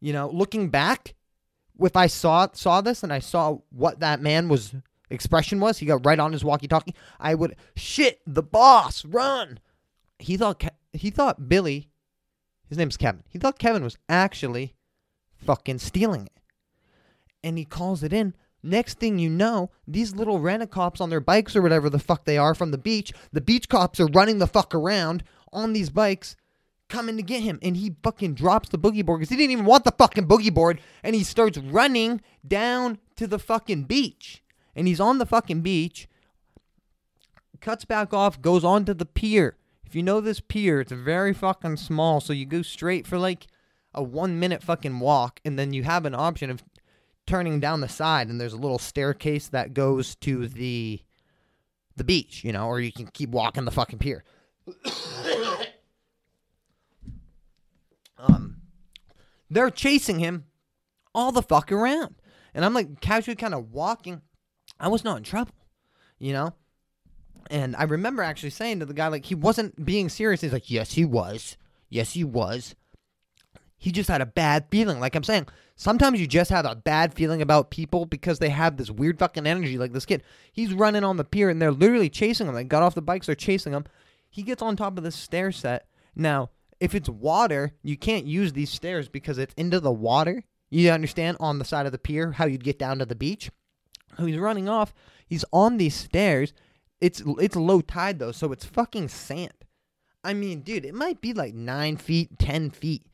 You 0.01 0.15
know, 0.15 0.31
looking 0.31 0.71
back, 0.71 1.15
if 1.79 1.95
I 1.95 2.07
saw 2.07 2.49
saw 2.53 2.81
this 2.81 3.03
and 3.03 3.13
I 3.13 3.19
saw 3.19 3.59
what 3.71 4.01
that 4.01 4.23
man 4.23 4.49
was 4.49 4.75
expression 5.11 5.61
was, 5.61 5.79
he 5.79 5.87
got 5.87 6.07
right 6.07 6.19
on 6.19 6.33
his 6.33 6.45
walkie-talkie. 6.45 6.95
I 7.19 7.35
would 7.35 7.57
shit 7.77 8.21
the 8.27 8.43
boss, 8.43 9.05
run. 9.05 9.59
He 10.19 10.37
thought 10.37 10.63
he 10.93 11.11
thought 11.11 11.49
Billy, 11.49 11.91
his 12.69 12.79
name's 12.79 12.97
Kevin. 12.97 13.25
He 13.29 13.39
thought 13.39 13.59
Kevin 13.59 13.85
was 13.85 13.99
actually 14.09 14.75
fucking 15.37 15.79
stealing 15.79 16.27
it, 16.27 16.43
and 17.43 17.59
he 17.59 17.65
calls 17.65 18.03
it 18.03 18.13
in. 18.13 18.35
Next 18.63 18.99
thing 18.99 19.19
you 19.19 19.31
know, 19.31 19.71
these 19.87 20.15
little 20.15 20.39
rent 20.39 20.71
cops 20.71 21.01
on 21.01 21.09
their 21.09 21.21
bikes 21.21 21.57
or 21.57 21.63
whatever 21.63 21.89
the 21.89 21.99
fuck 21.99 22.25
they 22.25 22.37
are 22.37 22.55
from 22.55 22.71
the 22.71 22.79
beach, 22.79 23.13
the 23.33 23.41
beach 23.41 23.69
cops 23.69 23.99
are 24.01 24.07
running 24.07 24.39
the 24.39 24.47
fuck 24.47 24.75
around 24.75 25.25
on 25.53 25.73
these 25.73 25.89
bikes 25.89 26.37
coming 26.91 27.17
to 27.17 27.23
get 27.23 27.43
him. 27.43 27.59
And 27.63 27.77
he 27.77 27.97
fucking 28.03 28.35
drops 28.35 28.69
the 28.69 28.79
boogie 28.79 29.05
board 29.05 29.21
because 29.21 29.31
he 29.31 29.37
didn't 29.37 29.53
even 29.53 29.65
want 29.65 29.85
the 29.85 29.93
fucking 29.93 30.27
boogie 30.27 30.53
board. 30.53 30.81
And 31.03 31.15
he 31.15 31.25
starts 31.25 31.57
running 31.57 32.21
down 32.47 32.99
to 33.17 33.27
the 33.27 33.39
fucking 33.39 33.85
beach. 33.85 34.43
And 34.77 34.87
he's 34.87 35.01
on 35.01 35.19
the 35.19 35.27
fucking 35.27 35.63
beach, 35.63 36.09
cuts 37.61 37.85
back 37.85 38.13
off, 38.13 38.41
goes 38.41 38.65
onto 38.65 38.95
the 38.95 39.07
pier. 39.07 39.57
If 39.91 39.97
you 39.97 40.05
know 40.05 40.21
this 40.21 40.39
pier, 40.39 40.81
it's 40.81 40.93
very 40.93 41.35
fucking 41.35 41.77
small. 41.79 42.21
So 42.21 42.33
you 42.33 42.47
go 42.47 42.63
straight 42.63 43.09
for 43.09 43.19
like 43.19 43.49
a 43.93 44.01
one 44.01 44.39
minute 44.39 44.63
fucking 44.63 45.01
walk. 45.01 45.41
And 45.45 45.59
then 45.59 45.73
you 45.73 45.83
have 45.83 46.07
an 46.07 46.15
option 46.15 46.49
of 46.49 46.63
turning 47.27 47.59
down 47.59 47.81
the 47.81 47.89
side 47.89 48.29
and 48.29 48.41
there's 48.41 48.53
a 48.53 48.57
little 48.57 48.79
staircase 48.79 49.49
that 49.49 49.75
goes 49.75 50.15
to 50.17 50.47
the 50.47 51.01
the 51.97 52.05
beach, 52.05 52.45
you 52.45 52.53
know, 52.53 52.69
or 52.69 52.79
you 52.79 52.93
can 52.93 53.09
keep 53.09 53.31
walking 53.31 53.65
the 53.65 53.73
fucking 53.73 53.99
pier. 53.99 54.23
um 58.17 58.59
they're 59.51 59.71
chasing 59.71 60.21
him 60.21 60.45
all 61.17 61.33
the 61.33 61.43
fuck 61.43 61.73
around. 61.73 62.15
And 62.55 62.65
I'm 62.65 62.75
like 62.75 63.01
casually 63.01 63.35
kind 63.35 63.55
of 63.55 63.73
walking. 63.73 64.23
I 64.79 64.87
was 64.87 65.03
not 65.03 65.17
in 65.17 65.25
trouble, 65.25 65.55
you 66.21 66.33
know? 66.33 66.55
And 67.51 67.77
I 67.77 67.85
remember 67.85 68.23
actually 68.23 68.51
saying 68.51 68.81
to 68.81 68.87
the 68.87 68.95
guy, 68.95 69.09
like, 69.09 69.27
he 69.27 69.35
wasn't 69.35 69.85
being 69.85 70.09
serious. 70.09 70.41
He's 70.41 70.53
like, 70.53 70.71
yes, 70.71 70.93
he 70.93 71.05
was. 71.05 71.57
Yes, 71.89 72.13
he 72.13 72.25
was. 72.25 72.75
He 73.77 73.91
just 73.91 74.11
had 74.11 74.21
a 74.21 74.27
bad 74.27 74.67
feeling. 74.71 75.01
Like 75.01 75.17
I'm 75.17 75.25
saying, 75.25 75.47
sometimes 75.75 76.21
you 76.21 76.27
just 76.27 76.51
have 76.51 76.67
a 76.67 76.77
bad 76.77 77.15
feeling 77.15 77.41
about 77.41 77.71
people 77.71 78.05
because 78.05 78.39
they 78.39 78.51
have 78.51 78.77
this 78.77 78.91
weird 78.91 79.19
fucking 79.19 79.47
energy. 79.47 79.79
Like 79.79 79.93
this 79.93 80.05
kid, 80.05 80.23
he's 80.53 80.75
running 80.75 81.03
on 81.03 81.17
the 81.17 81.25
pier 81.25 81.49
and 81.49 81.61
they're 81.61 81.73
literally 81.73 82.11
chasing 82.11 82.47
him. 82.47 82.55
They 82.55 82.65
got 82.65 82.83
off 82.83 82.95
the 82.95 83.01
bikes, 83.01 83.27
they're 83.27 83.35
chasing 83.35 83.73
him. 83.73 83.85
He 84.29 84.43
gets 84.43 84.61
on 84.61 84.77
top 84.77 84.99
of 84.99 85.05
this 85.05 85.17
stair 85.17 85.51
set. 85.51 85.87
Now, 86.15 86.51
if 86.79 86.95
it's 86.95 87.09
water, 87.09 87.73
you 87.83 87.97
can't 87.97 88.27
use 88.27 88.53
these 88.53 88.71
stairs 88.71 89.09
because 89.09 89.39
it's 89.39 89.55
into 89.55 89.81
the 89.81 89.91
water. 89.91 90.45
You 90.69 90.91
understand 90.91 91.39
on 91.41 91.59
the 91.59 91.65
side 91.65 91.87
of 91.87 91.93
the 91.93 91.99
pier 91.99 92.33
how 92.33 92.45
you'd 92.45 92.63
get 92.63 92.79
down 92.79 92.99
to 92.99 93.07
the 93.07 93.17
beach. 93.17 93.51
He's 94.19 94.39
running 94.39 94.69
off. 94.69 94.93
He's 95.27 95.45
on 95.53 95.79
these 95.79 95.95
stairs. 95.95 96.53
It's 97.01 97.23
it's 97.41 97.57
low 97.57 97.81
tide 97.81 98.19
though, 98.19 98.33
so 98.33 98.53
it's 98.53 98.65
fucking 98.65 99.09
sand. 99.09 99.53
I 100.23 100.35
mean, 100.35 100.61
dude, 100.61 100.85
it 100.85 100.95
might 100.95 101.21
be 101.21 101.33
like 101.33 101.55
nine 101.55 101.97
feet, 101.97 102.39
ten 102.39 102.71
feet 102.71 103.05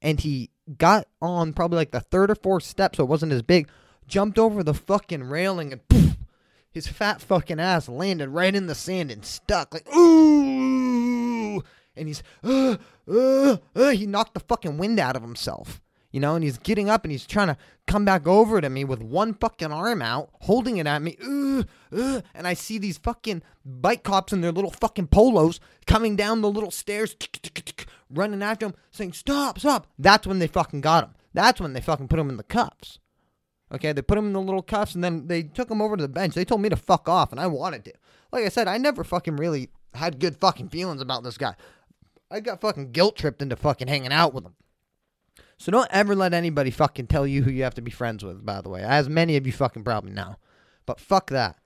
and 0.00 0.20
he 0.20 0.50
got 0.76 1.06
on 1.20 1.52
probably 1.52 1.76
like 1.76 1.90
the 1.90 2.00
third 2.00 2.30
or 2.30 2.34
fourth 2.34 2.64
step, 2.64 2.96
so 2.96 3.04
it 3.04 3.08
wasn't 3.08 3.32
as 3.32 3.42
big. 3.42 3.68
Jumped 4.06 4.38
over 4.38 4.62
the 4.62 4.74
fucking 4.74 5.24
railing 5.24 5.72
and 5.72 5.86
poof, 5.88 6.16
his 6.70 6.86
fat 6.86 7.20
fucking 7.20 7.60
ass 7.60 7.88
landed 7.88 8.30
right 8.30 8.54
in 8.54 8.66
the 8.66 8.74
sand 8.74 9.10
and 9.10 9.24
stuck 9.24 9.74
like 9.74 9.86
ooh, 9.94 11.62
and 11.94 12.08
he's 12.08 12.22
uh, 12.42 12.76
uh, 13.10 13.56
uh, 13.74 13.90
he 13.90 14.06
knocked 14.06 14.34
the 14.34 14.40
fucking 14.40 14.78
wind 14.78 14.98
out 14.98 15.16
of 15.16 15.22
himself. 15.22 15.80
You 16.18 16.22
know, 16.22 16.34
and 16.34 16.42
he's 16.42 16.58
getting 16.58 16.90
up 16.90 17.04
and 17.04 17.12
he's 17.12 17.24
trying 17.24 17.46
to 17.46 17.56
come 17.86 18.04
back 18.04 18.26
over 18.26 18.60
to 18.60 18.68
me 18.68 18.82
with 18.82 19.00
one 19.00 19.34
fucking 19.34 19.70
arm 19.70 20.02
out, 20.02 20.30
holding 20.40 20.78
it 20.78 20.86
at 20.88 21.00
me. 21.00 21.16
Uh, 21.24 21.62
uh, 21.96 22.22
and 22.34 22.44
I 22.44 22.54
see 22.54 22.76
these 22.76 22.98
fucking 22.98 23.40
bike 23.64 24.02
cops 24.02 24.32
in 24.32 24.40
their 24.40 24.50
little 24.50 24.72
fucking 24.72 25.06
polos 25.06 25.60
coming 25.86 26.16
down 26.16 26.40
the 26.40 26.50
little 26.50 26.72
stairs, 26.72 27.14
running 28.10 28.42
after 28.42 28.66
him, 28.66 28.74
saying, 28.90 29.12
Stop, 29.12 29.60
stop. 29.60 29.86
That's 29.96 30.26
when 30.26 30.40
they 30.40 30.48
fucking 30.48 30.80
got 30.80 31.04
him. 31.04 31.14
That's 31.34 31.60
when 31.60 31.72
they 31.72 31.80
fucking 31.80 32.08
put 32.08 32.18
him 32.18 32.30
in 32.30 32.36
the 32.36 32.42
cuffs. 32.42 32.98
Okay, 33.70 33.92
they 33.92 34.02
put 34.02 34.18
him 34.18 34.26
in 34.26 34.32
the 34.32 34.40
little 34.40 34.60
cuffs 34.60 34.96
and 34.96 35.04
then 35.04 35.28
they 35.28 35.44
took 35.44 35.70
him 35.70 35.80
over 35.80 35.96
to 35.96 36.02
the 36.02 36.08
bench. 36.08 36.34
They 36.34 36.44
told 36.44 36.62
me 36.62 36.68
to 36.68 36.74
fuck 36.74 37.08
off, 37.08 37.30
and 37.30 37.40
I 37.40 37.46
wanted 37.46 37.84
to. 37.84 37.92
Like 38.32 38.44
I 38.44 38.48
said, 38.48 38.66
I 38.66 38.76
never 38.76 39.04
fucking 39.04 39.36
really 39.36 39.70
had 39.94 40.18
good 40.18 40.36
fucking 40.40 40.70
feelings 40.70 41.00
about 41.00 41.22
this 41.22 41.38
guy. 41.38 41.54
I 42.28 42.40
got 42.40 42.60
fucking 42.60 42.90
guilt 42.90 43.14
tripped 43.14 43.40
into 43.40 43.54
fucking 43.54 43.86
hanging 43.86 44.10
out 44.10 44.34
with 44.34 44.44
him. 44.44 44.56
So 45.58 45.72
don't 45.72 45.90
ever 45.90 46.14
let 46.14 46.32
anybody 46.32 46.70
fucking 46.70 47.08
tell 47.08 47.26
you 47.26 47.42
who 47.42 47.50
you 47.50 47.64
have 47.64 47.74
to 47.74 47.82
be 47.82 47.90
friends 47.90 48.24
with, 48.24 48.44
by 48.46 48.60
the 48.60 48.68
way. 48.68 48.82
As 48.82 49.08
many 49.08 49.36
of 49.36 49.46
you 49.46 49.52
fucking 49.52 49.84
probably 49.84 50.12
know. 50.12 50.36
But 50.86 51.00
fuck 51.00 51.30
that. 51.30 51.56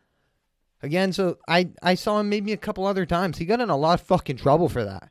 Again, 0.82 1.12
so 1.12 1.38
I, 1.46 1.68
I 1.82 1.94
saw 1.94 2.18
him 2.18 2.28
maybe 2.28 2.52
a 2.52 2.56
couple 2.56 2.86
other 2.86 3.06
times. 3.06 3.38
He 3.38 3.44
got 3.44 3.60
in 3.60 3.70
a 3.70 3.76
lot 3.76 4.00
of 4.00 4.06
fucking 4.06 4.38
trouble 4.38 4.68
for 4.68 4.82
that. 4.84 5.10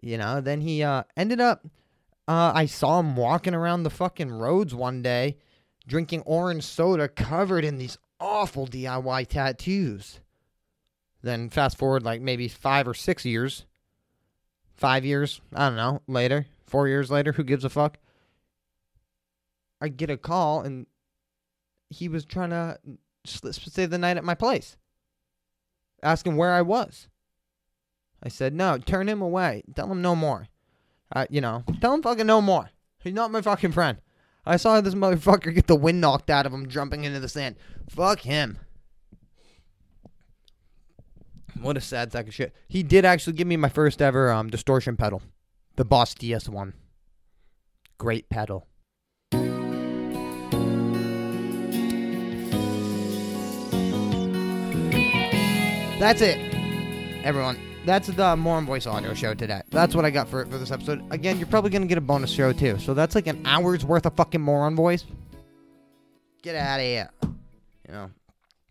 You 0.00 0.16
know, 0.16 0.40
then 0.40 0.60
he 0.62 0.82
uh, 0.82 1.04
ended 1.16 1.40
up, 1.40 1.66
uh, 2.26 2.52
I 2.54 2.66
saw 2.66 2.98
him 2.98 3.14
walking 3.14 3.54
around 3.54 3.82
the 3.82 3.90
fucking 3.90 4.30
roads 4.30 4.74
one 4.74 5.02
day 5.02 5.36
drinking 5.88 6.22
orange 6.26 6.64
soda 6.64 7.08
covered 7.08 7.64
in 7.64 7.78
these 7.78 7.98
awful 8.20 8.66
DIY 8.66 9.26
tattoos. 9.26 10.20
Then 11.22 11.50
fast 11.50 11.76
forward 11.76 12.04
like 12.04 12.20
maybe 12.20 12.46
five 12.46 12.86
or 12.86 12.94
six 12.94 13.24
years, 13.24 13.66
five 14.74 15.04
years, 15.04 15.40
I 15.52 15.68
don't 15.68 15.76
know, 15.76 16.02
later, 16.06 16.46
Four 16.68 16.88
years 16.88 17.10
later, 17.10 17.32
who 17.32 17.44
gives 17.44 17.64
a 17.64 17.70
fuck? 17.70 17.98
I 19.80 19.88
get 19.88 20.10
a 20.10 20.16
call 20.16 20.60
and 20.60 20.86
he 21.88 22.08
was 22.08 22.24
trying 22.24 22.50
to 22.50 22.78
stay 23.24 23.86
the 23.86 23.98
night 23.98 24.16
at 24.16 24.24
my 24.24 24.34
place, 24.34 24.76
asking 26.02 26.36
where 26.36 26.52
I 26.52 26.62
was. 26.62 27.08
I 28.22 28.28
said, 28.28 28.52
no, 28.52 28.78
turn 28.78 29.08
him 29.08 29.22
away. 29.22 29.62
Tell 29.74 29.90
him 29.90 30.02
no 30.02 30.14
more. 30.14 30.48
Uh, 31.14 31.26
you 31.30 31.40
know, 31.40 31.64
tell 31.80 31.94
him 31.94 32.02
fucking 32.02 32.26
no 32.26 32.42
more. 32.42 32.70
He's 33.02 33.14
not 33.14 33.30
my 33.30 33.40
fucking 33.40 33.72
friend. 33.72 33.98
I 34.44 34.56
saw 34.56 34.80
this 34.80 34.94
motherfucker 34.94 35.54
get 35.54 35.66
the 35.66 35.76
wind 35.76 36.00
knocked 36.00 36.30
out 36.30 36.46
of 36.46 36.52
him 36.52 36.68
jumping 36.68 37.04
into 37.04 37.20
the 37.20 37.28
sand. 37.28 37.56
Fuck 37.88 38.20
him. 38.20 38.58
What 41.60 41.76
a 41.76 41.80
sad 41.80 42.12
sack 42.12 42.28
of 42.28 42.34
shit. 42.34 42.54
He 42.68 42.82
did 42.82 43.04
actually 43.04 43.32
give 43.34 43.46
me 43.46 43.56
my 43.56 43.68
first 43.68 44.02
ever 44.02 44.30
um, 44.30 44.48
distortion 44.48 44.96
pedal. 44.96 45.22
The 45.78 45.84
Boss 45.84 46.12
DS1. 46.14 46.72
Great 47.98 48.28
pedal. 48.28 48.66
That's 56.00 56.20
it, 56.20 56.36
everyone. 57.22 57.60
that's 57.84 58.08
the 58.08 58.34
More 58.34 58.56
On 58.56 58.66
Voice 58.66 58.88
audio 58.88 59.14
show 59.14 59.34
today. 59.34 59.62
That's 59.70 59.94
what 59.94 60.04
I 60.04 60.10
got 60.10 60.26
for 60.28 60.44
for 60.46 60.58
this 60.58 60.72
episode. 60.72 61.00
Again, 61.12 61.38
you're 61.38 61.46
probably 61.46 61.70
gonna 61.70 61.86
get 61.86 61.98
a 61.98 62.00
bonus 62.00 62.32
show 62.32 62.52
too. 62.52 62.76
So 62.80 62.92
that's 62.92 63.14
like 63.14 63.28
an 63.28 63.46
hour's 63.46 63.84
worth 63.84 64.04
of 64.04 64.16
fucking 64.16 64.40
More 64.40 64.62
On 64.62 64.74
Voice. 64.74 65.04
Get 66.42 66.56
out 66.56 66.80
of 66.80 66.86
here. 66.86 67.08
You 67.22 67.94
know, 67.94 68.10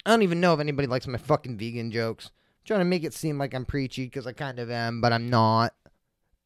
I 0.05 0.09
don't 0.09 0.23
even 0.23 0.41
know 0.41 0.53
if 0.53 0.59
anybody 0.59 0.89
likes 0.89 1.07
my 1.07 1.19
fucking 1.19 1.57
vegan 1.57 1.89
jokes. 1.89 2.25
I'm 2.25 2.65
trying 2.65 2.79
to 2.81 2.85
make 2.85 3.05
it 3.05 3.13
seem 3.13 3.37
like 3.37 3.53
I'm 3.53 3.63
preachy 3.63 4.03
because 4.03 4.27
I 4.27 4.33
kind 4.33 4.59
of 4.59 4.69
am, 4.69 4.99
but 4.99 5.13
I'm 5.13 5.29
not. 5.29 5.73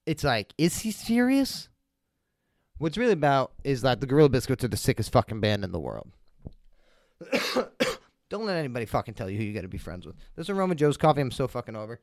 It's 0.06 0.24
like, 0.24 0.54
is 0.58 0.80
he 0.80 0.92
serious? 0.92 1.70
What's 2.78 2.98
really 2.98 3.14
about 3.14 3.54
is 3.64 3.84
that 3.84 4.02
the 4.02 4.08
Gorilla 4.08 4.30
Biscuits 4.30 4.64
are 4.64 4.68
the 4.68 4.78
sickest 4.78 5.12
fucking 5.12 5.40
band 5.40 5.64
in 5.64 5.72
the 5.72 5.80
world. 5.80 6.12
Don't 8.30 8.46
let 8.46 8.58
anybody 8.58 8.86
fucking 8.86 9.14
tell 9.14 9.30
you 9.30 9.38
who 9.38 9.44
you 9.44 9.54
got 9.54 9.62
to 9.62 9.68
be 9.68 9.78
friends 9.78 10.06
with. 10.06 10.16
This 10.36 10.46
is 10.46 10.50
Aroma 10.50 10.74
Joe's 10.76 10.98
coffee. 10.98 11.22
I'm 11.22 11.32
so 11.32 11.48
fucking 11.48 11.76
over. 11.76 12.00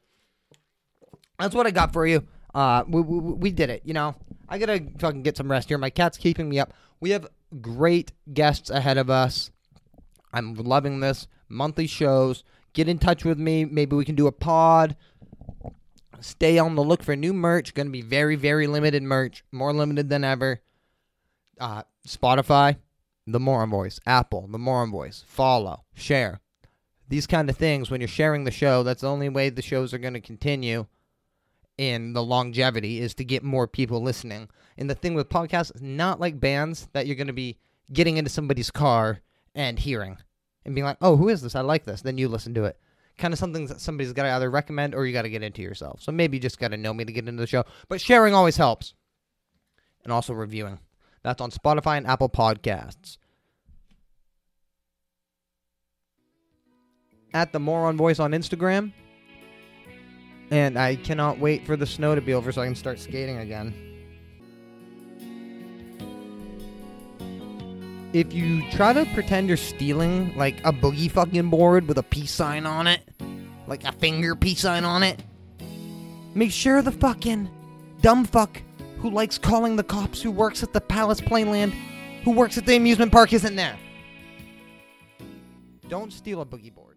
That's 1.38 1.54
what 1.54 1.66
I 1.66 1.70
got 1.70 1.92
for 1.92 2.06
you. 2.06 2.26
Uh, 2.54 2.84
we, 2.88 3.00
we, 3.00 3.18
we 3.18 3.50
did 3.50 3.70
it. 3.70 3.82
You 3.84 3.94
know, 3.94 4.14
I 4.48 4.58
gotta 4.58 4.84
fucking 4.98 5.22
get 5.22 5.36
some 5.36 5.50
rest 5.50 5.68
here. 5.68 5.78
My 5.78 5.90
cat's 5.90 6.18
keeping 6.18 6.48
me 6.48 6.58
up. 6.58 6.72
We 7.00 7.10
have 7.10 7.26
great 7.60 8.12
guests 8.32 8.70
ahead 8.70 8.98
of 8.98 9.10
us. 9.10 9.50
I'm 10.32 10.54
loving 10.54 11.00
this. 11.00 11.26
Monthly 11.48 11.86
shows. 11.86 12.44
Get 12.72 12.88
in 12.88 12.98
touch 12.98 13.24
with 13.24 13.38
me. 13.38 13.64
Maybe 13.64 13.96
we 13.96 14.04
can 14.04 14.14
do 14.14 14.26
a 14.26 14.32
pod. 14.32 14.96
Stay 16.20 16.58
on 16.58 16.74
the 16.74 16.82
look 16.82 17.02
for 17.02 17.16
new 17.16 17.32
merch. 17.32 17.74
Going 17.74 17.86
to 17.86 17.92
be 17.92 18.02
very, 18.02 18.36
very 18.36 18.66
limited 18.66 19.02
merch. 19.02 19.44
More 19.52 19.72
limited 19.72 20.08
than 20.08 20.24
ever. 20.24 20.60
Uh, 21.58 21.82
Spotify, 22.06 22.76
the 23.26 23.40
More 23.40 23.62
On 23.62 23.70
Voice. 23.70 24.00
Apple, 24.06 24.46
the 24.48 24.58
More 24.58 24.82
On 24.82 24.90
Voice. 24.90 25.24
Follow, 25.26 25.84
share. 25.94 26.40
These 27.08 27.26
kind 27.26 27.48
of 27.48 27.56
things, 27.56 27.90
when 27.90 28.00
you're 28.00 28.08
sharing 28.08 28.44
the 28.44 28.50
show, 28.50 28.82
that's 28.82 29.00
the 29.00 29.08
only 29.08 29.28
way 29.28 29.50
the 29.50 29.62
shows 29.62 29.94
are 29.94 29.98
going 29.98 30.14
to 30.14 30.20
continue 30.20 30.86
in 31.78 32.12
the 32.12 32.22
longevity 32.22 33.00
is 33.00 33.14
to 33.14 33.24
get 33.24 33.42
more 33.42 33.66
people 33.66 34.02
listening. 34.02 34.48
And 34.76 34.90
the 34.90 34.94
thing 34.94 35.14
with 35.14 35.28
podcasts 35.28 35.74
is 35.74 35.80
not 35.80 36.20
like 36.20 36.40
bands 36.40 36.88
that 36.92 37.06
you're 37.06 37.16
going 37.16 37.28
to 37.28 37.32
be 37.32 37.56
getting 37.92 38.16
into 38.16 38.30
somebody's 38.30 38.70
car 38.70 39.20
and 39.54 39.78
hearing 39.78 40.18
and 40.64 40.74
being 40.74 40.84
like, 40.84 40.98
oh, 41.00 41.16
who 41.16 41.28
is 41.28 41.40
this? 41.40 41.54
I 41.54 41.62
like 41.62 41.84
this. 41.84 42.02
Then 42.02 42.18
you 42.18 42.28
listen 42.28 42.52
to 42.54 42.64
it. 42.64 42.78
Kind 43.18 43.34
of 43.34 43.38
something 43.38 43.66
that 43.66 43.80
somebody's 43.80 44.12
got 44.12 44.22
to 44.22 44.30
either 44.30 44.50
recommend 44.50 44.94
or 44.94 45.04
you 45.04 45.12
got 45.12 45.22
to 45.22 45.28
get 45.28 45.42
into 45.42 45.60
yourself. 45.60 46.00
So 46.00 46.12
maybe 46.12 46.36
you 46.36 46.40
just 46.40 46.58
got 46.58 46.68
to 46.68 46.76
know 46.76 46.94
me 46.94 47.04
to 47.04 47.12
get 47.12 47.28
into 47.28 47.40
the 47.40 47.46
show. 47.46 47.64
But 47.88 48.00
sharing 48.00 48.32
always 48.32 48.56
helps. 48.56 48.94
And 50.04 50.12
also 50.12 50.32
reviewing. 50.32 50.78
That's 51.22 51.40
on 51.40 51.50
Spotify 51.50 51.98
and 51.98 52.06
Apple 52.06 52.28
Podcasts. 52.28 53.18
At 57.34 57.52
the 57.52 57.60
More 57.60 57.86
On 57.86 57.96
Voice 57.96 58.20
on 58.20 58.30
Instagram. 58.30 58.92
And 60.50 60.78
I 60.78 60.96
cannot 60.96 61.38
wait 61.38 61.66
for 61.66 61.76
the 61.76 61.86
snow 61.86 62.14
to 62.14 62.20
be 62.20 62.32
over 62.32 62.52
so 62.52 62.62
I 62.62 62.66
can 62.66 62.74
start 62.74 62.98
skating 62.98 63.38
again. 63.38 63.87
If 68.14 68.32
you 68.32 68.68
try 68.70 68.94
to 68.94 69.04
pretend 69.12 69.48
you're 69.48 69.58
stealing 69.58 70.34
like 70.34 70.58
a 70.64 70.72
boogie 70.72 71.10
fucking 71.10 71.50
board 71.50 71.86
with 71.86 71.98
a 71.98 72.02
peace 72.02 72.30
sign 72.30 72.64
on 72.64 72.86
it, 72.86 73.02
like 73.66 73.84
a 73.84 73.92
finger 73.92 74.34
peace 74.34 74.60
sign 74.60 74.84
on 74.84 75.02
it, 75.02 75.22
make 76.34 76.50
sure 76.50 76.80
the 76.80 76.90
fucking 76.90 77.50
dumb 78.00 78.24
fuck 78.24 78.62
who 79.00 79.10
likes 79.10 79.36
calling 79.36 79.76
the 79.76 79.84
cops 79.84 80.22
who 80.22 80.30
works 80.30 80.62
at 80.62 80.72
the 80.72 80.80
Palace 80.80 81.20
Playland, 81.20 81.72
who 82.24 82.30
works 82.30 82.56
at 82.56 82.64
the 82.64 82.76
amusement 82.76 83.12
park 83.12 83.34
isn't 83.34 83.56
there. 83.56 83.78
Don't 85.88 86.12
steal 86.12 86.40
a 86.40 86.46
boogie 86.46 86.74
board. 86.74 86.87